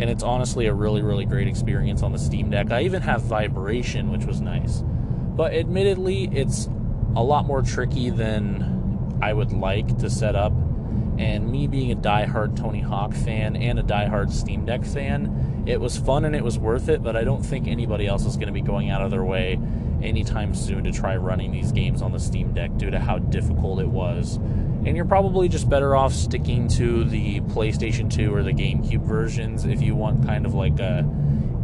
And 0.00 0.08
it's 0.08 0.22
honestly 0.22 0.64
a 0.64 0.72
really, 0.72 1.02
really 1.02 1.26
great 1.26 1.46
experience 1.46 2.02
on 2.02 2.12
the 2.12 2.18
Steam 2.18 2.48
Deck. 2.48 2.72
I 2.72 2.84
even 2.84 3.02
have 3.02 3.20
vibration, 3.20 4.10
which 4.10 4.24
was 4.24 4.40
nice. 4.40 4.82
But 4.82 5.52
admittedly, 5.52 6.24
it's 6.32 6.70
a 7.14 7.22
lot 7.22 7.44
more 7.44 7.60
tricky 7.60 8.08
than 8.08 9.18
I 9.20 9.34
would 9.34 9.52
like 9.52 9.98
to 9.98 10.08
set 10.08 10.34
up. 10.34 10.54
And 11.18 11.52
me 11.52 11.66
being 11.66 11.92
a 11.92 11.96
die-hard 11.96 12.56
Tony 12.56 12.80
Hawk 12.80 13.12
fan 13.12 13.56
and 13.56 13.78
a 13.78 13.82
die-hard 13.82 14.32
Steam 14.32 14.64
Deck 14.64 14.86
fan, 14.86 15.64
it 15.66 15.78
was 15.78 15.98
fun 15.98 16.24
and 16.24 16.34
it 16.34 16.42
was 16.42 16.58
worth 16.58 16.88
it, 16.88 17.02
but 17.02 17.14
I 17.14 17.22
don't 17.22 17.42
think 17.42 17.68
anybody 17.68 18.06
else 18.06 18.24
is 18.24 18.36
going 18.36 18.46
to 18.46 18.54
be 18.54 18.62
going 18.62 18.88
out 18.88 19.02
of 19.02 19.10
their 19.10 19.24
way 19.24 19.60
anytime 20.02 20.54
soon 20.54 20.84
to 20.84 20.92
try 20.92 21.14
running 21.16 21.52
these 21.52 21.72
games 21.72 22.00
on 22.00 22.12
the 22.12 22.20
Steam 22.20 22.54
Deck 22.54 22.74
due 22.78 22.90
to 22.90 22.98
how 22.98 23.18
difficult 23.18 23.80
it 23.80 23.88
was. 23.88 24.38
And 24.84 24.96
you're 24.96 25.04
probably 25.04 25.48
just 25.48 25.68
better 25.68 25.94
off 25.94 26.12
sticking 26.12 26.66
to 26.68 27.04
the 27.04 27.40
PlayStation 27.40 28.10
2 28.10 28.34
or 28.34 28.42
the 28.42 28.52
GameCube 28.52 29.02
versions 29.02 29.64
if 29.66 29.82
you 29.82 29.94
want 29.94 30.24
kind 30.24 30.46
of 30.46 30.54
like 30.54 30.80
a 30.80 31.06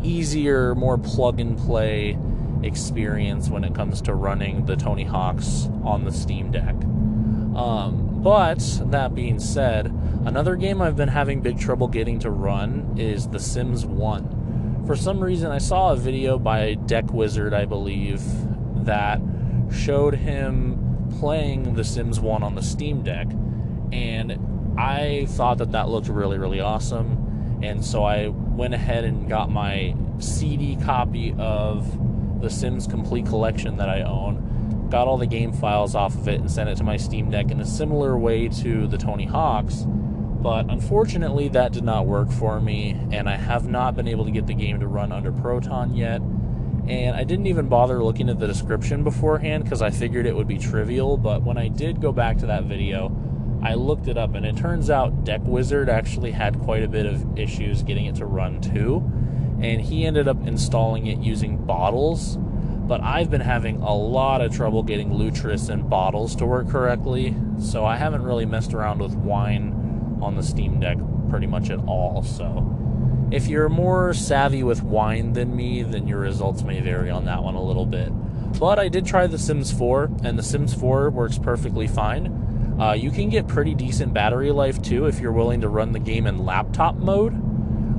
easier, 0.02 0.74
more 0.74 0.98
plug 0.98 1.40
and 1.40 1.56
play 1.56 2.18
experience 2.62 3.48
when 3.48 3.64
it 3.64 3.74
comes 3.74 4.00
to 4.02 4.14
running 4.14 4.66
the 4.66 4.76
Tony 4.76 5.04
Hawks 5.04 5.68
on 5.82 6.04
the 6.04 6.12
Steam 6.12 6.50
Deck. 6.50 6.74
Um, 7.56 8.22
but 8.22 8.60
that 8.86 9.14
being 9.14 9.38
said, 9.40 9.86
another 10.24 10.56
game 10.56 10.82
I've 10.82 10.96
been 10.96 11.08
having 11.08 11.40
big 11.40 11.58
trouble 11.58 11.88
getting 11.88 12.18
to 12.20 12.30
run 12.30 12.96
is 12.98 13.28
The 13.28 13.40
Sims 13.40 13.86
1. 13.86 14.84
For 14.86 14.94
some 14.94 15.20
reason, 15.20 15.50
I 15.50 15.58
saw 15.58 15.92
a 15.92 15.96
video 15.96 16.38
by 16.38 16.74
Deck 16.74 17.12
Wizard, 17.12 17.54
I 17.54 17.64
believe, 17.64 18.22
that 18.84 19.20
showed 19.72 20.14
him 20.14 20.86
playing 21.18 21.74
The 21.74 21.84
Sims 21.84 22.20
1 22.20 22.42
on 22.42 22.54
the 22.54 22.62
Steam 22.62 23.02
Deck, 23.02 23.28
and 23.92 24.74
I 24.78 25.26
thought 25.30 25.58
that 25.58 25.72
that 25.72 25.88
looked 25.88 26.08
really, 26.08 26.38
really 26.38 26.60
awesome. 26.60 27.60
And 27.62 27.84
so 27.84 28.04
I 28.04 28.28
went 28.28 28.74
ahead 28.74 29.04
and 29.04 29.28
got 29.28 29.50
my 29.50 29.94
CD 30.18 30.76
copy 30.76 31.34
of 31.38 32.40
The 32.42 32.50
Sims 32.50 32.86
Complete 32.86 33.26
Collection 33.26 33.78
that 33.78 33.88
I 33.88 34.02
own 34.02 34.46
got 34.90 35.08
all 35.08 35.18
the 35.18 35.26
game 35.26 35.52
files 35.52 35.94
off 35.94 36.14
of 36.14 36.28
it 36.28 36.40
and 36.40 36.50
sent 36.50 36.68
it 36.68 36.76
to 36.76 36.84
my 36.84 36.96
Steam 36.96 37.30
Deck 37.30 37.50
in 37.50 37.60
a 37.60 37.66
similar 37.66 38.16
way 38.18 38.48
to 38.48 38.86
the 38.86 38.96
Tony 38.96 39.26
Hawks. 39.26 39.84
But 39.86 40.70
unfortunately, 40.70 41.48
that 41.48 41.72
did 41.72 41.82
not 41.82 42.06
work 42.06 42.30
for 42.30 42.60
me, 42.60 42.90
and 43.10 43.28
I 43.28 43.36
have 43.36 43.66
not 43.66 43.96
been 43.96 44.06
able 44.06 44.24
to 44.26 44.30
get 44.30 44.46
the 44.46 44.54
game 44.54 44.78
to 44.80 44.86
run 44.86 45.10
under 45.10 45.32
Proton 45.32 45.94
yet. 45.94 46.20
And 46.89 47.16
I 47.16 47.24
didn't 47.24 47.47
even 47.47 47.68
bother 47.68 48.03
looking 48.03 48.28
at 48.28 48.39
the 48.39 48.47
description 48.47 49.03
beforehand 49.03 49.64
because 49.64 49.82
I 49.82 49.91
figured 49.91 50.26
it 50.26 50.37
would 50.37 50.47
be 50.47 50.59
trivial. 50.59 51.16
But 51.16 51.43
when 51.43 51.59
I 51.59 51.68
did 51.68 52.01
go 52.01 52.12
back 52.12 52.39
to 52.39 52.47
that 52.47 52.64
video, 52.64 53.14
I 53.62 53.74
looked 53.74 54.07
it 54.07 54.16
up, 54.16 54.34
and 54.34 54.47
it 54.47 54.57
turns 54.57 54.91
out 54.91 55.24
Deck 55.24 55.41
Wizard 55.45 55.89
actually 55.89 56.30
had 56.30 56.61
quite 56.61 56.84
a 56.84 56.89
bit 56.89 57.07
of 57.07 57.39
issues 57.39 57.82
getting 57.82 58.07
it 58.07 58.16
to 58.16 58.26
run 58.26 58.61
too. 58.61 58.99
And 59.61 59.80
he 59.80 60.05
ended 60.05 60.28
up 60.28 60.47
installing 60.47 61.07
it 61.07 61.18
using 61.18 61.64
bottles 61.64 62.39
but 62.87 63.01
I've 63.01 63.30
been 63.30 63.41
having 63.41 63.82
a 63.82 63.95
lot 63.95 64.41
of 64.41 64.55
trouble 64.55 64.82
getting 64.82 65.11
Lutris 65.11 65.70
and 65.70 65.91
bottles 65.91 66.37
to 66.37 66.47
work 66.47 66.68
correctly, 66.68 67.34
so 67.59 67.84
I 67.84 67.97
haven't 67.97 68.22
really 68.22 68.47
messed 68.47 68.74
around 68.74 69.01
with 69.01 69.14
wine 69.14 70.18
on 70.22 70.37
the 70.37 70.43
Steam 70.43 70.78
Deck 70.78 70.99
pretty 71.28 71.49
much 71.49 71.70
at 71.70 71.80
all. 71.87 72.22
So, 72.22 72.47
if 73.30 73.48
you're 73.48 73.68
more 73.68 74.14
savvy 74.14 74.62
with 74.62 74.82
wine 74.82 75.32
than 75.32 75.54
me, 75.56 75.82
then 75.82 76.06
your 76.06 76.20
results 76.20 76.62
may 76.62 76.80
vary 76.80 77.10
on 77.10 77.24
that 77.24 77.42
one 77.42 77.54
a 77.54 77.62
little 77.62 77.86
bit. 77.86 78.10
But 78.58 78.78
I 78.78 78.88
did 78.88 79.04
try 79.04 79.26
The 79.26 79.38
Sims 79.38 79.72
4, 79.72 80.10
and 80.24 80.38
The 80.38 80.42
Sims 80.42 80.72
4 80.74 81.10
works 81.10 81.38
perfectly 81.38 81.86
fine. 81.86 82.76
Uh, 82.80 82.92
you 82.92 83.10
can 83.10 83.28
get 83.28 83.48
pretty 83.48 83.74
decent 83.74 84.12
battery 84.12 84.50
life 84.52 84.80
too 84.82 85.06
if 85.06 85.18
you're 85.18 85.32
willing 85.32 85.62
to 85.62 85.68
run 85.68 85.92
the 85.92 85.98
game 85.98 86.26
in 86.26 86.44
laptop 86.44 86.96
mode, 86.96 87.32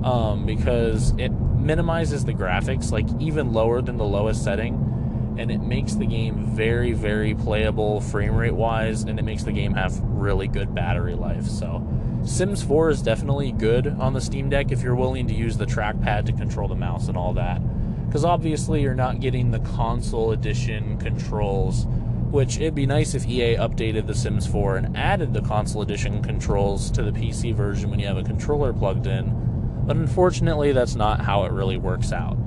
um, 0.06 0.46
because 0.46 1.14
it 1.18 1.30
minimizes 1.30 2.24
the 2.24 2.34
graphics 2.34 2.92
like 2.92 3.08
even 3.20 3.52
lower 3.52 3.82
than 3.82 3.98
the 3.98 4.06
lowest 4.06 4.44
setting 4.44 4.84
and 5.38 5.52
it 5.52 5.60
makes 5.60 5.96
the 5.96 6.06
game 6.06 6.46
very 6.56 6.94
very 6.94 7.36
playable 7.36 8.00
frame 8.00 8.36
rate 8.36 8.54
wise 8.54 9.04
and 9.04 9.20
it 9.20 9.24
makes 9.24 9.44
the 9.44 9.52
game 9.52 9.74
have 9.74 10.00
really 10.02 10.48
good 10.48 10.74
battery 10.74 11.16
life 11.16 11.46
so 11.46 11.86
sims 12.28 12.62
4 12.62 12.90
is 12.90 13.02
definitely 13.02 13.52
good 13.52 13.88
on 13.88 14.14
the 14.14 14.22
steam 14.22 14.50
deck 14.50 14.72
if 14.72 14.82
you're 14.82 14.96
willing 14.96 15.28
to 15.28 15.34
use 15.34 15.58
the 15.58 15.66
trackpad 15.66 16.26
to 16.26 16.34
control 16.34 16.68
the 16.68 16.76
mouse 16.76 17.08
and 17.08 17.18
all 17.18 17.34
that 17.34 17.62
Because 18.08 18.24
obviously, 18.24 18.82
you're 18.82 18.96
not 18.96 19.20
getting 19.20 19.52
the 19.52 19.60
console 19.60 20.32
edition 20.32 20.98
controls, 20.98 21.86
which 22.32 22.58
it'd 22.58 22.74
be 22.74 22.86
nice 22.86 23.14
if 23.14 23.28
EA 23.28 23.56
updated 23.56 24.08
The 24.08 24.16
Sims 24.16 24.48
4 24.48 24.78
and 24.78 24.98
added 24.98 25.34
the 25.34 25.42
console 25.42 25.82
edition 25.82 26.24
controls 26.24 26.90
to 26.92 27.04
the 27.04 27.12
PC 27.12 27.54
version 27.54 27.90
when 27.90 28.00
you 28.00 28.08
have 28.08 28.18
a 28.18 28.24
controller 28.24 28.72
plugged 28.72 29.08
in. 29.08 29.84
But 29.86 29.98
unfortunately, 29.98 30.72
that's 30.72 30.96
not 30.96 31.20
how 31.22 31.44
it 31.44 31.52
really 31.52 31.78
works 31.78 32.14
out. 32.14 32.38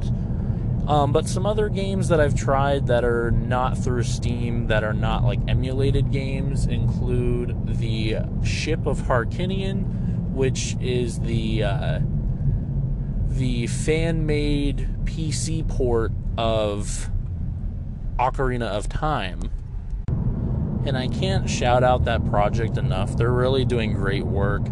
Um, 0.87 1.13
but 1.13 1.29
some 1.29 1.47
other 1.47 1.69
games 1.69 2.09
that 2.09 2.21
I've 2.21 2.35
tried 2.35 2.87
that 2.89 3.05
are 3.05 3.31
not 3.31 3.79
through 3.79 4.03
Steam, 4.03 4.67
that 4.67 4.83
are 4.83 4.93
not 4.93 5.25
like 5.25 5.39
emulated 5.47 6.11
games, 6.11 6.67
include 6.67 7.57
the 7.67 8.17
Ship 8.43 8.87
of 8.87 9.03
Harkinian, 9.03 10.33
which 10.33 10.77
is 10.81 11.21
the 11.21 11.63
uh, 11.63 12.01
the 13.29 13.67
fan-made 13.69 14.89
PC 15.05 15.67
port 15.69 16.13
of 16.37 17.11
Ocarina 18.19 18.67
of 18.67 18.89
Time. 18.89 19.51
And 20.87 20.97
I 20.97 21.09
can't 21.09 21.49
shout 21.49 21.85
out 21.85 22.05
that 22.07 22.25
project 22.31 22.79
enough. 22.79 23.17
They're 23.17 23.33
really 23.33 23.65
doing 23.65 23.93
great 23.93 24.25
work. 24.25 24.63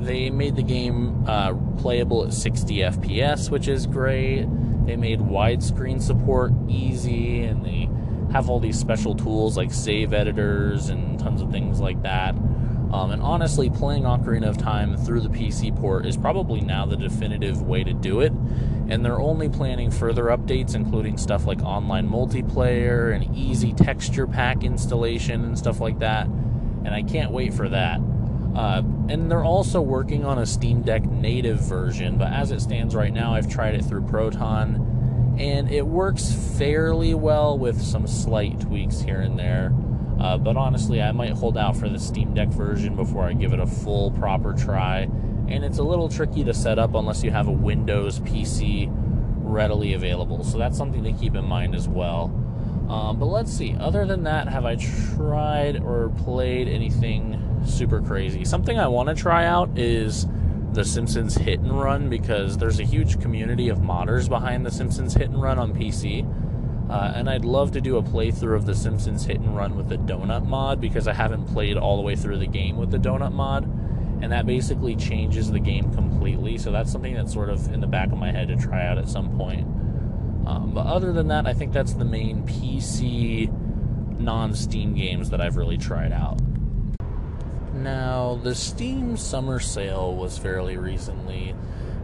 They 0.00 0.30
made 0.30 0.56
the 0.56 0.62
game 0.62 1.24
uh, 1.28 1.54
playable 1.78 2.24
at 2.24 2.32
60 2.32 2.76
FPS, 2.76 3.50
which 3.50 3.68
is 3.68 3.86
great 3.86 4.46
they 4.86 4.96
made 4.96 5.20
widescreen 5.20 6.00
support 6.00 6.52
easy, 6.68 7.42
and 7.42 7.64
they 7.64 7.88
have 8.32 8.48
all 8.48 8.60
these 8.60 8.78
special 8.78 9.14
tools 9.14 9.56
like 9.56 9.72
save 9.72 10.12
editors 10.12 10.88
and 10.88 11.18
tons 11.18 11.42
of 11.42 11.50
things 11.50 11.80
like 11.80 12.02
that. 12.02 12.34
Um, 12.92 13.10
and 13.10 13.22
honestly, 13.22 13.70
playing 13.70 14.02
Ocarina 14.02 14.48
of 14.48 14.58
Time 14.58 14.98
through 14.98 15.20
the 15.20 15.30
PC 15.30 15.74
port 15.74 16.04
is 16.04 16.16
probably 16.16 16.60
now 16.60 16.84
the 16.84 16.96
definitive 16.96 17.62
way 17.62 17.82
to 17.84 17.94
do 17.94 18.20
it. 18.20 18.32
And 18.88 19.02
they're 19.02 19.20
only 19.20 19.48
planning 19.48 19.90
further 19.90 20.24
updates, 20.24 20.74
including 20.74 21.16
stuff 21.16 21.46
like 21.46 21.62
online 21.62 22.08
multiplayer 22.08 23.14
and 23.14 23.34
easy 23.34 23.72
texture 23.72 24.26
pack 24.26 24.62
installation 24.62 25.42
and 25.44 25.56
stuff 25.58 25.80
like 25.80 26.00
that. 26.00 26.26
And 26.26 26.88
I 26.88 27.02
can't 27.02 27.30
wait 27.30 27.54
for 27.54 27.70
that. 27.70 27.98
Uh, 28.54 28.82
and 29.08 29.30
they're 29.30 29.44
also 29.44 29.80
working 29.80 30.24
on 30.24 30.38
a 30.38 30.46
Steam 30.46 30.82
Deck 30.82 31.04
native 31.04 31.60
version, 31.60 32.18
but 32.18 32.32
as 32.32 32.50
it 32.50 32.60
stands 32.60 32.94
right 32.94 33.12
now, 33.12 33.34
I've 33.34 33.48
tried 33.48 33.74
it 33.74 33.84
through 33.84 34.06
Proton, 34.06 35.36
and 35.38 35.70
it 35.70 35.86
works 35.86 36.32
fairly 36.58 37.14
well 37.14 37.58
with 37.58 37.80
some 37.80 38.06
slight 38.06 38.60
tweaks 38.60 39.00
here 39.00 39.20
and 39.20 39.38
there. 39.38 39.72
Uh, 40.20 40.38
but 40.38 40.56
honestly, 40.56 41.02
I 41.02 41.12
might 41.12 41.32
hold 41.32 41.56
out 41.56 41.76
for 41.76 41.88
the 41.88 41.98
Steam 41.98 42.34
Deck 42.34 42.48
version 42.48 42.94
before 42.94 43.24
I 43.24 43.32
give 43.32 43.52
it 43.52 43.58
a 43.58 43.66
full 43.66 44.12
proper 44.12 44.52
try. 44.52 45.08
And 45.48 45.64
it's 45.64 45.78
a 45.78 45.82
little 45.82 46.08
tricky 46.08 46.44
to 46.44 46.54
set 46.54 46.78
up 46.78 46.94
unless 46.94 47.24
you 47.24 47.30
have 47.32 47.48
a 47.48 47.52
Windows 47.52 48.20
PC 48.20 48.88
readily 48.90 49.94
available. 49.94 50.44
So 50.44 50.58
that's 50.58 50.78
something 50.78 51.02
to 51.04 51.12
keep 51.12 51.34
in 51.34 51.44
mind 51.44 51.74
as 51.74 51.88
well. 51.88 52.26
Um, 52.88 53.18
but 53.18 53.26
let's 53.26 53.52
see. 53.52 53.74
Other 53.78 54.06
than 54.06 54.22
that, 54.24 54.48
have 54.48 54.64
I 54.64 54.76
tried 54.76 55.82
or 55.82 56.10
played 56.10 56.68
anything 56.68 57.41
super 57.64 58.00
crazy. 58.00 58.44
Something 58.44 58.78
I 58.78 58.88
want 58.88 59.08
to 59.08 59.14
try 59.14 59.46
out 59.46 59.78
is 59.78 60.26
The 60.72 60.84
Simpsons 60.84 61.34
Hit 61.34 61.60
and 61.60 61.78
Run 61.78 62.08
because 62.08 62.58
there's 62.58 62.80
a 62.80 62.84
huge 62.84 63.20
community 63.20 63.68
of 63.68 63.78
modders 63.78 64.28
behind 64.28 64.66
The 64.66 64.70
Simpsons 64.70 65.14
Hit 65.14 65.30
and 65.30 65.40
Run 65.40 65.58
on 65.58 65.72
PC. 65.74 66.26
Uh, 66.90 67.12
and 67.14 67.30
I'd 67.30 67.44
love 67.44 67.72
to 67.72 67.80
do 67.80 67.96
a 67.96 68.02
playthrough 68.02 68.56
of 68.56 68.66
The 68.66 68.74
Simpsons 68.74 69.24
Hit 69.24 69.40
and 69.40 69.56
Run 69.56 69.76
with 69.76 69.88
the 69.88 69.96
Donut 69.96 70.46
mod 70.46 70.80
because 70.80 71.08
I 71.08 71.14
haven't 71.14 71.46
played 71.46 71.76
all 71.76 71.96
the 71.96 72.02
way 72.02 72.16
through 72.16 72.38
the 72.38 72.46
game 72.46 72.76
with 72.76 72.90
the 72.90 72.98
Donut 72.98 73.32
mod. 73.32 73.64
And 74.22 74.30
that 74.30 74.46
basically 74.46 74.94
changes 74.94 75.50
the 75.50 75.58
game 75.58 75.92
completely. 75.94 76.58
So 76.58 76.70
that's 76.70 76.92
something 76.92 77.14
that's 77.14 77.32
sort 77.32 77.48
of 77.48 77.72
in 77.72 77.80
the 77.80 77.86
back 77.86 78.12
of 78.12 78.18
my 78.18 78.30
head 78.30 78.48
to 78.48 78.56
try 78.56 78.86
out 78.86 78.98
at 78.98 79.08
some 79.08 79.36
point. 79.36 79.66
Um, 80.46 80.72
but 80.74 80.86
other 80.86 81.12
than 81.12 81.28
that, 81.28 81.46
I 81.46 81.54
think 81.54 81.72
that's 81.72 81.94
the 81.94 82.04
main 82.04 82.42
PC 82.44 83.50
non 84.18 84.54
Steam 84.54 84.94
games 84.94 85.30
that 85.30 85.40
I've 85.40 85.56
really 85.56 85.78
tried 85.78 86.12
out. 86.12 86.40
Now, 87.82 88.38
the 88.40 88.54
Steam 88.54 89.16
summer 89.16 89.58
sale 89.58 90.14
was 90.14 90.38
fairly 90.38 90.76
recently, 90.76 91.52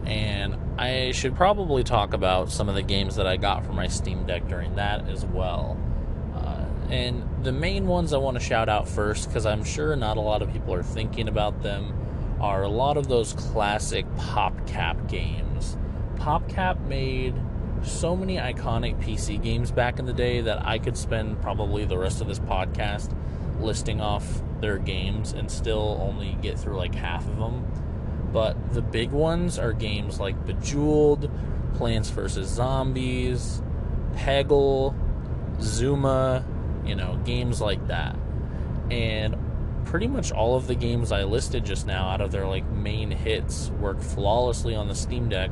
and 0.05 0.57
I 0.77 1.13
should 1.13 1.37
probably 1.37 1.85
talk 1.85 2.13
about 2.13 2.51
some 2.51 2.67
of 2.67 2.75
the 2.75 2.81
games 2.81 3.15
that 3.15 3.25
I 3.25 3.37
got 3.37 3.65
for 3.65 3.71
my 3.71 3.87
Steam 3.87 4.25
Deck 4.25 4.45
during 4.49 4.75
that 4.75 5.07
as 5.07 5.25
well. 5.25 5.77
Uh, 6.35 6.65
and 6.91 7.23
the 7.45 7.53
main 7.53 7.87
ones 7.87 8.11
I 8.11 8.17
want 8.17 8.37
to 8.37 8.43
shout 8.43 8.67
out 8.67 8.89
first, 8.89 9.29
because 9.29 9.45
I'm 9.45 9.63
sure 9.63 9.95
not 9.95 10.17
a 10.17 10.21
lot 10.21 10.41
of 10.41 10.51
people 10.51 10.73
are 10.73 10.83
thinking 10.83 11.29
about 11.29 11.63
them, 11.63 11.93
are 12.41 12.63
a 12.63 12.69
lot 12.69 12.97
of 12.97 13.07
those 13.07 13.31
classic 13.31 14.05
PopCap 14.17 15.09
games. 15.09 15.77
PopCap 16.15 16.85
made 16.87 17.35
so 17.83 18.17
many 18.17 18.35
iconic 18.35 19.01
PC 19.01 19.41
games 19.41 19.71
back 19.71 19.97
in 19.97 20.05
the 20.05 20.13
day 20.13 20.41
that 20.41 20.65
I 20.65 20.77
could 20.77 20.97
spend 20.97 21.41
probably 21.41 21.85
the 21.85 21.97
rest 21.97 22.19
of 22.19 22.27
this 22.27 22.39
podcast 22.39 23.15
listing 23.59 24.01
off 24.01 24.41
their 24.61 24.77
games 24.77 25.31
and 25.33 25.49
still 25.49 25.99
only 26.01 26.37
get 26.41 26.59
through 26.59 26.77
like 26.77 26.95
half 26.95 27.27
of 27.27 27.37
them. 27.37 27.65
But 28.31 28.73
the 28.73 28.81
big 28.81 29.11
ones 29.11 29.57
are 29.57 29.73
games 29.73 30.19
like 30.19 30.45
Bejeweled, 30.45 31.31
Plants 31.75 32.09
vs. 32.09 32.47
Zombies, 32.47 33.61
Peggle, 34.15 34.93
Zuma, 35.61 36.45
you 36.85 36.95
know, 36.95 37.19
games 37.25 37.61
like 37.61 37.87
that. 37.87 38.15
And 38.91 39.35
pretty 39.85 40.07
much 40.07 40.31
all 40.31 40.55
of 40.55 40.67
the 40.67 40.75
games 40.75 41.11
I 41.11 41.23
listed 41.23 41.65
just 41.65 41.87
now 41.87 42.09
out 42.09 42.21
of 42.21 42.31
their 42.31 42.45
like 42.45 42.69
main 42.69 43.09
hits 43.09 43.69
work 43.71 43.99
flawlessly 43.99 44.75
on 44.75 44.87
the 44.87 44.95
Steam 44.95 45.29
Deck 45.29 45.51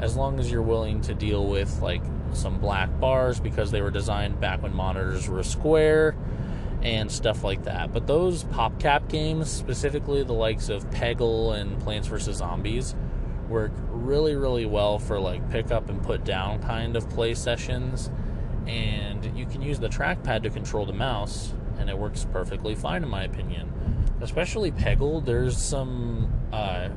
as 0.00 0.16
long 0.16 0.38
as 0.38 0.50
you're 0.50 0.62
willing 0.62 1.00
to 1.02 1.14
deal 1.14 1.44
with 1.44 1.80
like 1.80 2.02
some 2.32 2.58
black 2.60 3.00
bars 3.00 3.40
because 3.40 3.70
they 3.70 3.80
were 3.80 3.90
designed 3.90 4.40
back 4.40 4.62
when 4.62 4.72
monitors 4.72 5.28
were 5.28 5.42
square 5.42 6.14
and 6.82 7.10
stuff 7.10 7.42
like 7.42 7.64
that. 7.64 7.92
But 7.92 8.06
those 8.06 8.44
PopCap 8.44 9.08
games, 9.08 9.50
specifically 9.50 10.22
the 10.22 10.32
likes 10.32 10.68
of 10.68 10.88
Peggle 10.90 11.58
and 11.58 11.78
Plants 11.80 12.08
vs. 12.08 12.36
Zombies, 12.36 12.94
work 13.48 13.72
really, 13.88 14.36
really 14.36 14.66
well 14.66 14.98
for 14.98 15.18
like 15.18 15.50
pick 15.50 15.70
up 15.70 15.88
and 15.88 16.02
put 16.02 16.24
down 16.24 16.62
kind 16.62 16.96
of 16.96 17.08
play 17.10 17.34
sessions. 17.34 18.10
And 18.66 19.36
you 19.36 19.46
can 19.46 19.62
use 19.62 19.78
the 19.78 19.88
trackpad 19.88 20.42
to 20.42 20.50
control 20.50 20.84
the 20.84 20.92
mouse, 20.92 21.54
and 21.78 21.88
it 21.88 21.96
works 21.96 22.26
perfectly 22.30 22.74
fine, 22.74 23.02
in 23.02 23.08
my 23.08 23.24
opinion. 23.24 23.72
Especially 24.20 24.70
Peggle, 24.70 25.24
there's 25.24 25.56
some 25.56 26.30
uh, 26.52 26.90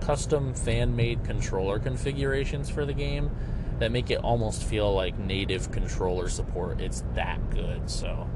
custom 0.00 0.54
fan 0.54 0.96
made 0.96 1.24
controller 1.24 1.78
configurations 1.78 2.68
for 2.68 2.84
the 2.84 2.92
game 2.92 3.30
that 3.78 3.92
make 3.92 4.10
it 4.10 4.16
almost 4.18 4.64
feel 4.64 4.92
like 4.92 5.18
native 5.18 5.70
controller 5.70 6.28
support. 6.28 6.80
It's 6.80 7.04
that 7.14 7.50
good, 7.50 7.88
so 7.88 8.28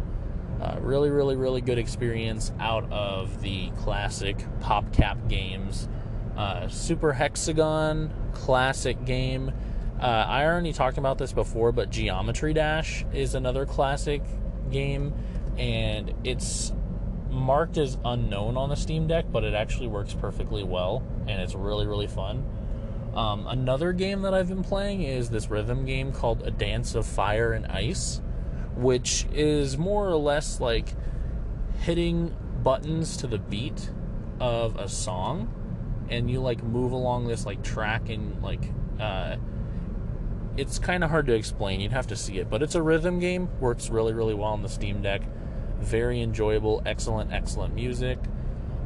uh, 0.60 0.76
really, 0.80 1.10
really, 1.10 1.36
really 1.36 1.60
good 1.60 1.78
experience 1.78 2.52
out 2.58 2.90
of 2.90 3.40
the 3.42 3.70
classic 3.78 4.36
PopCap 4.60 5.28
games. 5.28 5.88
Uh, 6.36 6.68
Super 6.68 7.12
Hexagon, 7.12 8.12
classic 8.32 9.04
game. 9.04 9.52
Uh, 10.00 10.04
I 10.04 10.44
already 10.44 10.72
talked 10.72 10.98
about 10.98 11.18
this 11.18 11.32
before, 11.32 11.72
but 11.72 11.90
Geometry 11.90 12.52
Dash 12.52 13.04
is 13.12 13.34
another 13.34 13.66
classic 13.66 14.22
game, 14.70 15.14
and 15.56 16.14
it's 16.24 16.72
marked 17.30 17.78
as 17.78 17.98
unknown 18.04 18.56
on 18.56 18.68
the 18.68 18.76
Steam 18.76 19.06
Deck, 19.06 19.26
but 19.30 19.44
it 19.44 19.54
actually 19.54 19.88
works 19.88 20.14
perfectly 20.14 20.64
well, 20.64 21.02
and 21.26 21.40
it's 21.40 21.54
really, 21.54 21.86
really 21.86 22.06
fun. 22.06 22.44
Um, 23.14 23.46
another 23.48 23.92
game 23.92 24.22
that 24.22 24.34
I've 24.34 24.48
been 24.48 24.62
playing 24.62 25.02
is 25.02 25.30
this 25.30 25.50
rhythm 25.50 25.84
game 25.84 26.12
called 26.12 26.42
A 26.46 26.50
Dance 26.50 26.94
of 26.94 27.06
Fire 27.06 27.52
and 27.52 27.66
Ice 27.66 28.20
which 28.78 29.26
is 29.32 29.76
more 29.76 30.08
or 30.08 30.16
less 30.16 30.60
like 30.60 30.94
hitting 31.80 32.34
buttons 32.62 33.16
to 33.16 33.26
the 33.26 33.38
beat 33.38 33.90
of 34.40 34.76
a 34.76 34.88
song 34.88 35.52
and 36.08 36.30
you 36.30 36.40
like 36.40 36.62
move 36.62 36.92
along 36.92 37.26
this 37.26 37.44
like 37.44 37.62
track 37.62 38.08
and 38.08 38.42
like 38.42 38.70
uh 39.00 39.36
it's 40.56 40.78
kind 40.78 41.04
of 41.04 41.10
hard 41.10 41.26
to 41.26 41.34
explain 41.34 41.80
you'd 41.80 41.92
have 41.92 42.06
to 42.06 42.16
see 42.16 42.38
it 42.38 42.48
but 42.48 42.62
it's 42.62 42.74
a 42.74 42.82
rhythm 42.82 43.18
game 43.18 43.48
works 43.60 43.90
really 43.90 44.12
really 44.12 44.34
well 44.34 44.50
on 44.50 44.62
the 44.62 44.68
steam 44.68 45.02
deck 45.02 45.22
very 45.78 46.20
enjoyable 46.20 46.82
excellent 46.86 47.32
excellent 47.32 47.74
music 47.74 48.18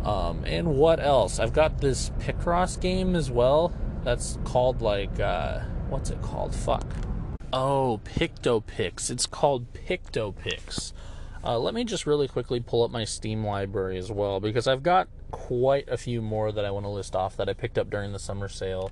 um, 0.04 0.44
and 0.44 0.76
what 0.76 0.98
else? 1.00 1.38
I've 1.38 1.52
got 1.52 1.80
this 1.80 2.10
picross 2.18 2.80
game 2.80 3.14
as 3.14 3.30
well 3.30 3.72
that's 4.02 4.38
called 4.44 4.82
like 4.82 5.20
uh, 5.20 5.60
what's 5.88 6.10
it 6.10 6.20
called? 6.22 6.54
Fuck 6.54 6.86
Oh, 7.52 8.00
PictoPix. 8.04 9.10
It's 9.10 9.26
called 9.26 9.72
PictoPix. 9.74 10.92
Uh, 11.44 11.58
let 11.58 11.74
me 11.74 11.84
just 11.84 12.06
really 12.06 12.26
quickly 12.26 12.60
pull 12.60 12.82
up 12.82 12.90
my 12.90 13.04
Steam 13.04 13.44
library 13.44 13.98
as 13.98 14.10
well 14.10 14.40
because 14.40 14.66
I've 14.66 14.82
got 14.82 15.08
quite 15.30 15.86
a 15.88 15.98
few 15.98 16.22
more 16.22 16.50
that 16.50 16.64
I 16.64 16.70
want 16.70 16.86
to 16.86 16.90
list 16.90 17.14
off 17.14 17.36
that 17.36 17.48
I 17.48 17.52
picked 17.52 17.76
up 17.76 17.90
during 17.90 18.12
the 18.12 18.18
summer 18.18 18.48
sale 18.48 18.90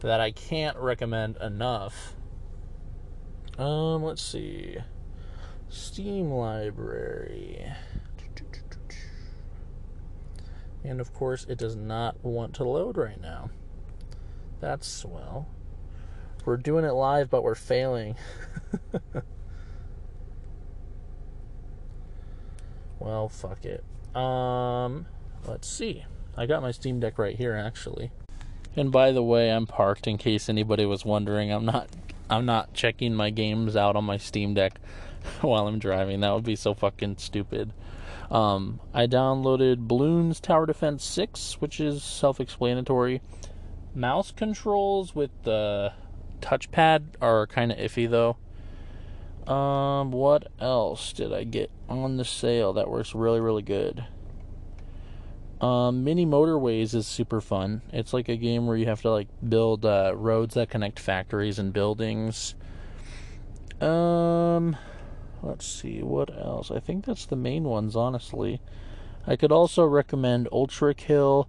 that 0.00 0.20
I 0.20 0.32
can't 0.32 0.76
recommend 0.76 1.36
enough. 1.36 2.14
Um, 3.58 4.02
let's 4.02 4.22
see. 4.22 4.78
Steam 5.68 6.32
library. 6.32 7.64
And 10.82 11.00
of 11.00 11.12
course, 11.12 11.44
it 11.48 11.58
does 11.58 11.76
not 11.76 12.24
want 12.24 12.54
to 12.54 12.64
load 12.64 12.96
right 12.96 13.20
now. 13.20 13.50
That's 14.60 14.88
swell. 14.88 15.46
We're 16.50 16.56
doing 16.56 16.84
it 16.84 16.90
live, 16.94 17.30
but 17.30 17.44
we're 17.44 17.54
failing. 17.54 18.16
well, 22.98 23.28
fuck 23.28 23.64
it. 23.64 23.84
Um, 24.16 25.06
let's 25.46 25.68
see. 25.68 26.04
I 26.36 26.46
got 26.46 26.60
my 26.60 26.72
Steam 26.72 26.98
Deck 26.98 27.20
right 27.20 27.36
here, 27.36 27.54
actually. 27.54 28.10
And 28.74 28.90
by 28.90 29.12
the 29.12 29.22
way, 29.22 29.52
I'm 29.52 29.68
parked 29.68 30.08
in 30.08 30.18
case 30.18 30.48
anybody 30.48 30.84
was 30.84 31.04
wondering. 31.04 31.52
I'm 31.52 31.64
not 31.64 31.88
I'm 32.28 32.46
not 32.46 32.74
checking 32.74 33.14
my 33.14 33.30
games 33.30 33.76
out 33.76 33.94
on 33.94 34.02
my 34.02 34.16
Steam 34.16 34.52
Deck 34.52 34.80
while 35.42 35.68
I'm 35.68 35.78
driving. 35.78 36.18
That 36.18 36.34
would 36.34 36.42
be 36.42 36.56
so 36.56 36.74
fucking 36.74 37.18
stupid. 37.18 37.72
Um, 38.28 38.80
I 38.92 39.06
downloaded 39.06 39.86
Bloons 39.86 40.40
Tower 40.40 40.66
Defense 40.66 41.04
6, 41.04 41.60
which 41.60 41.78
is 41.78 42.02
self-explanatory. 42.02 43.22
Mouse 43.94 44.32
controls 44.32 45.14
with 45.14 45.30
the 45.44 45.92
touchpad 46.40 47.14
are 47.20 47.46
kind 47.46 47.72
of 47.72 47.78
iffy 47.78 48.08
though. 48.08 48.36
Um, 49.52 50.12
what 50.12 50.48
else 50.60 51.12
did 51.12 51.32
I 51.32 51.44
get 51.44 51.70
on 51.88 52.16
the 52.16 52.24
sale 52.24 52.72
that 52.74 52.90
works 52.90 53.14
really 53.14 53.40
really 53.40 53.62
good? 53.62 54.04
Um, 55.60 56.04
Mini 56.04 56.24
Motorways 56.24 56.94
is 56.94 57.06
super 57.06 57.40
fun. 57.40 57.82
It's 57.92 58.14
like 58.14 58.28
a 58.28 58.36
game 58.36 58.66
where 58.66 58.76
you 58.76 58.86
have 58.86 59.02
to 59.02 59.10
like 59.10 59.28
build 59.46 59.84
uh, 59.84 60.12
roads 60.16 60.54
that 60.54 60.70
connect 60.70 60.98
factories 60.98 61.58
and 61.58 61.72
buildings. 61.72 62.54
Um, 63.80 64.76
let's 65.42 65.66
see 65.66 66.02
what 66.02 66.30
else. 66.34 66.70
I 66.70 66.80
think 66.80 67.04
that's 67.04 67.26
the 67.26 67.36
main 67.36 67.64
ones, 67.64 67.94
honestly. 67.94 68.60
I 69.26 69.36
could 69.36 69.52
also 69.52 69.84
recommend 69.84 70.48
Ultrakill, 70.50 71.46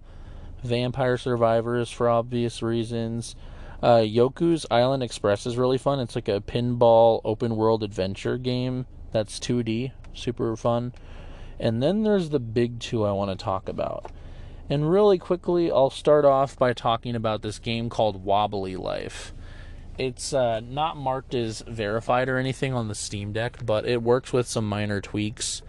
Vampire 0.62 1.16
Survivors 1.16 1.90
for 1.90 2.08
obvious 2.08 2.62
reasons. 2.62 3.34
Uh, 3.82 3.98
Yoku's 3.98 4.64
Island 4.70 5.02
Express 5.02 5.44
is 5.44 5.56
really 5.56 5.78
fun. 5.78 5.98
It's 5.98 6.14
like 6.14 6.28
a 6.28 6.40
pinball 6.40 7.20
open 7.24 7.56
world 7.56 7.82
adventure 7.82 8.38
game 8.38 8.86
that's 9.10 9.40
2D, 9.40 9.92
super 10.14 10.56
fun. 10.56 10.92
And 11.58 11.82
then 11.82 12.02
there's 12.02 12.30
the 12.30 12.40
big 12.40 12.78
two 12.80 13.04
I 13.04 13.12
want 13.12 13.36
to 13.36 13.44
talk 13.44 13.68
about. 13.68 14.10
And 14.70 14.90
really 14.90 15.18
quickly, 15.18 15.70
I'll 15.70 15.90
start 15.90 16.24
off 16.24 16.56
by 16.56 16.72
talking 16.72 17.16
about 17.16 17.42
this 17.42 17.58
game 17.58 17.90
called 17.90 18.24
Wobbly 18.24 18.76
Life. 18.76 19.34
It's 19.98 20.32
uh, 20.32 20.60
not 20.60 20.96
marked 20.96 21.34
as 21.34 21.62
verified 21.66 22.28
or 22.28 22.38
anything 22.38 22.72
on 22.72 22.88
the 22.88 22.94
Steam 22.94 23.32
Deck, 23.32 23.58
but 23.64 23.84
it 23.86 24.02
works 24.02 24.32
with 24.32 24.46
some 24.46 24.68
minor 24.68 25.00
tweaks. 25.00 25.62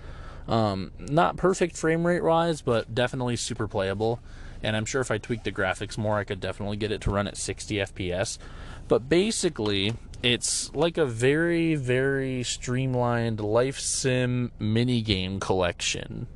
Um, 0.48 0.92
not 1.00 1.36
perfect 1.36 1.76
frame 1.76 2.06
rate 2.06 2.24
wise, 2.24 2.62
but 2.62 2.94
definitely 2.94 3.36
super 3.36 3.68
playable. 3.68 4.20
And 4.64 4.76
I'm 4.76 4.86
sure 4.86 5.02
if 5.02 5.12
I 5.12 5.18
tweak 5.18 5.44
the 5.44 5.52
graphics 5.52 5.98
more, 5.98 6.18
I 6.18 6.24
could 6.24 6.40
definitely 6.40 6.78
get 6.78 6.92
it 6.92 7.02
to 7.02 7.12
run 7.12 7.28
at 7.28 7.38
60 7.38 7.76
FPS. 7.76 8.38
But 8.88 9.10
basically, 9.10 9.94
it's 10.24 10.74
like 10.74 10.98
a 10.98 11.06
very, 11.06 11.76
very 11.76 12.44
streamlined 12.44 13.42
life 13.42 13.78
sim 13.80 14.52
mini 14.58 15.02
game 15.02 15.40
collection. 15.40 16.28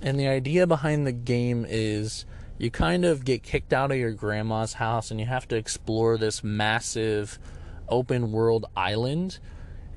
And 0.00 0.18
the 0.18 0.28
idea 0.28 0.66
behind 0.66 1.06
the 1.06 1.12
game 1.12 1.66
is 1.68 2.24
you 2.56 2.70
kind 2.70 3.04
of 3.04 3.24
get 3.24 3.42
kicked 3.42 3.72
out 3.72 3.90
of 3.90 3.98
your 3.98 4.12
grandma's 4.12 4.74
house 4.74 5.10
and 5.10 5.20
you 5.20 5.26
have 5.26 5.46
to 5.48 5.56
explore 5.56 6.16
this 6.16 6.42
massive 6.42 7.38
open 7.88 8.32
world 8.32 8.66
island 8.74 9.38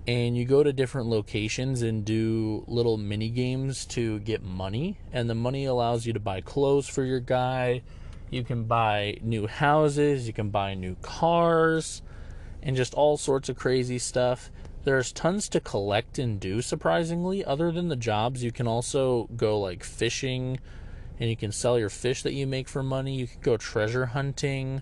and 0.07 0.35
you 0.37 0.45
go 0.45 0.63
to 0.63 0.73
different 0.73 1.07
locations 1.07 1.81
and 1.81 2.03
do 2.03 2.63
little 2.67 2.97
mini 2.97 3.29
games 3.29 3.85
to 3.85 4.19
get 4.19 4.43
money 4.43 4.97
and 5.11 5.29
the 5.29 5.35
money 5.35 5.65
allows 5.65 6.05
you 6.05 6.13
to 6.13 6.19
buy 6.19 6.41
clothes 6.41 6.87
for 6.87 7.03
your 7.03 7.19
guy 7.19 7.81
you 8.29 8.43
can 8.43 8.63
buy 8.65 9.17
new 9.21 9.47
houses 9.47 10.27
you 10.27 10.33
can 10.33 10.49
buy 10.49 10.73
new 10.73 10.95
cars 11.01 12.01
and 12.63 12.75
just 12.75 12.93
all 12.93 13.17
sorts 13.17 13.49
of 13.49 13.57
crazy 13.57 13.99
stuff. 13.99 14.49
There's 14.85 15.11
tons 15.11 15.49
to 15.49 15.59
collect 15.59 16.17
and 16.17 16.39
do, 16.39 16.61
surprisingly. 16.61 17.43
Other 17.43 17.71
than 17.71 17.89
the 17.89 17.95
jobs, 17.95 18.43
you 18.43 18.51
can 18.51 18.67
also 18.67 19.29
go 19.35 19.59
like 19.59 19.83
fishing 19.83 20.59
and 21.19 21.29
you 21.29 21.35
can 21.35 21.51
sell 21.51 21.77
your 21.77 21.89
fish 21.89 22.23
that 22.23 22.33
you 22.33 22.47
make 22.47 22.67
for 22.67 22.81
money. 22.81 23.15
You 23.15 23.27
can 23.27 23.41
go 23.41 23.57
treasure 23.57 24.07
hunting. 24.07 24.81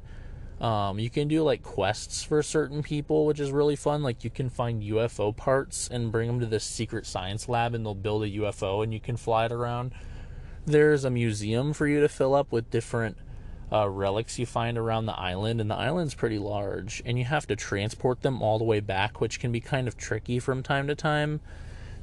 Um, 0.62 1.00
you 1.00 1.10
can 1.10 1.28
do 1.28 1.42
like 1.42 1.64
quests 1.64 2.24
for 2.24 2.44
certain 2.44 2.84
people, 2.84 3.26
which 3.26 3.40
is 3.40 3.52
really 3.52 3.76
fun. 3.76 4.04
Like 4.04 4.24
you 4.24 4.30
can 4.30 4.48
find 4.48 4.84
UFO 4.84 5.36
parts 5.36 5.88
and 5.88 6.12
bring 6.12 6.28
them 6.28 6.40
to 6.40 6.46
this 6.46 6.64
secret 6.64 7.08
science 7.08 7.50
lab, 7.50 7.74
and 7.74 7.84
they'll 7.84 7.96
build 7.96 8.24
a 8.24 8.30
UFO 8.30 8.84
and 8.84 8.94
you 8.94 9.00
can 9.00 9.18
fly 9.18 9.46
it 9.46 9.52
around. 9.52 9.92
There's 10.64 11.04
a 11.04 11.10
museum 11.10 11.74
for 11.74 11.88
you 11.88 12.00
to 12.02 12.08
fill 12.08 12.36
up 12.36 12.52
with 12.52 12.70
different 12.70 13.18
uh, 13.72 13.90
relics 13.90 14.38
you 14.38 14.46
find 14.46 14.78
around 14.78 15.08
the 15.08 15.18
island, 15.18 15.60
and 15.60 15.72
the 15.72 15.76
island's 15.76 16.14
pretty 16.14 16.38
large, 16.38 17.02
and 17.06 17.18
you 17.18 17.26
have 17.26 17.48
to 17.48 17.56
transport 17.56 18.22
them 18.22 18.44
all 18.44 18.60
the 18.60 18.64
way 18.64 18.82
back, 18.82 19.20
which 19.20 19.40
can 19.40 19.52
be 19.52 19.62
kind 19.62 19.88
of 19.88 19.98
tricky 19.98 20.38
from 20.38 20.62
time 20.62 20.88
to 20.88 20.94
time. 20.94 21.40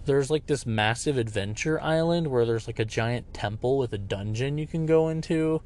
There's 0.07 0.31
like 0.31 0.47
this 0.47 0.67
massive 0.67 1.17
adventure 1.17 1.81
island 1.81 2.27
where 2.27 2.47
there's 2.47 2.67
like 2.67 2.81
a 2.81 2.85
giant 2.85 3.33
temple 3.33 3.79
with 3.79 3.93
a 3.93 3.99
dungeon 3.99 4.59
you 4.59 4.67
can 4.67 4.87
go 4.87 5.09
into. 5.09 5.61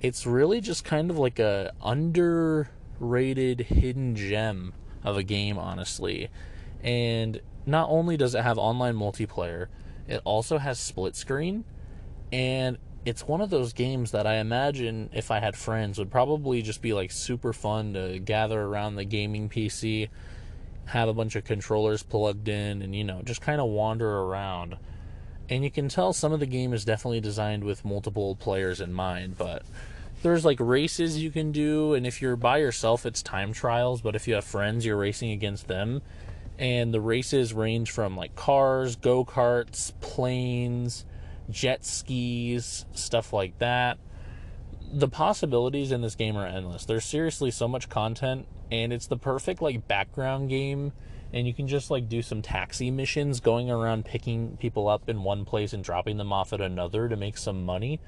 It's 0.00 0.26
really 0.26 0.60
just 0.60 0.84
kind 0.84 1.10
of 1.10 1.18
like 1.18 1.38
a 1.38 1.72
underrated 1.82 3.60
hidden 3.60 4.14
gem 4.14 4.74
of 5.02 5.16
a 5.16 5.22
game, 5.22 5.58
honestly. 5.58 6.28
And 6.82 7.40
not 7.64 7.88
only 7.90 8.16
does 8.16 8.34
it 8.34 8.42
have 8.42 8.58
online 8.58 8.94
multiplayer, 8.94 9.66
it 10.06 10.20
also 10.24 10.58
has 10.58 10.78
split 10.78 11.16
screen 11.16 11.64
and 12.32 12.78
it's 13.04 13.26
one 13.26 13.40
of 13.40 13.50
those 13.50 13.72
games 13.72 14.10
that 14.10 14.26
I 14.26 14.36
imagine 14.36 15.10
if 15.12 15.30
I 15.30 15.38
had 15.38 15.56
friends 15.56 15.98
would 15.98 16.10
probably 16.10 16.60
just 16.60 16.82
be 16.82 16.92
like 16.92 17.12
super 17.12 17.52
fun 17.52 17.94
to 17.94 18.18
gather 18.18 18.60
around 18.60 18.96
the 18.96 19.04
gaming 19.04 19.48
PC, 19.48 20.08
have 20.86 21.08
a 21.08 21.14
bunch 21.14 21.36
of 21.36 21.44
controllers 21.44 22.02
plugged 22.02 22.48
in, 22.48 22.82
and 22.82 22.96
you 22.96 23.04
know, 23.04 23.22
just 23.24 23.40
kind 23.40 23.60
of 23.60 23.68
wander 23.68 24.10
around. 24.10 24.76
And 25.48 25.62
you 25.62 25.70
can 25.70 25.88
tell 25.88 26.12
some 26.12 26.32
of 26.32 26.40
the 26.40 26.46
game 26.46 26.72
is 26.72 26.84
definitely 26.84 27.20
designed 27.20 27.64
with 27.64 27.84
multiple 27.84 28.34
players 28.34 28.80
in 28.80 28.92
mind, 28.92 29.38
but 29.38 29.62
there's 30.22 30.44
like 30.44 30.58
races 30.58 31.22
you 31.22 31.30
can 31.30 31.52
do, 31.52 31.94
and 31.94 32.06
if 32.06 32.20
you're 32.20 32.36
by 32.36 32.58
yourself, 32.58 33.06
it's 33.06 33.22
time 33.22 33.52
trials, 33.52 34.00
but 34.00 34.16
if 34.16 34.26
you 34.26 34.34
have 34.34 34.44
friends, 34.44 34.84
you're 34.84 34.96
racing 34.96 35.30
against 35.30 35.68
them. 35.68 36.02
And 36.58 36.92
the 36.92 37.00
races 37.00 37.52
range 37.52 37.90
from 37.90 38.16
like 38.16 38.34
cars, 38.34 38.96
go 38.96 39.24
karts, 39.24 39.92
planes 40.00 41.04
jet 41.50 41.84
skis, 41.84 42.84
stuff 42.92 43.32
like 43.32 43.58
that. 43.58 43.98
The 44.92 45.08
possibilities 45.08 45.92
in 45.92 46.00
this 46.00 46.14
game 46.14 46.36
are 46.36 46.46
endless. 46.46 46.84
There's 46.84 47.04
seriously 47.04 47.50
so 47.50 47.66
much 47.66 47.88
content, 47.88 48.46
and 48.70 48.92
it's 48.92 49.06
the 49.06 49.16
perfect 49.16 49.60
like 49.60 49.88
background 49.88 50.48
game. 50.48 50.92
And 51.32 51.46
you 51.46 51.52
can 51.52 51.68
just 51.68 51.90
like 51.90 52.08
do 52.08 52.22
some 52.22 52.42
taxi 52.42 52.90
missions, 52.90 53.40
going 53.40 53.70
around 53.70 54.04
picking 54.04 54.56
people 54.58 54.88
up 54.88 55.08
in 55.08 55.22
one 55.22 55.44
place 55.44 55.72
and 55.72 55.82
dropping 55.82 56.16
them 56.16 56.32
off 56.32 56.52
at 56.52 56.60
another 56.60 57.08
to 57.08 57.16
make 57.16 57.36
some 57.36 57.64
money, 57.64 58.00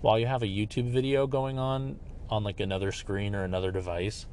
while 0.00 0.18
you 0.18 0.26
have 0.26 0.42
a 0.42 0.46
YouTube 0.46 0.90
video 0.90 1.26
going 1.26 1.58
on 1.58 1.98
on 2.28 2.44
like 2.44 2.60
another 2.60 2.92
screen 2.92 3.34
or 3.34 3.44
another 3.44 3.70
device 3.70 4.26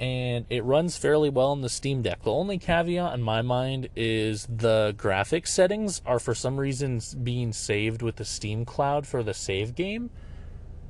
and 0.00 0.46
it 0.48 0.64
runs 0.64 0.96
fairly 0.96 1.28
well 1.28 1.48
on 1.48 1.60
the 1.60 1.68
Steam 1.68 2.00
Deck. 2.00 2.22
The 2.22 2.32
only 2.32 2.56
caveat 2.56 3.12
in 3.12 3.20
my 3.20 3.42
mind 3.42 3.90
is 3.94 4.46
the 4.46 4.94
graphics 4.96 5.48
settings 5.48 6.00
are 6.06 6.18
for 6.18 6.34
some 6.34 6.58
reason 6.58 7.02
being 7.22 7.52
saved 7.52 8.00
with 8.00 8.16
the 8.16 8.24
Steam 8.24 8.64
Cloud 8.64 9.06
for 9.06 9.22
the 9.22 9.34
save 9.34 9.74
game. 9.74 10.08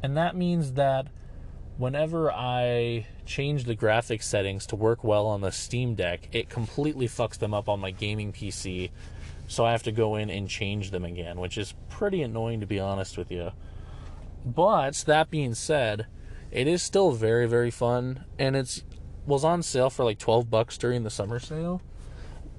And 0.00 0.16
that 0.16 0.36
means 0.36 0.74
that 0.74 1.08
whenever 1.80 2.30
I 2.30 3.06
change 3.24 3.64
the 3.64 3.74
graphics 3.74 4.24
settings 4.24 4.66
to 4.66 4.76
work 4.76 5.02
well 5.02 5.26
on 5.26 5.40
the 5.40 5.50
Steam 5.50 5.94
Deck, 5.94 6.28
it 6.30 6.50
completely 6.50 7.08
fucks 7.08 7.38
them 7.38 7.54
up 7.54 7.70
on 7.70 7.80
my 7.80 7.90
gaming 7.90 8.34
PC. 8.34 8.90
So 9.48 9.64
I 9.64 9.72
have 9.72 9.82
to 9.84 9.92
go 9.92 10.14
in 10.14 10.28
and 10.28 10.46
change 10.46 10.90
them 10.90 11.06
again, 11.06 11.40
which 11.40 11.56
is 11.56 11.74
pretty 11.88 12.20
annoying 12.20 12.60
to 12.60 12.66
be 12.66 12.78
honest 12.78 13.16
with 13.16 13.30
you. 13.30 13.52
But 14.44 15.02
that 15.06 15.30
being 15.30 15.54
said, 15.54 16.06
it 16.52 16.66
is 16.66 16.82
still 16.82 17.12
very 17.12 17.48
very 17.48 17.70
fun 17.70 18.24
and 18.38 18.56
it's 18.56 18.84
was 19.26 19.42
on 19.42 19.62
sale 19.62 19.88
for 19.88 20.04
like 20.04 20.18
12 20.18 20.50
bucks 20.50 20.76
during 20.76 21.02
the 21.02 21.10
summer 21.10 21.38
sale. 21.38 21.80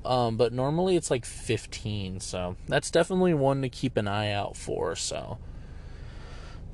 Um, 0.03 0.35
but 0.35 0.51
normally 0.51 0.95
it's 0.95 1.11
like 1.11 1.25
15, 1.25 2.21
so 2.21 2.55
that's 2.67 2.89
definitely 2.89 3.35
one 3.35 3.61
to 3.61 3.69
keep 3.69 3.97
an 3.97 4.07
eye 4.07 4.31
out 4.31 4.57
for. 4.57 4.95
So 4.95 5.37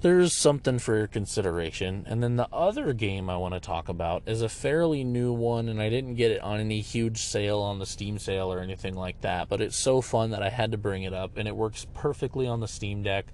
there's 0.01 0.35
something 0.35 0.79
for 0.79 0.95
your 0.95 1.07
consideration. 1.07 2.05
And 2.07 2.21
then 2.21 2.35
the 2.35 2.47
other 2.53 2.93
game 2.93 3.29
I 3.29 3.37
want 3.37 3.53
to 3.53 3.59
talk 3.59 3.89
about 3.89 4.23
is 4.25 4.41
a 4.41 4.49
fairly 4.49 5.03
new 5.03 5.33
one, 5.33 5.67
and 5.67 5.81
I 5.81 5.89
didn't 5.89 6.15
get 6.15 6.31
it 6.31 6.41
on 6.41 6.59
any 6.59 6.81
huge 6.81 7.21
sale 7.21 7.59
on 7.59 7.79
the 7.79 7.85
Steam 7.85 8.19
sale 8.19 8.51
or 8.51 8.59
anything 8.59 8.95
like 8.95 9.21
that, 9.21 9.49
but 9.49 9.61
it's 9.61 9.75
so 9.75 10.01
fun 10.01 10.31
that 10.31 10.43
I 10.43 10.49
had 10.49 10.71
to 10.71 10.77
bring 10.77 11.03
it 11.03 11.13
up, 11.13 11.37
and 11.37 11.47
it 11.47 11.55
works 11.55 11.87
perfectly 11.93 12.47
on 12.47 12.59
the 12.59 12.67
Steam 12.67 13.03
Deck, 13.03 13.27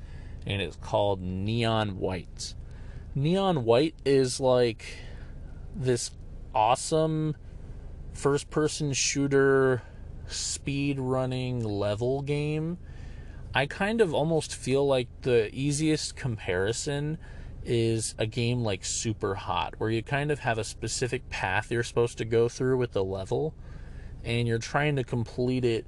and 0.45 0.61
it's 0.61 0.77
called 0.77 1.21
Neon 1.21 1.99
White. 1.99 2.53
Neon 3.15 3.63
White 3.65 3.95
is 4.05 4.39
like 4.39 4.85
this 5.75 6.11
awesome 6.55 7.35
first 8.13 8.49
person 8.49 8.93
shooter 8.93 9.81
speed 10.27 10.99
running 10.99 11.63
level 11.63 12.21
game. 12.21 12.77
I 13.55 13.67
kind 13.67 14.01
of 14.01 14.15
almost 14.15 14.55
feel 14.55 14.87
like 14.87 15.07
the 15.21 15.53
easiest 15.53 16.15
comparison 16.15 17.19
is 17.63 18.15
a 18.17 18.25
game 18.25 18.63
like 18.63 18.81
Superhot, 18.81 19.75
where 19.77 19.91
you 19.91 20.01
kind 20.01 20.31
of 20.31 20.39
have 20.39 20.57
a 20.57 20.63
specific 20.63 21.29
path 21.29 21.71
you're 21.71 21.83
supposed 21.83 22.17
to 22.17 22.25
go 22.25 22.49
through 22.49 22.77
with 22.77 22.93
the 22.93 23.03
level, 23.03 23.53
and 24.23 24.47
you're 24.47 24.57
trying 24.57 24.95
to 24.95 25.03
complete 25.03 25.63
it 25.63 25.85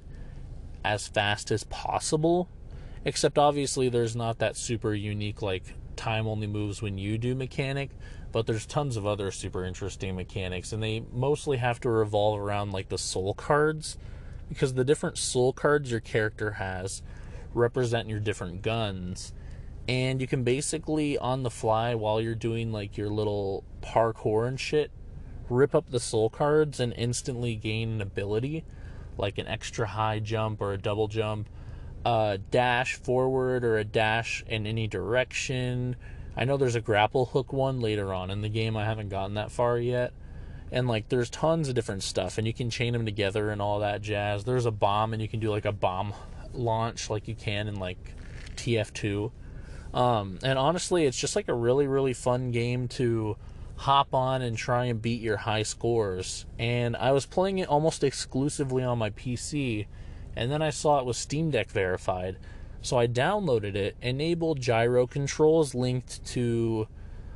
as 0.84 1.08
fast 1.08 1.50
as 1.50 1.64
possible. 1.64 2.48
Except 3.04 3.36
obviously, 3.36 3.88
there's 3.88 4.14
not 4.14 4.38
that 4.38 4.56
super 4.56 4.94
unique, 4.94 5.42
like, 5.42 5.74
time 5.96 6.28
only 6.28 6.46
moves 6.46 6.80
when 6.80 6.98
you 6.98 7.18
do 7.18 7.34
mechanic, 7.34 7.90
but 8.30 8.46
there's 8.46 8.66
tons 8.66 8.96
of 8.96 9.06
other 9.06 9.32
super 9.32 9.64
interesting 9.64 10.14
mechanics, 10.14 10.72
and 10.72 10.80
they 10.80 11.02
mostly 11.12 11.56
have 11.56 11.80
to 11.80 11.90
revolve 11.90 12.38
around, 12.38 12.70
like, 12.70 12.90
the 12.90 12.98
soul 12.98 13.34
cards, 13.34 13.98
because 14.48 14.74
the 14.74 14.84
different 14.84 15.18
soul 15.18 15.52
cards 15.52 15.90
your 15.90 16.00
character 16.00 16.52
has 16.52 17.02
represent 17.56 18.08
your 18.08 18.20
different 18.20 18.62
guns. 18.62 19.32
And 19.88 20.20
you 20.20 20.26
can 20.26 20.42
basically 20.42 21.16
on 21.18 21.42
the 21.42 21.50
fly 21.50 21.94
while 21.94 22.20
you're 22.20 22.34
doing 22.34 22.72
like 22.72 22.96
your 22.96 23.08
little 23.08 23.64
parkour 23.80 24.46
and 24.48 24.58
shit 24.58 24.90
rip 25.48 25.76
up 25.76 25.90
the 25.90 26.00
soul 26.00 26.28
cards 26.28 26.80
and 26.80 26.92
instantly 26.96 27.54
gain 27.54 27.92
an 27.92 28.00
ability 28.00 28.64
like 29.16 29.38
an 29.38 29.46
extra 29.46 29.86
high 29.86 30.18
jump 30.18 30.60
or 30.60 30.72
a 30.72 30.78
double 30.78 31.06
jump 31.06 31.48
a 32.06 32.38
dash 32.52 32.94
forward 32.94 33.64
or 33.64 33.78
a 33.78 33.84
dash 33.84 34.44
in 34.46 34.64
any 34.64 34.86
direction. 34.86 35.96
I 36.36 36.44
know 36.44 36.56
there's 36.56 36.76
a 36.76 36.80
grapple 36.80 37.26
hook 37.26 37.52
one 37.52 37.80
later 37.80 38.14
on 38.14 38.30
in 38.30 38.42
the 38.42 38.48
game. 38.48 38.76
I 38.76 38.84
haven't 38.84 39.08
gotten 39.08 39.34
that 39.34 39.50
far 39.50 39.76
yet. 39.78 40.12
And 40.70 40.86
like 40.86 41.08
there's 41.08 41.28
tons 41.30 41.68
of 41.68 41.74
different 41.74 42.04
stuff 42.04 42.38
and 42.38 42.46
you 42.46 42.54
can 42.54 42.70
chain 42.70 42.92
them 42.92 43.04
together 43.04 43.50
and 43.50 43.60
all 43.60 43.80
that 43.80 44.02
jazz. 44.02 44.44
There's 44.44 44.66
a 44.66 44.70
bomb 44.70 45.14
and 45.14 45.22
you 45.22 45.26
can 45.26 45.40
do 45.40 45.50
like 45.50 45.64
a 45.64 45.72
bomb 45.72 46.14
launch 46.52 47.10
like 47.10 47.28
you 47.28 47.34
can 47.34 47.68
in 47.68 47.76
like 47.76 48.14
tf2 48.56 49.30
um, 49.96 50.38
and 50.42 50.58
honestly, 50.58 51.06
it's 51.06 51.18
just 51.18 51.36
like 51.36 51.48
a 51.48 51.54
really, 51.54 51.86
really 51.86 52.12
fun 52.12 52.50
game 52.50 52.86
to 52.88 53.38
hop 53.76 54.12
on 54.12 54.42
and 54.42 54.56
try 54.56 54.84
and 54.84 55.00
beat 55.00 55.22
your 55.22 55.38
high 55.38 55.62
scores. 55.62 56.44
And 56.58 56.94
I 56.96 57.12
was 57.12 57.24
playing 57.24 57.58
it 57.58 57.68
almost 57.68 58.04
exclusively 58.04 58.84
on 58.84 58.98
my 58.98 59.08
PC, 59.10 59.86
and 60.36 60.52
then 60.52 60.60
I 60.60 60.68
saw 60.68 60.98
it 60.98 61.06
was 61.06 61.16
Steam 61.16 61.50
Deck 61.50 61.70
verified. 61.70 62.36
So 62.82 62.98
I 62.98 63.06
downloaded 63.06 63.74
it, 63.74 63.96
enabled 64.02 64.60
gyro 64.60 65.06
controls 65.06 65.74
linked 65.74 66.24
to 66.26 66.88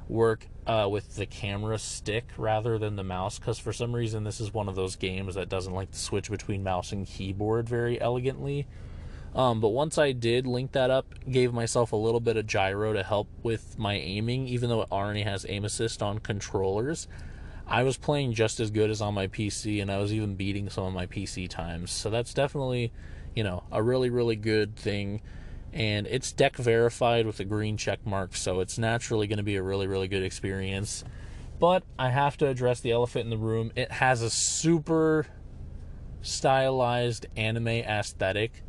work 0.06 0.46
uh, 0.66 0.86
with 0.90 1.16
the 1.16 1.24
camera 1.24 1.78
stick 1.78 2.26
rather 2.36 2.78
than 2.78 2.96
the 2.96 3.02
mouse, 3.02 3.38
because 3.38 3.58
for 3.58 3.72
some 3.72 3.94
reason 3.94 4.22
this 4.22 4.38
is 4.38 4.52
one 4.52 4.68
of 4.68 4.76
those 4.76 4.96
games 4.96 5.34
that 5.34 5.48
doesn't 5.48 5.72
like 5.72 5.92
to 5.92 5.98
switch 5.98 6.30
between 6.30 6.62
mouse 6.62 6.92
and 6.92 7.06
keyboard 7.06 7.66
very 7.66 7.98
elegantly. 7.98 8.66
Um, 9.34 9.60
but 9.60 9.68
once 9.68 9.96
I 9.96 10.12
did 10.12 10.46
link 10.46 10.72
that 10.72 10.90
up, 10.90 11.06
gave 11.30 11.52
myself 11.52 11.92
a 11.92 11.96
little 11.96 12.20
bit 12.20 12.36
of 12.36 12.46
gyro 12.46 12.92
to 12.92 13.02
help 13.02 13.28
with 13.42 13.78
my 13.78 13.94
aiming, 13.94 14.48
even 14.48 14.68
though 14.68 14.82
it 14.82 14.88
already 14.90 15.22
has 15.22 15.46
aim 15.48 15.64
assist 15.64 16.02
on 16.02 16.18
controllers. 16.18 17.06
I 17.66 17.84
was 17.84 17.96
playing 17.96 18.34
just 18.34 18.58
as 18.58 18.72
good 18.72 18.90
as 18.90 19.00
on 19.00 19.14
my 19.14 19.28
PC, 19.28 19.80
and 19.80 19.92
I 19.92 19.98
was 19.98 20.12
even 20.12 20.34
beating 20.34 20.68
some 20.68 20.84
of 20.84 20.92
my 20.92 21.06
PC 21.06 21.48
times. 21.48 21.92
So 21.92 22.10
that's 22.10 22.34
definitely, 22.34 22.92
you 23.36 23.44
know, 23.44 23.62
a 23.70 23.80
really, 23.80 24.10
really 24.10 24.34
good 24.34 24.74
thing. 24.74 25.22
And 25.72 26.08
it's 26.08 26.32
deck 26.32 26.56
verified 26.56 27.26
with 27.26 27.38
a 27.38 27.44
green 27.44 27.76
check 27.76 28.04
mark, 28.04 28.34
so 28.34 28.58
it's 28.58 28.76
naturally 28.76 29.28
going 29.28 29.36
to 29.36 29.44
be 29.44 29.54
a 29.54 29.62
really, 29.62 29.86
really 29.86 30.08
good 30.08 30.24
experience. 30.24 31.04
But 31.60 31.84
I 31.96 32.08
have 32.08 32.36
to 32.38 32.48
address 32.48 32.80
the 32.80 32.90
elephant 32.90 33.24
in 33.24 33.30
the 33.30 33.36
room. 33.36 33.70
It 33.76 33.92
has 33.92 34.22
a 34.22 34.30
super 34.30 35.28
stylized 36.22 37.26
anime 37.36 37.68
aesthetic 37.68 38.64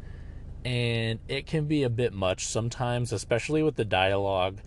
and 0.63 1.19
it 1.27 1.47
can 1.47 1.65
be 1.65 1.83
a 1.83 1.89
bit 1.89 2.13
much 2.13 2.45
sometimes, 2.45 3.11
especially 3.11 3.63
with 3.63 3.75
the 3.75 3.85
dialogue 3.85 4.59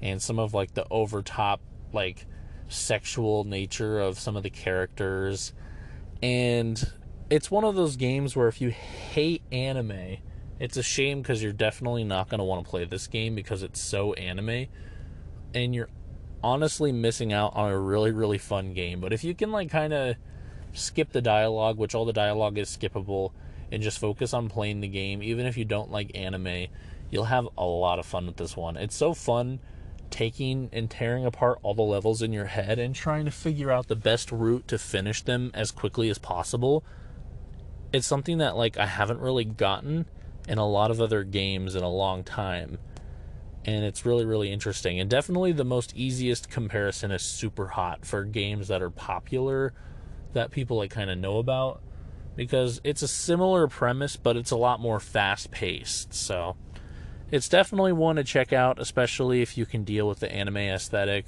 and 0.00 0.20
some 0.20 0.38
of 0.38 0.54
like 0.54 0.74
the 0.74 0.86
overtop 0.90 1.60
like 1.92 2.26
sexual 2.68 3.44
nature 3.44 4.00
of 4.00 4.18
some 4.18 4.36
of 4.36 4.42
the 4.42 4.50
characters. 4.50 5.52
And 6.22 6.82
it's 7.30 7.50
one 7.50 7.64
of 7.64 7.74
those 7.74 7.96
games 7.96 8.34
where 8.34 8.48
if 8.48 8.60
you 8.60 8.70
hate 8.70 9.42
anime, 9.52 10.16
it's 10.58 10.76
a 10.76 10.82
shame 10.82 11.20
because 11.20 11.42
you're 11.42 11.52
definitely 11.52 12.04
not 12.04 12.28
going 12.28 12.38
to 12.38 12.44
want 12.44 12.64
to 12.64 12.70
play 12.70 12.84
this 12.84 13.06
game 13.06 13.34
because 13.34 13.62
it's 13.62 13.80
so 13.80 14.12
anime 14.14 14.66
and 15.54 15.74
you're 15.74 15.88
honestly 16.42 16.92
missing 16.92 17.32
out 17.32 17.54
on 17.54 17.70
a 17.70 17.78
really 17.78 18.10
really 18.10 18.38
fun 18.38 18.72
game. 18.72 19.00
But 19.00 19.12
if 19.12 19.24
you 19.24 19.34
can 19.34 19.52
like 19.52 19.70
kind 19.70 19.92
of 19.92 20.16
skip 20.72 21.12
the 21.12 21.22
dialogue, 21.22 21.78
which 21.78 21.94
all 21.94 22.04
the 22.04 22.12
dialogue 22.12 22.58
is 22.58 22.74
skippable, 22.74 23.32
and 23.74 23.82
just 23.82 23.98
focus 23.98 24.32
on 24.32 24.48
playing 24.48 24.80
the 24.80 24.88
game, 24.88 25.20
even 25.20 25.46
if 25.46 25.56
you 25.58 25.64
don't 25.64 25.90
like 25.90 26.12
anime, 26.14 26.68
you'll 27.10 27.24
have 27.24 27.48
a 27.58 27.64
lot 27.64 27.98
of 27.98 28.06
fun 28.06 28.24
with 28.24 28.36
this 28.36 28.56
one. 28.56 28.76
It's 28.76 28.94
so 28.94 29.14
fun 29.14 29.58
taking 30.10 30.70
and 30.72 30.88
tearing 30.88 31.26
apart 31.26 31.58
all 31.64 31.74
the 31.74 31.82
levels 31.82 32.22
in 32.22 32.32
your 32.32 32.44
head 32.44 32.78
and 32.78 32.94
trying 32.94 33.24
to 33.24 33.32
figure 33.32 33.72
out 33.72 33.88
the 33.88 33.96
best 33.96 34.30
route 34.30 34.68
to 34.68 34.78
finish 34.78 35.22
them 35.22 35.50
as 35.54 35.72
quickly 35.72 36.08
as 36.08 36.18
possible. 36.18 36.84
It's 37.92 38.06
something 38.06 38.38
that 38.38 38.56
like 38.56 38.78
I 38.78 38.86
haven't 38.86 39.18
really 39.18 39.44
gotten 39.44 40.06
in 40.46 40.58
a 40.58 40.68
lot 40.68 40.92
of 40.92 41.00
other 41.00 41.24
games 41.24 41.74
in 41.74 41.82
a 41.82 41.90
long 41.90 42.22
time. 42.22 42.78
And 43.64 43.84
it's 43.84 44.06
really 44.06 44.24
really 44.24 44.52
interesting. 44.52 45.00
And 45.00 45.10
definitely 45.10 45.50
the 45.50 45.64
most 45.64 45.96
easiest 45.96 46.48
comparison 46.48 47.10
is 47.10 47.22
Superhot 47.22 48.04
for 48.04 48.22
games 48.22 48.68
that 48.68 48.82
are 48.82 48.90
popular 48.90 49.72
that 50.32 50.52
people 50.52 50.76
like 50.76 50.92
kind 50.92 51.10
of 51.10 51.18
know 51.18 51.38
about 51.38 51.82
because 52.36 52.80
it's 52.84 53.02
a 53.02 53.08
similar 53.08 53.68
premise, 53.68 54.16
but 54.16 54.36
it's 54.36 54.50
a 54.50 54.56
lot 54.56 54.80
more 54.80 55.00
fast 55.00 55.50
paced. 55.50 56.14
So 56.14 56.56
it's 57.30 57.48
definitely 57.48 57.92
one 57.92 58.16
to 58.16 58.24
check 58.24 58.52
out, 58.52 58.78
especially 58.78 59.42
if 59.42 59.56
you 59.56 59.66
can 59.66 59.84
deal 59.84 60.08
with 60.08 60.20
the 60.20 60.30
anime 60.32 60.56
aesthetic 60.56 61.26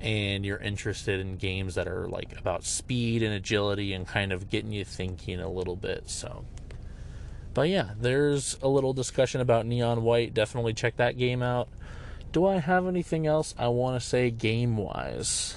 and 0.00 0.44
you're 0.44 0.58
interested 0.58 1.20
in 1.20 1.36
games 1.36 1.76
that 1.76 1.88
are 1.88 2.06
like 2.08 2.38
about 2.38 2.64
speed 2.64 3.22
and 3.22 3.32
agility 3.32 3.92
and 3.92 4.06
kind 4.06 4.32
of 4.32 4.50
getting 4.50 4.72
you 4.72 4.84
thinking 4.84 5.40
a 5.40 5.48
little 5.48 5.76
bit. 5.76 6.10
So, 6.10 6.44
but 7.54 7.68
yeah, 7.68 7.90
there's 7.98 8.58
a 8.62 8.68
little 8.68 8.92
discussion 8.92 9.40
about 9.40 9.66
Neon 9.66 10.02
White. 10.02 10.34
Definitely 10.34 10.74
check 10.74 10.96
that 10.96 11.16
game 11.16 11.42
out. 11.42 11.68
Do 12.32 12.46
I 12.46 12.56
have 12.56 12.86
anything 12.86 13.26
else 13.26 13.54
I 13.56 13.68
want 13.68 14.00
to 14.00 14.06
say 14.06 14.30
game 14.30 14.76
wise? 14.76 15.56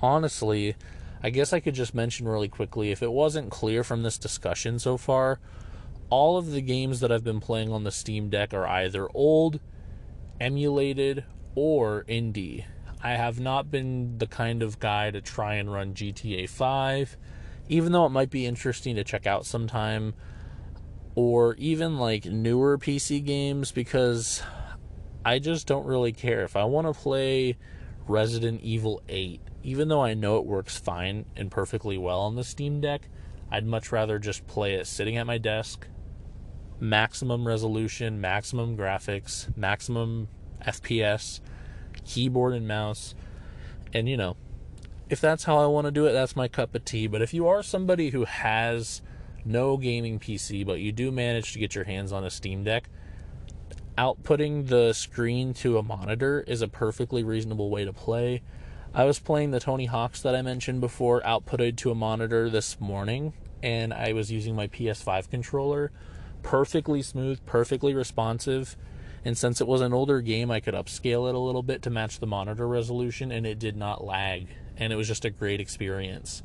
Honestly, 0.00 0.76
I 1.26 1.30
guess 1.30 1.52
I 1.52 1.58
could 1.58 1.74
just 1.74 1.92
mention 1.92 2.28
really 2.28 2.46
quickly 2.46 2.92
if 2.92 3.02
it 3.02 3.10
wasn't 3.10 3.50
clear 3.50 3.82
from 3.82 4.04
this 4.04 4.16
discussion 4.16 4.78
so 4.78 4.96
far, 4.96 5.40
all 6.08 6.38
of 6.38 6.52
the 6.52 6.60
games 6.60 7.00
that 7.00 7.10
I've 7.10 7.24
been 7.24 7.40
playing 7.40 7.72
on 7.72 7.82
the 7.82 7.90
Steam 7.90 8.30
Deck 8.30 8.54
are 8.54 8.64
either 8.64 9.08
old, 9.12 9.58
emulated, 10.40 11.24
or 11.56 12.04
indie. 12.04 12.64
I 13.02 13.14
have 13.14 13.40
not 13.40 13.72
been 13.72 14.18
the 14.18 14.28
kind 14.28 14.62
of 14.62 14.78
guy 14.78 15.10
to 15.10 15.20
try 15.20 15.54
and 15.54 15.72
run 15.72 15.94
GTA 15.94 16.48
5, 16.48 17.16
even 17.68 17.90
though 17.90 18.06
it 18.06 18.10
might 18.10 18.30
be 18.30 18.46
interesting 18.46 18.94
to 18.94 19.02
check 19.02 19.26
out 19.26 19.44
sometime, 19.44 20.14
or 21.16 21.56
even 21.56 21.98
like 21.98 22.24
newer 22.26 22.78
PC 22.78 23.24
games 23.24 23.72
because 23.72 24.44
I 25.24 25.40
just 25.40 25.66
don't 25.66 25.86
really 25.86 26.12
care. 26.12 26.44
If 26.44 26.54
I 26.54 26.66
want 26.66 26.86
to 26.86 26.92
play 26.92 27.56
Resident 28.06 28.60
Evil 28.60 29.02
8 29.08 29.40
even 29.66 29.88
though 29.88 30.04
I 30.04 30.14
know 30.14 30.38
it 30.38 30.46
works 30.46 30.78
fine 30.78 31.24
and 31.34 31.50
perfectly 31.50 31.98
well 31.98 32.20
on 32.20 32.36
the 32.36 32.44
Steam 32.44 32.80
Deck, 32.80 33.08
I'd 33.50 33.66
much 33.66 33.90
rather 33.90 34.20
just 34.20 34.46
play 34.46 34.74
it 34.74 34.86
sitting 34.86 35.16
at 35.16 35.26
my 35.26 35.38
desk, 35.38 35.88
maximum 36.78 37.48
resolution, 37.48 38.20
maximum 38.20 38.76
graphics, 38.76 39.54
maximum 39.56 40.28
FPS, 40.64 41.40
keyboard 42.04 42.54
and 42.54 42.68
mouse. 42.68 43.16
And 43.92 44.08
you 44.08 44.16
know, 44.16 44.36
if 45.10 45.20
that's 45.20 45.42
how 45.42 45.58
I 45.58 45.66
want 45.66 45.86
to 45.86 45.90
do 45.90 46.06
it, 46.06 46.12
that's 46.12 46.36
my 46.36 46.46
cup 46.46 46.76
of 46.76 46.84
tea. 46.84 47.08
But 47.08 47.20
if 47.20 47.34
you 47.34 47.48
are 47.48 47.60
somebody 47.64 48.10
who 48.10 48.24
has 48.24 49.02
no 49.44 49.76
gaming 49.76 50.20
PC, 50.20 50.64
but 50.64 50.78
you 50.78 50.92
do 50.92 51.10
manage 51.10 51.52
to 51.54 51.58
get 51.58 51.74
your 51.74 51.84
hands 51.84 52.12
on 52.12 52.22
a 52.22 52.30
Steam 52.30 52.62
Deck, 52.62 52.88
outputting 53.98 54.68
the 54.68 54.92
screen 54.92 55.54
to 55.54 55.76
a 55.76 55.82
monitor 55.82 56.44
is 56.46 56.62
a 56.62 56.68
perfectly 56.68 57.24
reasonable 57.24 57.68
way 57.68 57.84
to 57.84 57.92
play. 57.92 58.42
I 58.96 59.04
was 59.04 59.18
playing 59.18 59.50
the 59.50 59.60
Tony 59.60 59.84
Hawks 59.84 60.22
that 60.22 60.34
I 60.34 60.40
mentioned 60.40 60.80
before, 60.80 61.20
outputted 61.20 61.76
to 61.76 61.90
a 61.90 61.94
monitor 61.94 62.48
this 62.48 62.80
morning, 62.80 63.34
and 63.62 63.92
I 63.92 64.14
was 64.14 64.32
using 64.32 64.56
my 64.56 64.68
PS5 64.68 65.28
controller. 65.28 65.92
Perfectly 66.42 67.02
smooth, 67.02 67.44
perfectly 67.44 67.92
responsive. 67.92 68.74
And 69.22 69.36
since 69.36 69.60
it 69.60 69.66
was 69.66 69.82
an 69.82 69.92
older 69.92 70.22
game, 70.22 70.50
I 70.50 70.60
could 70.60 70.72
upscale 70.72 71.28
it 71.28 71.34
a 71.34 71.38
little 71.38 71.62
bit 71.62 71.82
to 71.82 71.90
match 71.90 72.20
the 72.20 72.26
monitor 72.26 72.66
resolution, 72.66 73.30
and 73.30 73.46
it 73.46 73.58
did 73.58 73.76
not 73.76 74.02
lag. 74.02 74.46
And 74.78 74.94
it 74.94 74.96
was 74.96 75.08
just 75.08 75.26
a 75.26 75.30
great 75.30 75.60
experience. 75.60 76.42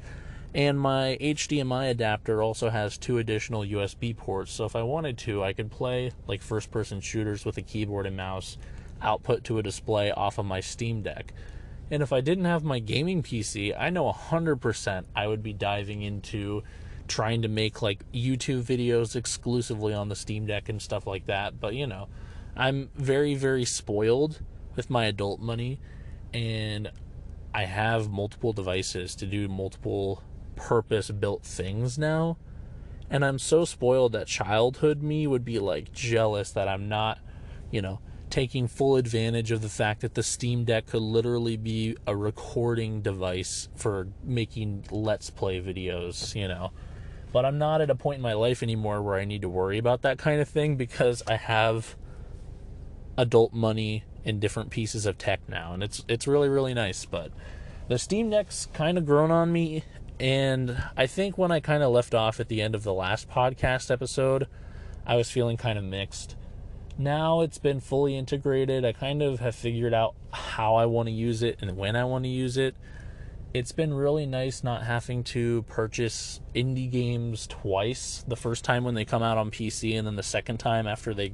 And 0.53 0.77
my 0.77 1.17
HDMI 1.21 1.89
adapter 1.89 2.43
also 2.43 2.69
has 2.69 2.97
two 2.97 3.17
additional 3.17 3.63
USB 3.63 4.13
ports, 4.13 4.51
so 4.51 4.65
if 4.65 4.75
I 4.75 4.83
wanted 4.83 5.17
to, 5.19 5.41
I 5.41 5.53
could 5.53 5.71
play 5.71 6.11
like 6.27 6.41
first 6.41 6.69
person 6.69 6.99
shooters 6.99 7.45
with 7.45 7.55
a 7.55 7.61
keyboard 7.61 8.07
and 8.07 8.17
mouse 8.17 8.57
output 9.01 9.45
to 9.45 9.57
a 9.57 9.63
display 9.63 10.11
off 10.11 10.37
of 10.37 10.45
my 10.45 10.59
Steam 10.59 11.01
Deck. 11.01 11.33
And 11.91 12.01
if 12.01 12.13
I 12.13 12.21
didn't 12.21 12.45
have 12.45 12.63
my 12.63 12.79
gaming 12.79 13.21
PC, 13.21 13.75
I 13.77 13.89
know 13.89 14.09
100% 14.11 15.03
I 15.13 15.27
would 15.27 15.43
be 15.43 15.51
diving 15.51 16.01
into 16.01 16.63
trying 17.09 17.41
to 17.41 17.49
make 17.49 17.81
like 17.81 18.09
YouTube 18.13 18.63
videos 18.63 19.17
exclusively 19.17 19.93
on 19.93 20.07
the 20.07 20.15
Steam 20.15 20.45
Deck 20.45 20.69
and 20.69 20.81
stuff 20.81 21.05
like 21.05 21.25
that. 21.25 21.59
But 21.59 21.75
you 21.75 21.85
know, 21.85 22.07
I'm 22.55 22.89
very, 22.95 23.35
very 23.35 23.65
spoiled 23.65 24.41
with 24.77 24.89
my 24.89 25.05
adult 25.05 25.41
money 25.41 25.81
and 26.33 26.89
I 27.53 27.65
have 27.65 28.09
multiple 28.09 28.53
devices 28.53 29.13
to 29.15 29.25
do 29.25 29.49
multiple 29.49 30.23
purpose 30.55 31.11
built 31.11 31.43
things 31.43 31.97
now. 31.97 32.37
And 33.09 33.25
I'm 33.25 33.37
so 33.37 33.65
spoiled 33.65 34.13
that 34.13 34.27
childhood 34.27 35.03
me 35.03 35.27
would 35.27 35.43
be 35.43 35.59
like 35.59 35.91
jealous 35.91 36.51
that 36.51 36.69
I'm 36.69 36.87
not, 36.87 37.19
you 37.69 37.81
know, 37.81 37.99
taking 38.31 38.67
full 38.67 38.95
advantage 38.95 39.51
of 39.51 39.61
the 39.61 39.69
fact 39.69 40.01
that 40.01 40.15
the 40.15 40.23
Steam 40.23 40.63
Deck 40.63 40.87
could 40.87 41.01
literally 41.01 41.57
be 41.57 41.95
a 42.07 42.15
recording 42.15 43.01
device 43.01 43.69
for 43.75 44.07
making 44.23 44.85
Let's 44.89 45.29
Play 45.29 45.61
videos, 45.61 46.33
you 46.33 46.47
know. 46.47 46.71
But 47.31 47.45
I'm 47.45 47.57
not 47.57 47.81
at 47.81 47.89
a 47.89 47.95
point 47.95 48.17
in 48.17 48.21
my 48.21 48.33
life 48.33 48.63
anymore 48.63 49.01
where 49.01 49.15
I 49.15 49.25
need 49.25 49.41
to 49.43 49.49
worry 49.49 49.77
about 49.77 50.01
that 50.01 50.17
kind 50.17 50.41
of 50.41 50.49
thing 50.49 50.75
because 50.75 51.21
I 51.27 51.35
have 51.35 51.95
adult 53.17 53.53
money 53.53 54.03
in 54.23 54.39
different 54.39 54.69
pieces 54.69 55.05
of 55.05 55.17
tech 55.17 55.39
now 55.47 55.73
and 55.73 55.83
it's 55.83 56.03
it's 56.07 56.27
really 56.27 56.47
really 56.47 56.73
nice 56.73 57.05
but 57.05 57.31
the 57.87 57.97
steam 57.97 58.29
deck's 58.29 58.67
kind 58.73 58.97
of 58.97 59.05
grown 59.05 59.31
on 59.31 59.51
me 59.51 59.83
and 60.19 60.81
i 60.95 61.05
think 61.05 61.37
when 61.37 61.51
i 61.51 61.59
kind 61.59 61.83
of 61.83 61.91
left 61.91 62.13
off 62.13 62.39
at 62.39 62.47
the 62.47 62.61
end 62.61 62.75
of 62.75 62.83
the 62.83 62.93
last 62.93 63.29
podcast 63.29 63.91
episode 63.91 64.47
i 65.05 65.15
was 65.15 65.29
feeling 65.29 65.57
kind 65.57 65.77
of 65.77 65.83
mixed 65.83 66.35
now 67.03 67.41
it's 67.41 67.57
been 67.57 67.79
fully 67.79 68.17
integrated. 68.17 68.85
I 68.85 68.93
kind 68.93 69.21
of 69.21 69.39
have 69.39 69.55
figured 69.55 69.93
out 69.93 70.15
how 70.31 70.75
i 70.75 70.85
want 70.85 71.07
to 71.07 71.13
use 71.13 71.43
it 71.43 71.57
and 71.61 71.77
when 71.77 71.95
i 71.95 72.03
want 72.03 72.23
to 72.23 72.29
use 72.29 72.57
it. 72.57 72.75
It's 73.53 73.73
been 73.73 73.93
really 73.93 74.25
nice 74.25 74.63
not 74.63 74.83
having 74.83 75.25
to 75.25 75.63
purchase 75.63 76.39
indie 76.55 76.89
games 76.89 77.47
twice. 77.47 78.23
The 78.25 78.37
first 78.37 78.63
time 78.63 78.85
when 78.85 78.95
they 78.95 79.03
come 79.03 79.21
out 79.21 79.37
on 79.37 79.51
pc 79.51 79.97
and 79.97 80.07
then 80.07 80.15
the 80.15 80.23
second 80.23 80.57
time 80.57 80.87
after 80.87 81.13
they 81.13 81.33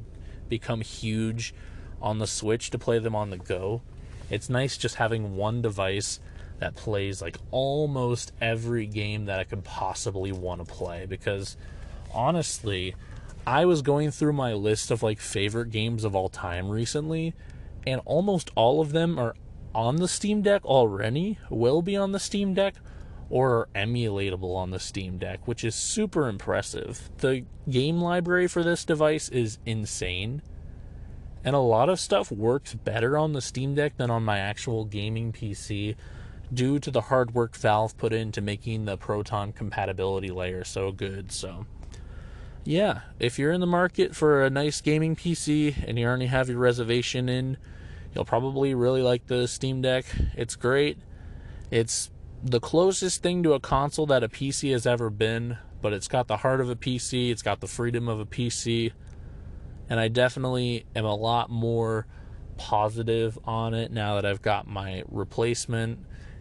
become 0.50 0.82
huge 0.82 1.54
on 2.02 2.20
the 2.20 2.28
Switch 2.28 2.70
to 2.72 2.78
play 2.78 3.00
them 3.00 3.16
on 3.16 3.30
the 3.30 3.38
go. 3.38 3.82
It's 4.30 4.50
nice 4.50 4.78
just 4.78 4.96
having 4.96 5.36
one 5.36 5.62
device 5.62 6.20
that 6.60 6.76
plays 6.76 7.22
like 7.22 7.38
almost 7.52 8.32
every 8.42 8.86
game 8.88 9.26
that 9.26 9.40
I 9.40 9.44
could 9.44 9.64
possibly 9.64 10.32
want 10.32 10.66
to 10.66 10.74
play 10.74 11.06
because 11.06 11.56
honestly, 12.14 12.96
I 13.48 13.64
was 13.64 13.82
going 13.82 14.12
through 14.12 14.34
my 14.34 14.52
list 14.52 14.92
of 14.92 15.02
like 15.02 15.22
favorite 15.22 15.70
games 15.70 16.04
of 16.04 16.14
all 16.14 16.28
time 16.28 16.68
recently 16.68 17.34
and 17.86 18.02
almost 18.04 18.52
all 18.56 18.82
of 18.82 18.92
them 18.92 19.18
are 19.18 19.36
on 19.74 19.96
the 19.96 20.10
Steam 20.10 20.42
Deck 20.42 20.66
already, 20.66 21.40
will 21.50 21.82
be 21.82 21.96
on 21.96 22.12
the 22.12 22.20
Steam 22.20 22.54
Deck 22.54 22.76
or 23.30 23.52
are 23.52 23.70
emulatable 23.74 24.54
on 24.54 24.72
the 24.72 24.82
Steam 24.82 25.18
Deck, 25.18 25.48
which 25.48 25.64
is 25.64 25.76
super 25.76 26.28
impressive. 26.28 27.10
The 27.20 27.46
game 27.70 28.02
library 28.02 28.48
for 28.50 28.64
this 28.64 28.84
device 28.84 29.30
is 29.30 29.60
insane 29.66 30.42
and 31.46 31.56
a 31.56 31.60
lot 31.60 31.88
of 31.88 32.02
stuff 32.02 32.30
works 32.30 32.74
better 32.74 33.18
on 33.18 33.32
the 33.32 33.40
Steam 33.42 33.76
Deck 33.76 33.96
than 33.96 34.12
on 34.12 34.26
my 34.26 34.40
actual 34.40 34.84
gaming 34.84 35.32
PC 35.32 35.96
due 36.54 36.80
to 36.80 36.92
the 36.92 37.04
hard 37.04 37.34
work 37.34 37.56
Valve 37.56 37.98
put 37.98 38.12
into 38.12 38.42
making 38.42 38.84
the 38.84 38.98
Proton 38.98 39.54
compatibility 39.54 40.32
layer 40.32 40.66
so 40.66 40.92
good. 40.92 41.32
So, 41.32 41.66
yeah, 42.68 43.02
if 43.20 43.40
you're 43.40 43.52
in 43.52 43.62
the 43.62 43.68
market 43.68 44.16
for 44.16 44.44
a 44.44 44.50
nice 44.50 44.82
gaming 44.82 45.16
PC 45.16 45.88
and 45.88 45.98
you 45.98 46.06
already 46.06 46.26
have 46.26 46.50
your 46.50 46.60
reservation 46.60 47.30
in, 47.30 47.58
you'll 48.14 48.26
probably 48.26 48.74
really 48.74 49.02
like 49.02 49.28
the 49.28 49.48
Steam 49.48 49.82
Deck. 49.82 50.06
It's 50.36 50.56
great. 50.56 50.98
It's 51.72 52.12
the 52.44 52.60
closest 52.60 53.24
thing 53.24 53.42
to 53.44 53.54
a 53.54 53.60
console 53.60 54.06
that 54.08 54.24
a 54.24 54.30
PC 54.30 54.72
has 54.74 54.86
ever 54.86 55.10
been, 55.10 55.58
but 55.82 55.94
it's 55.94 56.10
got 56.10 56.28
the 56.28 56.38
heart 56.38 56.60
of 56.60 56.70
a 56.70 56.76
PC, 56.76 57.32
it's 57.32 57.42
got 57.42 57.62
the 57.62 57.68
freedom 57.68 58.10
of 58.10 58.20
a 58.20 58.26
PC 58.26 58.92
and 59.90 60.00
I 60.00 60.10
definitely 60.10 60.86
am 60.96 61.06
a 61.06 61.16
lot 61.16 61.50
more 61.50 62.06
positive 62.58 63.40
on 63.46 63.74
it 63.74 63.92
now 63.92 64.16
that 64.16 64.26
I've 64.26 64.42
got 64.42 64.68
my 64.68 65.04
replacement 65.08 66.00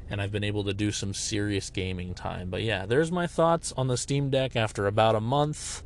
and 0.08 0.20
I've 0.20 0.32
been 0.32 0.44
able 0.44 0.64
to 0.64 0.74
do 0.74 0.90
some 0.90 1.14
serious 1.14 1.70
gaming 1.70 2.14
time. 2.14 2.50
But 2.50 2.62
yeah, 2.62 2.86
there's 2.86 3.12
my 3.12 3.26
thoughts 3.26 3.72
on 3.76 3.88
the 3.88 3.96
Steam 3.96 4.30
Deck 4.30 4.56
after 4.56 4.86
about 4.86 5.14
a 5.14 5.20
month. 5.20 5.82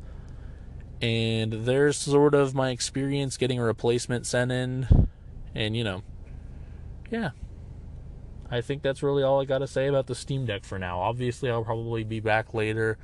And 1.01 1.51
there's 1.51 1.97
sort 1.97 2.35
of 2.35 2.53
my 2.53 2.69
experience 2.69 3.37
getting 3.37 3.59
a 3.59 3.63
replacement 3.63 4.27
sent 4.27 4.51
in. 4.51 5.07
And 5.55 5.75
you 5.75 5.83
know, 5.83 6.03
yeah. 7.09 7.31
I 8.49 8.61
think 8.61 8.81
that's 8.81 9.01
really 9.01 9.23
all 9.23 9.41
I 9.41 9.45
got 9.45 9.59
to 9.59 9.67
say 9.67 9.87
about 9.87 10.07
the 10.07 10.15
Steam 10.15 10.45
Deck 10.45 10.65
for 10.65 10.77
now. 10.77 10.99
Obviously, 10.99 11.49
I'll 11.49 11.63
probably 11.63 12.03
be 12.03 12.19
back 12.19 12.53
later, 12.53 12.97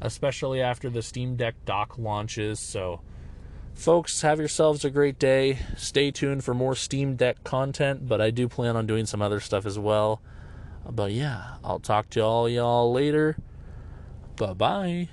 especially 0.00 0.62
after 0.62 0.88
the 0.88 1.02
Steam 1.02 1.34
Deck 1.34 1.56
dock 1.64 1.98
launches. 1.98 2.60
So, 2.60 3.00
Folks, 3.74 4.22
have 4.22 4.38
yourselves 4.38 4.84
a 4.84 4.90
great 4.90 5.18
day. 5.18 5.58
Stay 5.76 6.10
tuned 6.10 6.44
for 6.44 6.54
more 6.54 6.76
Steam 6.76 7.16
Deck 7.16 7.42
content, 7.42 8.06
but 8.06 8.20
I 8.20 8.30
do 8.30 8.48
plan 8.48 8.76
on 8.76 8.86
doing 8.86 9.06
some 9.06 9.22
other 9.22 9.40
stuff 9.40 9.66
as 9.66 9.78
well. 9.78 10.20
But 10.88 11.12
yeah, 11.12 11.56
I'll 11.64 11.80
talk 11.80 12.10
to 12.10 12.20
all 12.20 12.48
y'all 12.48 12.92
later. 12.92 13.36
Bye 14.36 14.52
bye. 14.52 15.08